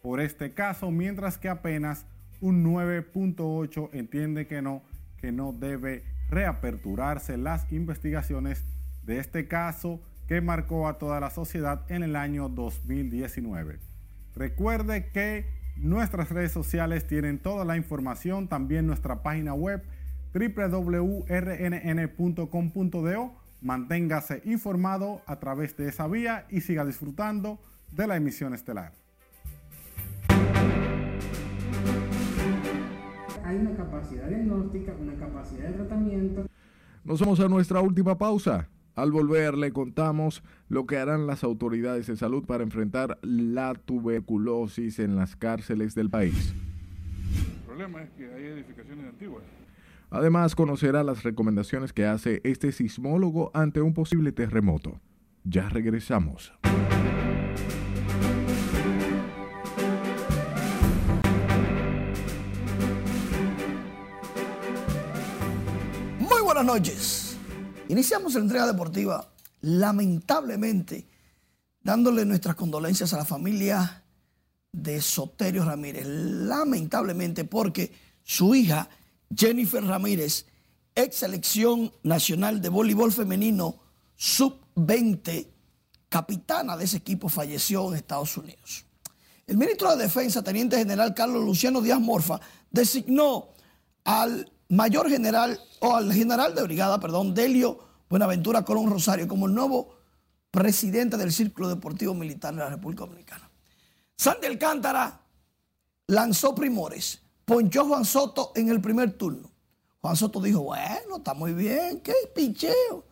por 0.01 0.19
este 0.19 0.53
caso, 0.53 0.89
mientras 0.89 1.37
que 1.37 1.49
apenas 1.49 2.05
un 2.39 2.63
9.8% 2.63 3.89
entiende 3.93 4.47
que 4.47 4.61
no, 4.61 4.81
que 5.17 5.31
no 5.31 5.53
debe 5.53 6.03
reaperturarse 6.29 7.37
las 7.37 7.71
investigaciones 7.71 8.63
de 9.03 9.19
este 9.19 9.47
caso 9.47 10.01
que 10.27 10.41
marcó 10.41 10.87
a 10.87 10.97
toda 10.97 11.19
la 11.19 11.29
sociedad 11.29 11.85
en 11.89 12.03
el 12.03 12.15
año 12.15 12.49
2019. 12.49 13.79
Recuerde 14.35 15.09
que 15.11 15.56
Nuestras 15.79 16.29
redes 16.29 16.51
sociales 16.51 17.05
tienen 17.07 17.39
toda 17.39 17.63
la 17.65 17.77
información, 17.77 18.47
también 18.47 18.87
nuestra 18.87 19.21
página 19.21 19.53
web 19.53 19.83
www.rnn.com.do 20.33 21.27
Manténgase 23.61 24.43
informado 24.45 25.21
a 25.25 25.39
través 25.39 25.75
de 25.77 25.87
esa 25.87 26.07
vía 26.07 26.45
y 26.49 26.61
siga 26.61 26.85
disfrutando 26.85 27.59
de 27.91 28.05
la 28.05 28.15
emisión 28.15 28.53
estelar. 28.53 28.93
Hay 33.43 33.55
una 33.57 33.75
capacidad 33.75 34.27
diagnóstica, 34.27 34.93
una 34.99 35.15
capacidad 35.15 35.69
de 35.69 35.73
tratamiento. 35.73 36.45
Nos 37.03 37.19
vamos 37.19 37.39
a 37.39 37.47
nuestra 37.47 37.81
última 37.81 38.17
pausa. 38.17 38.69
Al 38.97 39.11
volver 39.11 39.55
le 39.55 39.71
contamos 39.71 40.41
lo 40.69 40.87
que 40.87 40.97
harán 40.97 41.27
las 41.27 41.43
autoridades 41.43 42.07
de 42.07 42.17
salud 42.17 42.43
para 42.45 42.63
enfrentar 42.63 43.19
la 43.21 43.75
tuberculosis 43.75 44.97
en 44.97 45.15
las 45.15 45.35
cárceles 45.35 45.93
del 45.93 46.09
país. 46.09 46.55
El 47.59 47.65
problema 47.67 48.01
es 48.01 48.09
que 48.17 48.25
hay 48.33 48.45
edificaciones 48.45 49.05
antiguas. 49.05 49.43
Además, 50.09 50.55
conocerá 50.55 51.03
las 51.03 51.21
recomendaciones 51.21 51.93
que 51.93 52.07
hace 52.07 52.41
este 52.43 52.71
sismólogo 52.71 53.51
ante 53.53 53.81
un 53.81 53.93
posible 53.93 54.31
terremoto. 54.31 54.99
Ya 55.43 55.69
regresamos. 55.69 56.51
Muy 66.19 66.41
buenas 66.43 66.65
noches. 66.65 67.26
Iniciamos 67.89 68.33
la 68.33 68.41
entrega 68.41 68.67
deportiva, 68.67 69.31
lamentablemente, 69.61 71.07
dándole 71.81 72.25
nuestras 72.25 72.55
condolencias 72.55 73.13
a 73.13 73.17
la 73.17 73.25
familia 73.25 74.03
de 74.73 75.01
Soterio 75.01 75.63
Ramírez. 75.63 76.05
Lamentablemente, 76.05 77.45
porque 77.45 77.93
su 78.23 78.53
hija, 78.55 78.89
Jennifer 79.33 79.83
Ramírez, 79.83 80.47
ex 80.95 81.15
selección 81.15 81.93
nacional 82.03 82.61
de 82.61 82.69
voleibol 82.69 83.13
femenino 83.13 83.79
sub-20, 84.17 85.47
capitana 86.09 86.75
de 86.75 86.85
ese 86.85 86.97
equipo, 86.97 87.29
falleció 87.29 87.87
en 87.87 87.95
Estados 87.95 88.35
Unidos. 88.35 88.85
El 89.45 89.55
ministro 89.55 89.95
de 89.95 90.03
Defensa, 90.03 90.43
Teniente 90.43 90.77
General 90.77 91.13
Carlos 91.13 91.45
Luciano 91.45 91.81
Díaz 91.81 92.01
Morfa, 92.01 92.41
designó 92.69 93.53
al 94.03 94.51
mayor 94.69 95.09
general, 95.09 95.59
o 95.79 95.95
al 95.95 96.11
general 96.11 96.55
de 96.55 96.63
brigada, 96.63 96.99
perdón, 96.99 97.33
Delio 97.33 97.79
Buenaventura 98.09 98.63
Colón 98.63 98.89
Rosario, 98.89 99.27
como 99.27 99.47
el 99.47 99.53
nuevo 99.53 99.95
presidente 100.51 101.17
del 101.17 101.31
Círculo 101.31 101.69
Deportivo 101.69 102.13
Militar 102.13 102.53
de 102.53 102.61
la 102.61 102.69
República 102.69 103.05
Dominicana. 103.05 103.49
Sandy 104.15 104.47
Alcántara 104.47 105.21
lanzó 106.07 106.55
primores, 106.55 107.21
ponchó 107.45 107.85
Juan 107.85 108.05
Soto 108.05 108.51
en 108.55 108.69
el 108.69 108.81
primer 108.81 109.17
turno. 109.17 109.51
Juan 110.01 110.15
Soto 110.15 110.41
dijo, 110.41 110.61
bueno, 110.61 111.17
está 111.17 111.33
muy 111.33 111.53
bien, 111.53 111.99
qué 112.01 112.13
picheo. 112.33 113.03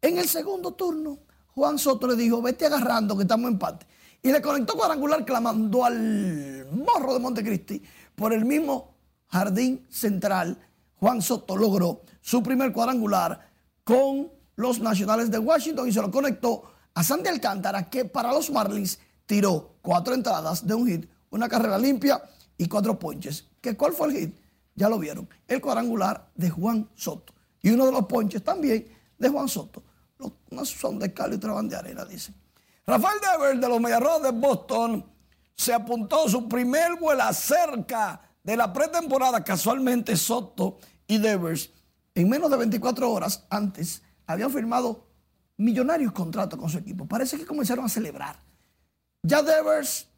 En 0.00 0.18
el 0.18 0.28
segundo 0.28 0.72
turno, 0.72 1.20
Juan 1.54 1.78
Soto 1.78 2.08
le 2.08 2.16
dijo, 2.16 2.42
vete 2.42 2.66
agarrando 2.66 3.16
que 3.16 3.22
estamos 3.22 3.46
en 3.46 3.54
empate. 3.54 3.86
Y 4.22 4.30
le 4.30 4.40
conectó 4.40 4.74
cuadrangular 4.74 5.24
que 5.24 5.32
la 5.32 5.40
mandó 5.40 5.84
al 5.84 6.66
morro 6.70 7.14
de 7.14 7.20
Montecristi 7.20 7.82
por 8.14 8.32
el 8.32 8.44
mismo 8.44 8.94
jardín 9.28 9.86
central. 9.88 10.58
Juan 11.02 11.20
Soto 11.20 11.56
logró 11.56 12.02
su 12.20 12.44
primer 12.44 12.72
cuadrangular 12.72 13.50
con 13.82 14.30
los 14.54 14.78
Nacionales 14.78 15.32
de 15.32 15.38
Washington 15.40 15.88
y 15.88 15.92
se 15.92 16.00
lo 16.00 16.12
conectó 16.12 16.62
a 16.94 17.02
Sandy 17.02 17.28
Alcántara, 17.28 17.90
que 17.90 18.04
para 18.04 18.32
los 18.32 18.50
Marlins 18.50 19.00
tiró 19.26 19.78
cuatro 19.82 20.14
entradas 20.14 20.64
de 20.64 20.74
un 20.74 20.86
hit, 20.86 21.10
una 21.30 21.48
carrera 21.48 21.76
limpia 21.76 22.22
y 22.56 22.68
cuatro 22.68 22.96
ponches. 23.00 23.48
¿Que 23.60 23.76
¿Cuál 23.76 23.94
fue 23.94 24.10
el 24.10 24.16
hit? 24.16 24.36
Ya 24.76 24.88
lo 24.88 24.96
vieron. 24.96 25.28
El 25.48 25.60
cuadrangular 25.60 26.30
de 26.36 26.50
Juan 26.50 26.88
Soto. 26.94 27.34
Y 27.60 27.70
uno 27.70 27.86
de 27.86 27.90
los 27.90 28.06
ponches 28.06 28.44
también 28.44 28.86
de 29.18 29.28
Juan 29.28 29.48
Soto. 29.48 29.82
Los, 30.50 30.68
son 30.68 31.00
de 31.00 31.12
cal 31.12 31.34
y 31.34 31.36
de 31.36 31.76
arena, 31.76 32.04
dicen. 32.04 32.36
Rafael 32.86 33.18
Devers 33.20 33.60
de 33.60 33.68
los 33.68 33.80
Mediarrojas 33.80 34.22
de 34.22 34.30
Boston 34.30 35.04
se 35.52 35.74
apuntó 35.74 36.28
su 36.28 36.48
primer 36.48 36.94
vuela 36.94 37.32
cerca 37.32 38.20
de 38.40 38.56
la 38.56 38.72
pretemporada. 38.72 39.42
Casualmente 39.42 40.16
Soto 40.16 40.78
y 41.12 41.18
Devers 41.18 41.70
en 42.14 42.28
menos 42.28 42.50
de 42.50 42.56
24 42.56 43.10
horas 43.10 43.44
antes 43.50 44.02
habían 44.26 44.50
firmado 44.50 45.04
millonarios 45.58 46.12
contratos 46.12 46.58
con 46.58 46.70
su 46.70 46.78
equipo. 46.78 47.06
Parece 47.06 47.36
que 47.36 47.44
comenzaron 47.44 47.84
a 47.84 47.88
celebrar. 47.88 48.36
Ya 49.22 49.42
Devers, 49.42 50.08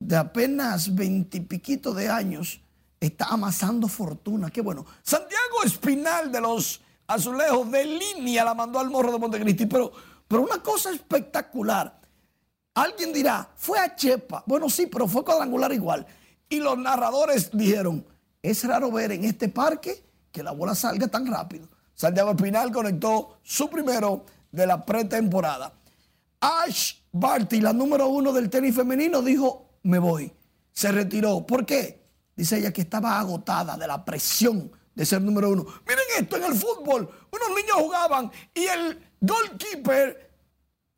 de 0.00 0.16
apenas 0.16 0.92
veintipiquito 0.92 1.94
de 1.94 2.08
años, 2.08 2.60
está 2.98 3.26
amasando 3.26 3.86
fortuna. 3.86 4.50
Qué 4.50 4.60
bueno. 4.60 4.84
Santiago 5.02 5.62
Espinal 5.64 6.32
de 6.32 6.40
los 6.40 6.80
Azulejos 7.06 7.70
de 7.70 7.84
línea 7.84 8.44
la 8.44 8.54
mandó 8.54 8.80
al 8.80 8.90
morro 8.90 9.12
de 9.12 9.18
Montecristi. 9.18 9.66
Pero, 9.66 9.92
pero 10.26 10.42
una 10.42 10.60
cosa 10.60 10.90
espectacular. 10.90 12.00
Alguien 12.74 13.12
dirá, 13.12 13.48
fue 13.54 13.78
a 13.78 13.94
Chepa. 13.94 14.42
Bueno, 14.46 14.68
sí, 14.68 14.86
pero 14.86 15.06
fue 15.06 15.24
cuadrangular 15.24 15.72
igual. 15.72 16.04
Y 16.48 16.58
los 16.58 16.76
narradores 16.76 17.50
dijeron, 17.52 18.04
es 18.42 18.64
raro 18.64 18.90
ver 18.90 19.12
en 19.12 19.24
este 19.24 19.48
parque 19.48 20.02
que 20.30 20.42
la 20.42 20.50
bola 20.50 20.74
salga 20.74 21.06
tan 21.08 21.26
rápido. 21.26 21.68
Santiago 21.94 22.32
Espinal 22.32 22.72
conectó 22.72 23.38
su 23.42 23.70
primero 23.70 24.24
de 24.50 24.66
la 24.66 24.84
pretemporada. 24.84 25.72
Ash 26.40 26.94
Barty, 27.12 27.60
la 27.60 27.72
número 27.72 28.08
uno 28.08 28.32
del 28.32 28.50
tenis 28.50 28.74
femenino, 28.74 29.22
dijo, 29.22 29.78
me 29.84 29.98
voy. 29.98 30.32
Se 30.72 30.90
retiró. 30.90 31.46
¿Por 31.46 31.64
qué? 31.64 32.02
Dice 32.34 32.58
ella 32.58 32.72
que 32.72 32.80
estaba 32.80 33.20
agotada 33.20 33.76
de 33.76 33.86
la 33.86 34.04
presión 34.04 34.72
de 34.94 35.06
ser 35.06 35.22
número 35.22 35.50
uno. 35.50 35.64
Miren 35.86 36.04
esto 36.18 36.36
en 36.36 36.44
el 36.44 36.54
fútbol. 36.54 37.08
Unos 37.30 37.48
niños 37.48 37.76
jugaban 37.76 38.30
y 38.54 38.64
el 38.64 38.98
goalkeeper 39.20 40.30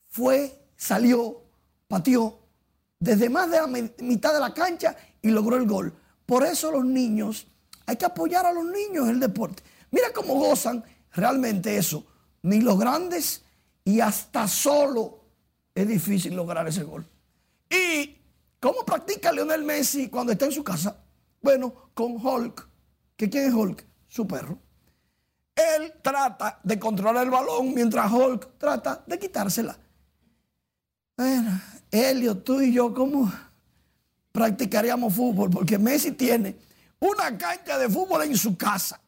fue, 0.08 0.66
salió, 0.76 1.42
pateó 1.88 2.38
desde 2.98 3.28
más 3.28 3.50
de 3.50 3.56
la 3.56 3.66
mitad 3.66 4.32
de 4.32 4.40
la 4.40 4.54
cancha 4.54 4.96
y 5.20 5.30
logró 5.30 5.56
el 5.56 5.66
gol. 5.66 5.92
Por 6.26 6.44
eso 6.44 6.70
los 6.70 6.84
niños, 6.84 7.46
hay 7.86 7.96
que 7.96 8.04
apoyar 8.04 8.46
a 8.46 8.52
los 8.52 8.64
niños 8.64 9.04
en 9.04 9.14
el 9.14 9.20
deporte. 9.20 9.62
Mira 9.90 10.12
cómo 10.12 10.34
gozan 10.34 10.84
realmente 11.12 11.76
eso. 11.76 12.04
Ni 12.42 12.60
los 12.60 12.78
grandes 12.78 13.44
y 13.84 14.00
hasta 14.00 14.48
solo 14.48 15.20
es 15.74 15.86
difícil 15.86 16.34
lograr 16.34 16.66
ese 16.68 16.82
gol. 16.82 17.06
¿Y 17.70 18.16
cómo 18.60 18.84
practica 18.84 19.32
Lionel 19.32 19.62
Messi 19.62 20.08
cuando 20.08 20.32
está 20.32 20.46
en 20.46 20.52
su 20.52 20.64
casa? 20.64 20.96
Bueno, 21.40 21.90
con 21.94 22.24
Hulk. 22.24 22.68
¿Que 23.16 23.28
quién 23.30 23.46
es 23.46 23.54
Hulk? 23.54 23.84
Su 24.08 24.26
perro. 24.26 24.58
Él 25.54 25.92
trata 26.02 26.60
de 26.62 26.78
controlar 26.78 27.24
el 27.24 27.30
balón 27.30 27.74
mientras 27.74 28.10
Hulk 28.10 28.58
trata 28.58 29.04
de 29.06 29.18
quitársela. 29.18 29.78
Bueno, 31.16 31.60
Helio, 31.90 32.38
tú 32.38 32.60
y 32.60 32.72
yo, 32.72 32.92
¿cómo 32.92 33.32
practicaríamos 34.44 35.14
fútbol? 35.14 35.48
Porque 35.48 35.78
Messi 35.78 36.10
tiene 36.12 36.56
una 36.98 37.38
cancha 37.38 37.78
de 37.78 37.88
fútbol 37.88 38.22
en 38.24 38.36
su 38.36 38.56
casa. 38.56 39.00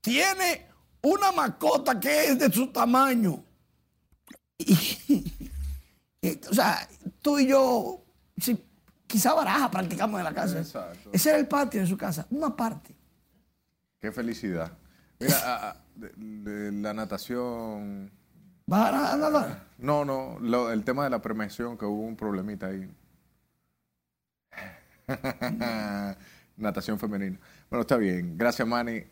Tiene 0.00 0.66
una 1.02 1.30
mascota 1.32 2.00
que 2.00 2.28
es 2.30 2.38
de 2.38 2.50
su 2.50 2.68
tamaño. 2.72 3.44
Y, 4.56 6.40
o 6.50 6.54
sea, 6.54 6.88
tú 7.20 7.38
y 7.38 7.48
yo, 7.48 8.02
si, 8.38 8.58
quizá 9.06 9.34
baraja 9.34 9.70
practicamos 9.70 10.18
en 10.18 10.24
la 10.24 10.32
casa. 10.32 10.58
Exacto. 10.58 11.10
Ese 11.12 11.28
era 11.28 11.38
el 11.38 11.46
patio 11.46 11.82
de 11.82 11.86
su 11.86 11.98
casa, 11.98 12.26
una 12.30 12.56
parte. 12.56 12.94
Qué 14.00 14.10
felicidad. 14.10 14.72
Mira, 15.20 15.38
a- 15.38 15.70
a- 15.70 15.76
de- 15.94 16.12
de 16.16 16.72
la 16.72 16.94
natación. 16.94 18.10
¿Vas 18.66 18.94
a 19.12 19.16
nadar? 19.18 19.64
No, 19.76 20.06
no, 20.06 20.38
lo- 20.40 20.72
el 20.72 20.82
tema 20.84 21.04
de 21.04 21.10
la 21.10 21.20
premiación, 21.20 21.76
que 21.76 21.84
hubo 21.84 22.00
un 22.02 22.16
problemita 22.16 22.68
ahí. 22.68 22.90
Natación 26.56 26.98
femenina. 26.98 27.38
Bueno, 27.70 27.80
está 27.82 27.96
bien. 27.96 28.36
Gracias, 28.38 28.66
Manny. 28.66 29.02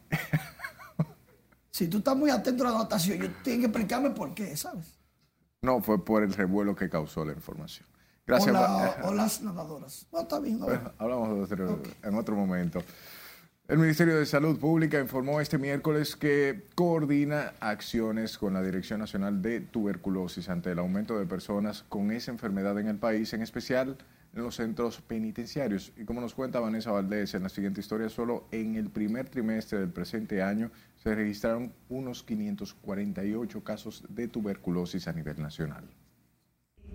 Si 1.70 1.88
tú 1.88 1.99
estás 1.99 2.16
muy 2.16 2.30
atento 2.30 2.64
a 2.66 2.70
la 2.70 2.76
anotación, 2.76 3.18
yo 3.18 3.30
tienes 3.43 3.61
que 3.61 3.66
explicarme 3.66 4.11
por 4.11 4.34
qué, 4.34 4.57
¿sabes? 4.57 4.99
No, 5.62 5.80
fue 5.80 6.05
por 6.05 6.22
el 6.22 6.32
revuelo 6.32 6.74
que 6.76 6.88
causó 6.90 7.24
la 7.24 7.32
información. 7.32 7.86
Gracias, 8.26 8.51
o, 8.51 8.59
la- 8.59 8.97
o 9.05 9.14
las 9.14 9.40
nadadoras. 9.43 10.07
No, 10.12 10.20
está 10.20 10.38
bien. 10.38 10.61
no. 10.61 10.66
Hablamos 10.99 11.49
de 11.49 11.55
otro- 11.55 11.82
en 12.03 12.14
otro 12.14 12.36
momento. 12.36 12.82
El 13.68 13.78
Ministerio 13.78 14.16
de 14.18 14.26
Salud 14.26 14.59
Pública 14.59 15.01
informó 15.01 15.40
este 15.40 15.57
miércoles 15.57 16.14
que 16.14 16.66
coordina 16.74 17.55
acciones 17.61 18.36
con 18.36 18.53
la 18.55 18.62
Dirección 18.62 19.01
Nacional 19.01 19.40
de 19.40 19.61
Tuberculosis 19.61 20.49
ante 20.51 20.72
el 20.72 20.78
aumento 20.78 21.18
de 21.18 21.26
personas 21.26 21.84
con 21.88 22.11
esa 22.12 22.30
enfermedad 22.32 22.78
en 22.78 22.88
el 22.88 22.99
país, 22.99 23.32
en 23.32 23.40
especial 23.43 23.97
en 24.35 24.43
los 24.43 24.57
centros 24.57 25.01
penitenciarios. 25.01 25.93
Y 25.97 26.05
como 26.05 26.20
nos 26.20 26.35
cuenta 26.35 26.61
Vanessa 26.61 26.91
Valdés 26.91 27.35
en 27.35 27.43
la 27.43 27.49
siguiente 27.49 27.80
historia, 27.80 28.09
solo 28.09 28.47
en 28.51 28.76
el 28.76 28.91
primer 28.91 29.28
trimestre 29.28 29.78
del 29.78 29.91
presente 29.91 30.43
año 30.43 30.70
se 30.97 31.14
registraron 31.14 31.72
unos 31.89 32.22
548 32.22 33.64
casos 33.64 34.05
de 34.09 34.28
tuberculosis 34.28 35.09
a 35.09 35.12
nivel 35.12 35.41
nacional. 35.41 35.85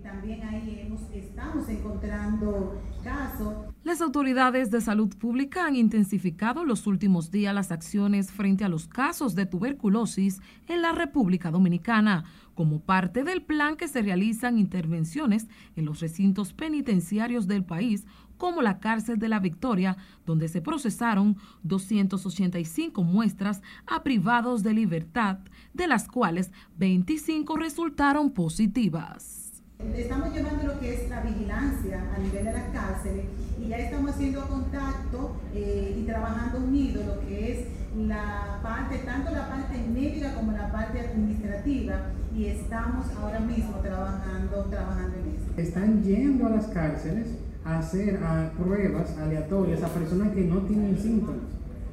También 0.02 0.42
ahí 0.42 0.80
hemos, 0.84 1.00
estamos 1.12 1.68
encontrando 1.68 2.80
casos. 3.02 3.54
Las 3.84 4.00
autoridades 4.00 4.70
de 4.70 4.80
salud 4.80 5.08
pública 5.16 5.66
han 5.66 5.76
intensificado 5.76 6.64
los 6.64 6.86
últimos 6.86 7.30
días 7.30 7.54
las 7.54 7.72
acciones 7.72 8.30
frente 8.30 8.64
a 8.64 8.68
los 8.68 8.86
casos 8.86 9.34
de 9.34 9.46
tuberculosis 9.46 10.40
en 10.66 10.82
la 10.82 10.92
República 10.92 11.50
Dominicana, 11.50 12.24
como 12.54 12.80
parte 12.80 13.24
del 13.24 13.42
plan 13.42 13.76
que 13.76 13.88
se 13.88 14.02
realizan 14.02 14.58
intervenciones 14.58 15.46
en 15.76 15.84
los 15.84 16.00
recintos 16.00 16.52
penitenciarios 16.52 17.46
del 17.46 17.64
país 17.64 18.04
como 18.38 18.62
la 18.62 18.78
cárcel 18.78 19.18
de 19.18 19.28
la 19.28 19.40
Victoria, 19.40 19.96
donde 20.24 20.48
se 20.48 20.62
procesaron 20.62 21.36
285 21.64 23.02
muestras 23.02 23.62
a 23.86 24.02
privados 24.02 24.62
de 24.62 24.72
libertad, 24.72 25.40
de 25.74 25.86
las 25.86 26.08
cuales 26.08 26.52
25 26.78 27.56
resultaron 27.56 28.30
positivas. 28.30 29.47
Estamos 29.78 30.34
llevando 30.34 30.64
lo 30.66 30.80
que 30.80 30.92
es 30.92 31.08
la 31.08 31.20
vigilancia 31.20 32.02
a 32.12 32.18
nivel 32.18 32.44
de 32.44 32.52
las 32.52 32.64
cárceles 32.72 33.26
y 33.62 33.68
ya 33.68 33.78
estamos 33.78 34.10
haciendo 34.10 34.44
contacto 34.48 35.36
eh, 35.54 35.96
y 35.96 36.02
trabajando 36.02 36.58
unidos 36.58 37.06
lo 37.06 37.20
que 37.20 37.52
es 37.52 37.58
la 37.96 38.58
parte, 38.60 38.98
tanto 38.98 39.30
la 39.30 39.48
parte 39.48 39.78
médica 39.94 40.34
como 40.34 40.50
la 40.50 40.72
parte 40.72 40.98
administrativa 41.00 41.94
y 42.36 42.46
estamos 42.46 43.06
ahora 43.20 43.38
mismo 43.38 43.76
trabajando, 43.76 44.64
trabajando 44.64 45.16
en 45.16 45.36
eso. 45.36 45.60
Están 45.60 46.02
yendo 46.02 46.46
a 46.48 46.50
las 46.50 46.66
cárceles 46.66 47.28
a 47.64 47.78
hacer 47.78 48.18
pruebas 48.58 49.16
aleatorias 49.16 49.80
a 49.84 49.88
personas 49.88 50.32
que 50.32 50.42
no 50.42 50.58
tienen 50.62 50.98
síntomas. 50.98 51.46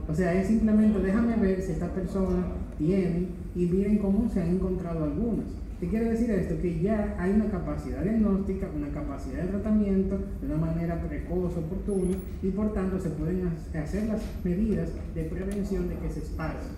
O 0.09 0.13
sea, 0.15 0.33
es 0.33 0.47
simplemente 0.47 0.99
déjame 0.99 1.35
ver 1.35 1.61
si 1.61 1.73
esta 1.73 1.87
persona 1.89 2.47
tiene 2.79 3.27
y 3.55 3.65
miren 3.67 3.99
cómo 3.99 4.27
se 4.29 4.41
han 4.41 4.49
encontrado 4.49 5.03
algunas. 5.03 5.64
¿Qué 5.79 5.89
quiere 5.89 6.11
decir 6.11 6.31
esto? 6.31 6.61
Que 6.61 6.79
ya 6.79 7.17
hay 7.19 7.31
una 7.31 7.49
capacidad 7.49 8.01
diagnóstica, 8.01 8.69
una 8.73 8.89
capacidad 8.89 9.43
de 9.43 9.49
tratamiento 9.49 10.17
de 10.39 10.47
una 10.47 10.57
manera 10.57 11.01
precoz, 11.01 11.57
oportuna, 11.57 12.15
y 12.41 12.47
por 12.49 12.73
tanto 12.73 12.97
se 12.97 13.09
pueden 13.09 13.51
hacer 13.73 14.07
las 14.07 14.21
medidas 14.45 14.89
de 15.13 15.23
prevención 15.25 15.89
de 15.89 15.95
que 15.97 16.09
se 16.09 16.19
esparza. 16.19 16.69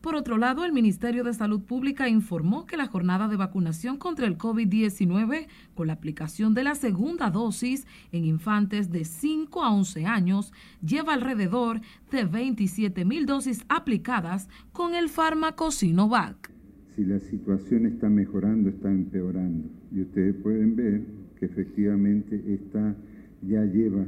Por 0.00 0.14
otro 0.14 0.38
lado, 0.38 0.64
el 0.64 0.72
Ministerio 0.72 1.24
de 1.24 1.34
Salud 1.34 1.60
Pública 1.60 2.08
informó 2.08 2.64
que 2.64 2.78
la 2.78 2.86
jornada 2.86 3.28
de 3.28 3.36
vacunación 3.36 3.98
contra 3.98 4.26
el 4.26 4.38
COVID-19 4.38 5.48
con 5.74 5.88
la 5.88 5.92
aplicación 5.94 6.54
de 6.54 6.62
la 6.62 6.74
segunda 6.74 7.30
dosis 7.30 7.86
en 8.12 8.24
infantes 8.24 8.90
de 8.90 9.04
5 9.04 9.62
a 9.62 9.74
11 9.74 10.06
años 10.06 10.52
lleva 10.80 11.12
alrededor 11.12 11.82
de 12.10 12.24
27 12.24 13.04
mil 13.04 13.26
dosis 13.26 13.64
aplicadas 13.68 14.48
con 14.72 14.94
el 14.94 15.10
fármaco 15.10 15.70
Sinovac. 15.70 16.57
Si 16.98 17.04
la 17.04 17.20
situación 17.20 17.86
está 17.86 18.08
mejorando, 18.08 18.70
está 18.70 18.90
empeorando. 18.90 19.68
Y 19.92 20.00
ustedes 20.00 20.34
pueden 20.42 20.74
ver 20.74 21.06
que 21.38 21.46
efectivamente 21.46 22.42
esta 22.52 22.96
ya 23.40 23.64
lleva 23.66 24.04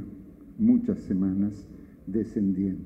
muchas 0.57 0.99
semanas 0.99 1.53
descendiendo. 2.05 2.83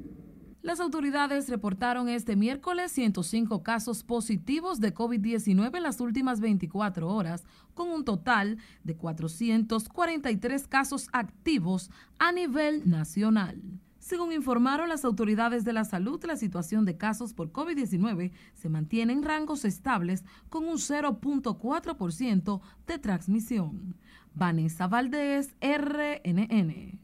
Las 0.62 0.80
autoridades 0.80 1.50
reportaron 1.50 2.08
este 2.08 2.36
miércoles 2.36 2.92
105 2.92 3.64
casos 3.64 4.04
positivos 4.04 4.80
de 4.80 4.94
COVID-19 4.94 5.76
en 5.76 5.82
las 5.82 6.00
últimas 6.00 6.40
24 6.40 7.10
horas, 7.10 7.44
con 7.74 7.90
un 7.90 8.06
total 8.06 8.60
de 8.84 8.96
443 8.96 10.68
casos 10.68 11.08
activos 11.14 11.90
a 12.20 12.32
nivel 12.32 12.88
nacional. 12.88 13.60
Según 14.06 14.32
informaron 14.34 14.88
las 14.88 15.04
autoridades 15.04 15.64
de 15.64 15.74
la 15.74 15.84
salud, 15.84 16.24
la 16.26 16.36
situación 16.36 16.86
de 16.86 16.96
casos 16.96 17.34
por 17.34 17.52
COVID-19 17.52 18.34
se 18.54 18.70
mantiene 18.70 19.14
en 19.14 19.24
rangos 19.24 19.66
estables 19.66 20.24
con 20.48 20.66
un 20.66 20.78
0.4% 20.78 22.62
de 22.86 23.00
transmisión. 23.00 23.96
Vanessa 24.36 24.86
Valdés, 24.86 25.56
RNN. 25.60 27.00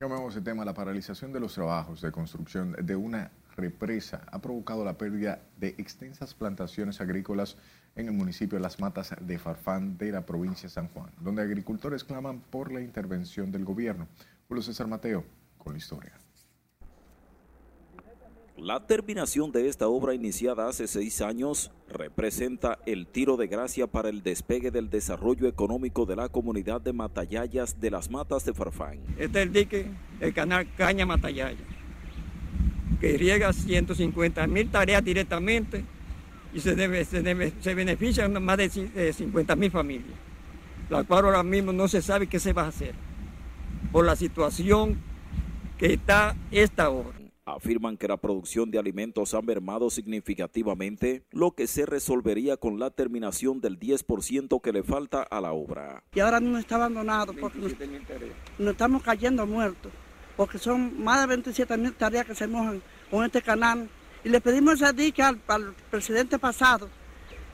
Cambiamos 0.00 0.34
el 0.34 0.42
tema. 0.42 0.64
La 0.64 0.74
paralización 0.74 1.32
de 1.32 1.38
los 1.38 1.54
trabajos 1.54 2.00
de 2.00 2.10
construcción 2.10 2.74
de 2.82 2.96
una 2.96 3.30
represa 3.54 4.26
ha 4.32 4.40
provocado 4.40 4.84
la 4.84 4.98
pérdida 4.98 5.42
de 5.56 5.76
extensas 5.78 6.34
plantaciones 6.34 7.00
agrícolas 7.00 7.58
en 7.94 8.08
el 8.08 8.12
municipio 8.12 8.58
de 8.58 8.62
Las 8.62 8.80
Matas 8.80 9.14
de 9.20 9.38
Farfán 9.38 9.96
de 9.98 10.10
la 10.10 10.26
provincia 10.26 10.64
de 10.64 10.74
San 10.74 10.88
Juan, 10.88 11.12
donde 11.20 11.42
agricultores 11.42 12.02
claman 12.02 12.40
por 12.40 12.72
la 12.72 12.80
intervención 12.80 13.52
del 13.52 13.64
gobierno. 13.64 14.08
Julio 14.48 14.64
César 14.64 14.88
Mateo 14.88 15.24
con 15.56 15.74
la 15.74 15.78
historia. 15.78 16.12
La 18.60 18.86
terminación 18.86 19.52
de 19.52 19.68
esta 19.68 19.88
obra 19.88 20.12
iniciada 20.12 20.68
hace 20.68 20.86
seis 20.86 21.22
años 21.22 21.70
representa 21.88 22.78
el 22.84 23.06
tiro 23.06 23.38
de 23.38 23.46
gracia 23.46 23.86
para 23.86 24.10
el 24.10 24.22
despegue 24.22 24.70
del 24.70 24.90
desarrollo 24.90 25.48
económico 25.48 26.04
de 26.04 26.16
la 26.16 26.28
comunidad 26.28 26.78
de 26.78 26.92
Matayayas 26.92 27.80
de 27.80 27.90
las 27.90 28.10
Matas 28.10 28.44
de 28.44 28.52
Farfán. 28.52 28.98
Este 29.16 29.40
es 29.40 29.46
el 29.46 29.52
dique, 29.54 29.86
el 30.20 30.34
canal 30.34 30.68
Caña 30.76 31.06
Matayaya, 31.06 31.56
que 33.00 33.16
riega 33.16 33.50
150 33.50 34.46
mil 34.46 34.70
tareas 34.70 35.02
directamente 35.02 35.82
y 36.52 36.60
se, 36.60 36.74
benefician 37.74 38.44
más 38.44 38.58
de 38.58 39.12
50 39.14 39.56
mil 39.56 39.70
familias, 39.70 40.18
la 40.90 41.02
cual 41.04 41.24
ahora 41.24 41.42
mismo 41.42 41.72
no 41.72 41.88
se 41.88 42.02
sabe 42.02 42.26
qué 42.26 42.38
se 42.38 42.52
va 42.52 42.64
a 42.64 42.68
hacer 42.68 42.94
por 43.90 44.04
la 44.04 44.16
situación 44.16 44.98
que 45.78 45.94
está 45.94 46.36
esta 46.50 46.90
obra 46.90 47.19
afirman 47.54 47.96
que 47.96 48.08
la 48.08 48.16
producción 48.16 48.70
de 48.70 48.78
alimentos 48.78 49.34
ha 49.34 49.42
mermado 49.42 49.90
significativamente, 49.90 51.22
lo 51.30 51.52
que 51.52 51.66
se 51.66 51.86
resolvería 51.86 52.56
con 52.56 52.78
la 52.78 52.90
terminación 52.90 53.60
del 53.60 53.78
10% 53.78 54.60
que 54.60 54.72
le 54.72 54.82
falta 54.82 55.22
a 55.22 55.40
la 55.40 55.52
obra. 55.52 56.02
Y 56.14 56.20
ahora 56.20 56.40
no 56.40 56.58
está 56.58 56.76
abandonado 56.76 57.32
porque 57.34 57.58
nos, 57.58 57.72
estamos 58.70 59.02
cayendo 59.02 59.46
muertos, 59.46 59.92
porque 60.36 60.58
son 60.58 61.02
más 61.02 61.20
de 61.20 61.26
27 61.26 61.76
mil 61.76 61.94
tareas 61.94 62.26
que 62.26 62.34
se 62.34 62.46
mojan 62.46 62.82
con 63.10 63.24
este 63.24 63.42
canal. 63.42 63.88
Y 64.22 64.28
le 64.28 64.40
pedimos 64.40 64.74
esa 64.74 64.92
dica 64.92 65.28
al, 65.28 65.40
al 65.48 65.74
presidente 65.90 66.38
pasado 66.38 66.88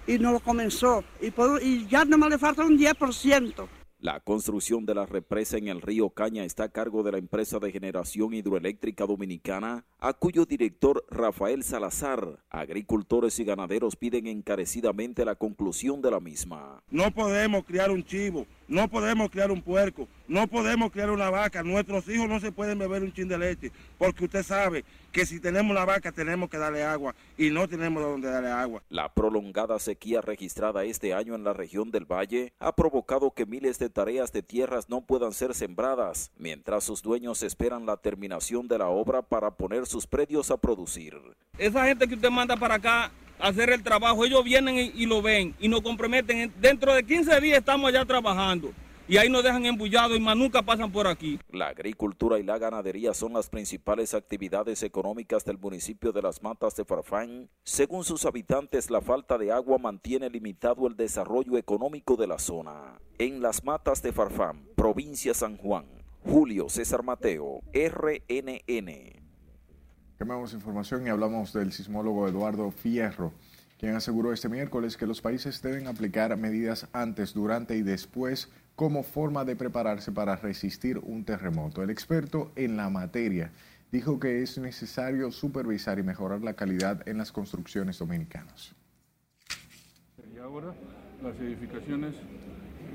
y 0.07 0.19
no 0.19 0.33
lo 0.33 0.41
comenzó. 0.41 1.05
Y, 1.21 1.33
y 1.63 1.87
ya 1.87 2.05
nomás 2.05 2.31
le 2.31 2.39
falta 2.39 2.65
un 2.65 2.79
10%. 2.79 3.69
La 4.07 4.21
construcción 4.21 4.87
de 4.87 4.95
la 4.95 5.05
represa 5.05 5.59
en 5.59 5.67
el 5.67 5.83
río 5.83 6.11
Caña 6.11 6.45
está 6.45 6.63
a 6.63 6.69
cargo 6.69 7.03
de 7.03 7.11
la 7.11 7.19
empresa 7.19 7.59
de 7.59 7.73
generación 7.73 8.35
hidroeléctrica 8.35 9.05
dominicana, 9.05 9.85
a 9.99 10.13
cuyo 10.13 10.45
director 10.45 11.05
Rafael 11.11 11.65
Salazar, 11.65 12.39
agricultores 12.49 13.37
y 13.41 13.45
ganaderos 13.45 13.97
piden 13.97 14.29
encarecidamente 14.29 15.25
la 15.25 15.35
conclusión 15.35 16.01
de 16.03 16.13
la 16.13 16.21
misma. 16.21 16.85
No 16.89 17.11
podemos 17.11 17.65
criar 17.65 17.91
un 17.91 18.05
chivo, 18.05 18.47
no 18.69 18.89
podemos 18.89 19.31
criar 19.31 19.51
un 19.51 19.63
puerco, 19.63 20.09
no 20.29 20.47
podemos 20.47 20.91
criar 20.91 21.11
una 21.11 21.31
vaca, 21.31 21.63
nuestros 21.63 22.09
hijos 22.09 22.29
no 22.29 22.41
se 22.41 22.53
pueden 22.53 22.79
beber 22.79 23.03
un 23.03 23.13
chin 23.13 23.29
de 23.29 23.39
leche, 23.39 23.73
porque 23.99 24.25
usted 24.25 24.43
sabe 24.43 24.85
que 25.13 25.25
si 25.25 25.41
tenemos 25.41 25.75
la 25.75 25.85
vaca 25.85 26.13
tenemos 26.13 26.51
que 26.51 26.59
darle 26.59 26.83
agua 26.85 27.15
y 27.39 27.51
no 27.51 27.69
tenemos 27.69 28.03
donde 28.03 28.31
darle 28.31 28.51
agua. 28.51 28.83
La 28.89 29.13
prolongada 29.13 29.79
sequía 29.79 30.21
registrada 30.21 30.85
este 30.85 31.15
año 31.15 31.35
en 31.35 31.45
la 31.45 31.53
región 31.53 31.91
del 31.91 32.05
Valle 32.05 32.53
ha 32.59 32.73
provocado 32.75 33.31
que 33.31 33.47
miles 33.47 33.79
de 33.79 33.89
tareas 33.89 34.33
de 34.33 34.43
tierras 34.43 34.89
no 34.89 35.01
puedan 35.01 35.33
ser 35.33 35.55
sembradas, 35.55 36.33
mientras 36.37 36.85
sus 36.85 37.03
dueños 37.03 37.43
esperan 37.43 37.87
la 37.87 37.97
terminación 37.97 38.69
de 38.69 38.79
la 38.79 38.89
obra 38.89 39.23
para 39.23 39.51
poner 39.53 39.87
sus 39.87 40.07
predios 40.07 40.51
a 40.51 40.57
producir. 40.57 41.15
Esa 41.59 41.87
gente 41.87 42.07
que 42.07 42.15
usted 42.15 42.31
manda 42.31 42.57
para 42.57 42.75
acá 42.75 43.11
hacer 43.39 43.71
el 43.71 43.83
trabajo, 43.83 44.25
ellos 44.25 44.45
vienen 44.45 44.93
y, 44.95 45.07
lo 45.07 45.23
ven 45.23 45.55
y 45.59 45.69
nos 45.69 45.83
comprometen. 45.83 46.53
Dentro 46.61 46.95
de 46.95 47.05
15 47.05 47.41
días 47.41 47.59
estamos 47.59 47.89
allá 47.89 48.05
trabajando 48.05 48.73
y 49.09 49.19
ahí 49.19 49.29
nos 49.29 49.45
dejan 49.45 49.65
embullados 49.67 50.17
y 50.17 50.21
más 50.21 50.37
nunca 50.37 50.63
pasan 50.63 50.91
por 50.91 51.07
aquí. 51.07 51.39
La 51.51 51.69
agricultura 51.69 52.39
y 52.39 52.43
la 52.43 52.59
ganadería 52.59 53.15
son 53.15 53.33
las 53.33 53.49
principales 53.49 54.15
actividades 54.15 54.83
económicas 54.83 55.45
del 55.45 55.59
municipio 55.59 56.13
de 56.13 56.23
Las 56.23 56.43
Matas 56.43 56.75
de 56.77 56.85
Farfán. 56.85 57.49
Según 57.63 58.05
sus 58.05 58.25
habitantes, 58.25 58.91
la 58.91 59.01
falta 59.01 59.39
de 59.39 59.53
agua 59.53 59.79
mantiene 59.79 60.29
limitado 60.29 60.87
el 60.87 60.97
desarrollo 60.97 61.57
económico 61.57 62.17
de 62.17 62.27
la 62.27 62.39
zona. 62.39 62.99
En 63.19 63.41
Las 63.41 63.65
Matas 63.65 64.03
de 64.03 64.13
Farfán, 64.13 64.67
provincia 64.75 65.35
San 65.35 65.57
Juan, 65.57 65.87
Julio 66.25 66.69
César 66.69 67.03
Mateo, 67.03 67.61
RNN. 67.73 69.26
Cambiamos 70.19 70.55
información 70.55 71.07
y 71.07 71.11
hablamos 71.11 71.53
del 71.53 71.73
sismólogo 71.73 72.27
Eduardo 72.29 72.71
Fierro 72.71 73.33
quien 73.79 73.95
aseguró 73.95 74.33
este 74.33 74.49
miércoles 74.49 74.97
que 74.97 75.07
los 75.07 75.21
países 75.21 75.61
deben 75.61 75.87
aplicar 75.87 76.37
medidas 76.37 76.89
antes, 76.93 77.35
durante 77.35 77.77
y 77.77 77.83
después 77.83 78.51
como 78.75 79.03
forma 79.03 79.45
de 79.45 79.57
prepararse 79.57 80.13
para 80.13 80.37
resistir 80.37 80.99
un 80.99 81.25
terremoto. 81.25 81.83
El 81.83 81.91
experto 81.91 82.53
en 82.57 82.77
la 82.77 82.89
materia 82.89 83.51
dijo 83.93 84.19
que 84.19 84.43
es 84.43 84.59
necesario 84.59 85.31
supervisar 85.31 85.99
y 85.99 86.03
mejorar 86.03 86.43
la 86.43 86.55
calidad 86.55 87.07
en 87.07 87.19
las 87.19 87.33
construcciones 87.33 87.99
dominicanas. 87.99 88.75
Y 90.35 90.39
ahora 90.39 90.75
las 91.23 91.37
edificaciones 91.37 92.15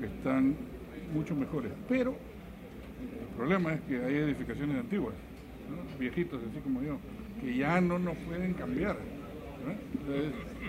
están 0.02 0.56
mucho 1.14 1.34
mejores, 1.34 1.72
pero 1.88 2.16
el 3.00 3.36
problema 3.36 3.74
es 3.74 3.80
que 3.82 4.04
hay 4.04 4.16
edificaciones 4.16 4.78
antiguas, 4.78 5.14
viejitos 5.98 6.40
así 6.50 6.60
como 6.60 6.82
yo, 6.82 6.98
que 7.40 7.56
ya 7.56 7.80
no 7.80 7.98
nos 7.98 8.16
pueden 8.18 8.54
cambiar. 8.54 8.96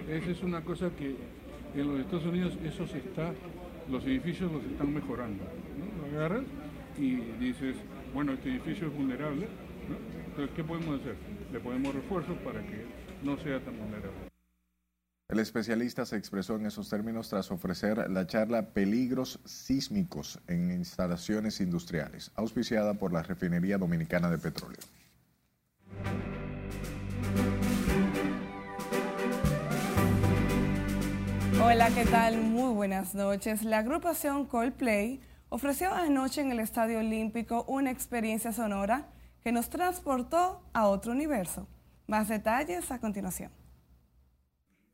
esa 0.10 0.32
es 0.32 0.44
una 0.44 0.62
cosa 0.62 0.90
que 0.98 1.16
en 1.76 1.88
los 1.88 2.00
Estados 2.00 2.26
Unidos 2.26 2.58
eso 2.64 2.88
se 2.88 3.00
está 3.00 3.34
los 3.90 4.06
edificios 4.06 4.52
los 4.52 4.64
están 4.64 4.94
mejorando. 4.94 5.44
¿no? 5.44 6.08
Lo 6.08 6.18
agarras 6.18 6.44
y 6.98 7.16
dices, 7.40 7.76
bueno, 8.14 8.34
este 8.34 8.50
edificio 8.50 8.88
es 8.88 8.94
vulnerable, 8.94 9.48
entonces, 10.28 10.56
¿qué 10.56 10.64
podemos 10.64 11.00
hacer? 11.00 11.16
Le 11.52 11.60
ponemos 11.60 11.94
refuerzos 11.94 12.36
para 12.40 12.60
que 12.62 12.86
no 13.24 13.38
sea 13.38 13.60
tan 13.60 13.78
vulnerable. 13.78 14.33
El 15.34 15.40
especialista 15.40 16.06
se 16.06 16.16
expresó 16.16 16.58
en 16.58 16.68
esos 16.68 16.90
términos 16.90 17.28
tras 17.28 17.50
ofrecer 17.50 18.08
la 18.12 18.28
charla 18.28 18.68
Peligros 18.68 19.40
sísmicos 19.46 20.40
en 20.46 20.70
instalaciones 20.70 21.60
industriales, 21.60 22.30
auspiciada 22.36 22.94
por 22.94 23.12
la 23.12 23.24
Refinería 23.24 23.80
Dominicana 23.80 24.30
de 24.30 24.38
Petróleo. 24.38 24.78
Hola, 31.64 31.90
¿qué 31.96 32.06
tal? 32.06 32.38
Muy 32.38 32.72
buenas 32.76 33.16
noches. 33.16 33.64
La 33.64 33.80
agrupación 33.80 34.46
Coldplay 34.46 35.20
ofreció 35.50 35.92
anoche 35.92 36.42
en 36.42 36.52
el 36.52 36.60
Estadio 36.60 37.00
Olímpico 37.00 37.66
una 37.68 37.90
experiencia 37.90 38.54
sonora 38.54 39.08
que 39.42 39.52
nos 39.52 39.72
transportó 39.72 40.62
a 40.74 40.88
otro 40.88 41.12
universo. 41.12 41.68
Más 42.06 42.28
detalles 42.28 42.92
a 42.92 43.00
continuación. 43.00 43.63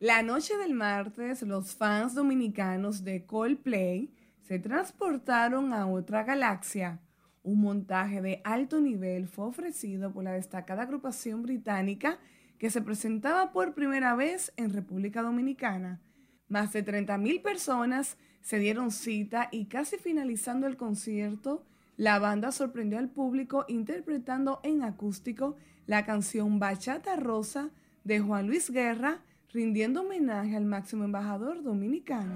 La 0.02 0.24
noche 0.24 0.56
del 0.56 0.74
martes, 0.76 1.42
los 1.42 1.76
fans 1.76 2.16
dominicanos 2.16 3.04
de 3.04 3.26
Coldplay 3.26 4.10
se 4.48 4.58
transportaron 4.58 5.74
a 5.74 5.88
otra 5.88 6.24
galaxia. 6.24 7.02
Un 7.44 7.60
montaje 7.60 8.22
de 8.22 8.40
alto 8.46 8.80
nivel 8.80 9.28
fue 9.28 9.48
ofrecido 9.48 10.14
por 10.14 10.24
la 10.24 10.32
destacada 10.32 10.84
agrupación 10.84 11.44
británica 11.44 12.18
que 12.58 12.70
se 12.70 12.82
presentaba 12.82 13.52
por 13.52 13.74
primera 13.74 14.16
vez 14.16 14.54
en 14.56 14.72
República 14.72 15.22
Dominicana. 15.22 16.00
Más 16.48 16.72
de 16.72 16.86
30.000 16.86 17.42
personas 17.42 18.18
se 18.40 18.58
dieron 18.58 18.92
cita 18.92 19.50
y 19.52 19.66
casi 19.66 19.98
finalizando 19.98 20.66
el 20.66 20.78
concierto, 20.78 21.66
la 21.98 22.20
banda 22.20 22.54
sorprendió 22.54 23.00
al 23.00 23.10
público 23.10 23.66
interpretando 23.68 24.62
en 24.64 24.82
acústico 24.82 25.58
la 25.88 26.06
canción 26.06 26.58
Bachata 26.58 27.18
Rosa 27.18 27.72
de 28.06 28.22
Juan 28.22 28.48
Luis 28.48 28.72
Guerra, 28.72 29.20
rindiendo 29.52 30.02
homenaje 30.02 30.56
al 30.56 30.66
máximo 30.66 31.04
embajador 31.04 31.64
dominicano. 31.64 32.36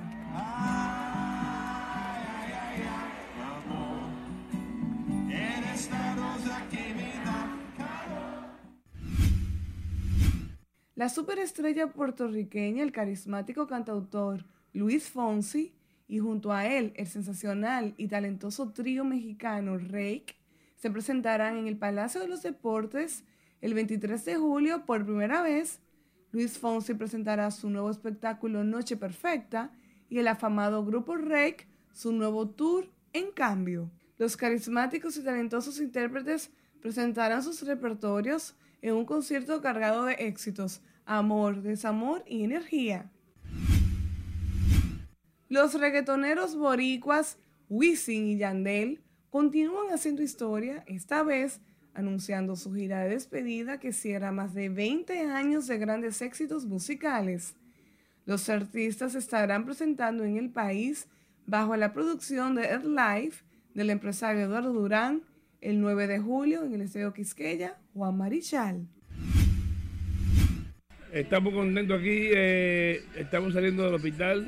La 10.96 11.10
superestrella 11.10 11.92
puertorriqueña, 11.92 12.84
el 12.84 12.92
carismático 12.92 13.68
cantautor 13.68 14.46
Luis 14.74 15.10
Fonsi, 15.10 15.74
y 16.08 16.20
junto 16.20 16.52
a 16.52 16.68
él 16.68 16.94
el 16.96 17.08
sensacional 17.08 17.94
y 17.98 18.08
talentoso 18.08 18.72
trío 18.72 19.04
mexicano 19.04 19.78
Rake, 19.78 20.36
se 20.76 20.92
presentarán 20.92 21.58
en 21.58 21.68
el 21.68 21.78
Palacio 21.78 22.22
de 22.22 22.28
los 22.28 22.44
Deportes 22.44 23.24
el 23.62 23.74
23 23.74 24.24
de 24.26 24.36
julio 24.36 24.86
por 24.86 25.06
primera 25.06 25.42
vez. 25.42 25.80
Luis 26.34 26.58
Fonsi 26.58 26.96
presentará 26.96 27.52
su 27.52 27.70
nuevo 27.70 27.92
espectáculo 27.92 28.64
Noche 28.64 28.98
Perfecta 28.98 29.72
y 30.10 30.18
el 30.18 30.28
afamado 30.28 30.84
grupo 30.84 31.16
Rake 31.16 31.68
su 31.92 32.12
nuevo 32.12 32.50
tour 32.50 32.90
En 33.14 33.32
Cambio. 33.32 33.92
Los 34.18 34.36
carismáticos 34.36 35.16
y 35.18 35.24
talentosos 35.24 35.80
intérpretes 35.80 36.50
presentarán 36.82 37.44
sus 37.44 37.62
repertorios 37.62 38.56
en 38.82 38.96
un 38.96 39.06
concierto 39.06 39.62
cargado 39.62 40.06
de 40.06 40.14
éxitos, 40.14 40.82
amor, 41.06 41.62
desamor 41.62 42.24
y 42.26 42.44
energía. 42.44 43.12
Los 45.50 45.76
reggaetoneros 45.76 46.56
boricuas 46.56 47.38
Wisin 47.70 48.26
y 48.26 48.38
Yandel 48.38 49.04
continúan 49.30 49.94
haciendo 49.94 50.24
historia, 50.24 50.84
esta 50.88 51.22
vez 51.22 51.62
anunciando 51.94 52.56
su 52.56 52.74
gira 52.74 53.04
de 53.04 53.10
despedida 53.10 53.80
que 53.80 53.94
cierra 53.94 54.32
más 54.32 54.54
de 54.54 54.70
20 54.70 55.20
años 55.32 55.68
de 55.68 55.78
grandes 55.78 56.22
éxitos 56.22 56.66
musicales. 56.66 57.56
Los 58.26 58.50
artistas 58.50 59.16
estarán 59.16 59.66
presentando 59.66 60.24
en 60.24 60.38
el 60.38 60.50
país 60.50 61.08
bajo 61.46 61.76
la 61.76 61.94
producción 61.94 62.56
de 62.56 62.80
Life 62.80 63.44
del 63.74 63.90
empresario 63.90 64.44
Eduardo 64.44 64.74
Durán 64.74 65.24
el 65.64 65.80
9 65.80 66.08
de 66.08 66.20
julio 66.20 66.66
en 66.66 66.74
el 66.74 66.82
Estadio 66.82 67.14
Quisqueya, 67.14 67.78
Juan 67.94 68.18
Marichal. 68.18 68.86
Estamos 71.12 71.54
contentos 71.54 72.00
aquí, 72.00 72.30
eh, 72.36 73.04
estamos 73.16 73.54
saliendo 73.54 73.84
del 73.84 73.94
hospital, 73.94 74.48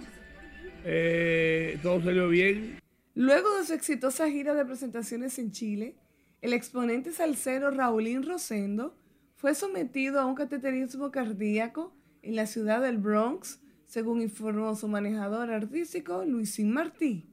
eh, 0.83 1.79
todo 1.81 2.01
salió 2.01 2.27
bien. 2.27 2.79
Luego 3.13 3.57
de 3.57 3.65
su 3.65 3.73
exitosa 3.73 4.29
gira 4.29 4.53
de 4.55 4.65
presentaciones 4.65 5.39
en 5.39 5.51
Chile, 5.51 5.95
el 6.41 6.53
exponente 6.53 7.11
salsero 7.11 7.71
Raulín 7.71 8.23
Rosendo 8.23 8.95
fue 9.35 9.55
sometido 9.55 10.19
a 10.19 10.25
un 10.25 10.35
cateterismo 10.35 11.11
cardíaco 11.11 11.93
en 12.21 12.35
la 12.35 12.47
ciudad 12.47 12.81
del 12.81 12.97
Bronx, 12.97 13.59
según 13.85 14.21
informó 14.21 14.75
su 14.75 14.87
manejador 14.87 15.51
artístico 15.51 16.25
Luisín 16.25 16.71
Martí. 16.71 17.29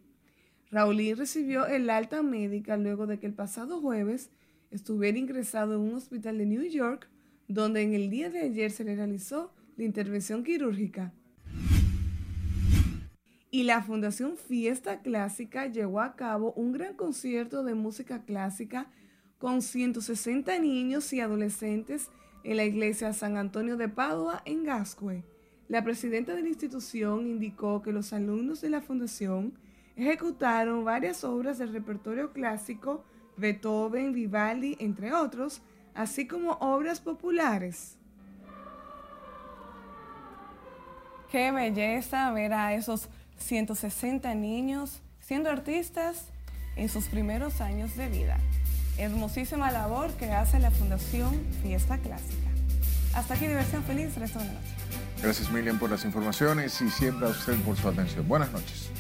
Raulín 0.71 1.17
recibió 1.17 1.67
el 1.67 1.91
alta 1.91 2.23
médica 2.23 2.77
luego 2.77 3.07
de 3.07 3.19
que 3.19 3.27
el 3.27 3.35
pasado 3.35 3.81
jueves 3.81 4.31
estuviera 4.71 5.19
ingresado 5.19 5.75
en 5.75 5.81
un 5.81 5.95
hospital 5.95 6.39
de 6.39 6.47
New 6.47 6.63
York, 6.63 7.09
donde 7.49 7.83
en 7.83 7.93
el 7.95 8.09
día 8.09 8.31
de 8.31 8.41
ayer 8.41 8.71
se 8.71 8.85
le 8.85 8.97
realizó 8.97 9.53
la 9.77 9.85
intervención 9.85 10.43
quirúrgica. 10.43 11.13
Y 13.55 13.65
la 13.65 13.83
Fundación 13.83 14.39
Fiesta 14.39 15.03
Clásica 15.03 15.67
llevó 15.67 16.01
a 16.01 16.17
cabo 16.17 16.55
un 16.55 16.73
gran 16.73 16.95
concierto 16.95 17.63
de 17.63 17.75
música 17.75 18.25
clásica 18.25 18.87
con 19.37 19.61
160 19.61 20.59
niños 20.59 21.13
y 21.13 21.21
adolescentes 21.21 22.09
en 22.45 22.57
la 22.57 22.65
iglesia 22.65 23.13
San 23.13 23.37
Antonio 23.37 23.77
de 23.77 23.91
Padua 23.91 24.41
en 24.47 24.65
Gascue. 24.65 25.23
La 25.69 25.85
presidenta 25.85 26.35
de 26.35 26.41
la 26.41 26.49
institución 26.49 27.27
indicó 27.27 27.83
que 27.83 27.93
los 27.93 28.15
alumnos 28.15 28.63
de 28.63 28.71
la 28.71 28.81
fundación 28.81 29.53
ejecutaron 29.97 30.83
varias 30.87 31.23
obras 31.23 31.59
del 31.59 31.75
repertorio 31.75 32.33
clásico, 32.33 33.05
Beethoven, 33.37 34.15
Vivaldi, 34.15 34.79
entre 34.81 35.13
otros, 35.13 35.61
así 35.93 36.27
como 36.27 36.53
obras 36.53 37.03
populares. 37.03 37.99
Qué 41.31 41.51
belleza 41.51 42.31
ver 42.33 42.53
a 42.53 42.75
esos 42.75 43.09
160 43.39 44.35
niños 44.35 45.01
siendo 45.21 45.51
artistas 45.51 46.27
en 46.77 46.89
sus 46.89 47.07
primeros 47.07 47.61
años 47.61 47.97
de 47.97 48.09
vida. 48.09 48.39
Hermosísima 48.99 49.71
labor 49.71 50.11
que 50.13 50.31
hace 50.33 50.59
la 50.59 50.71
Fundación 50.71 51.47
Fiesta 51.63 51.99
Clásica. 51.99 52.49
Hasta 53.15 53.35
aquí 53.35 53.47
Diversión 53.47 53.85
Feliz, 53.85 54.15
resto 54.17 54.39
de 54.39 54.47
la 54.47 54.53
noche. 54.53 54.75
Gracias 55.23 55.51
Miriam 55.51 55.79
por 55.79 55.91
las 55.91 56.05
informaciones 56.05 56.81
y 56.81 56.91
siempre 56.91 57.27
a 57.27 57.31
usted 57.31 57.57
por 57.61 57.77
su 57.77 57.89
atención. 57.89 58.27
Buenas 58.27 58.51
noches. 58.53 58.91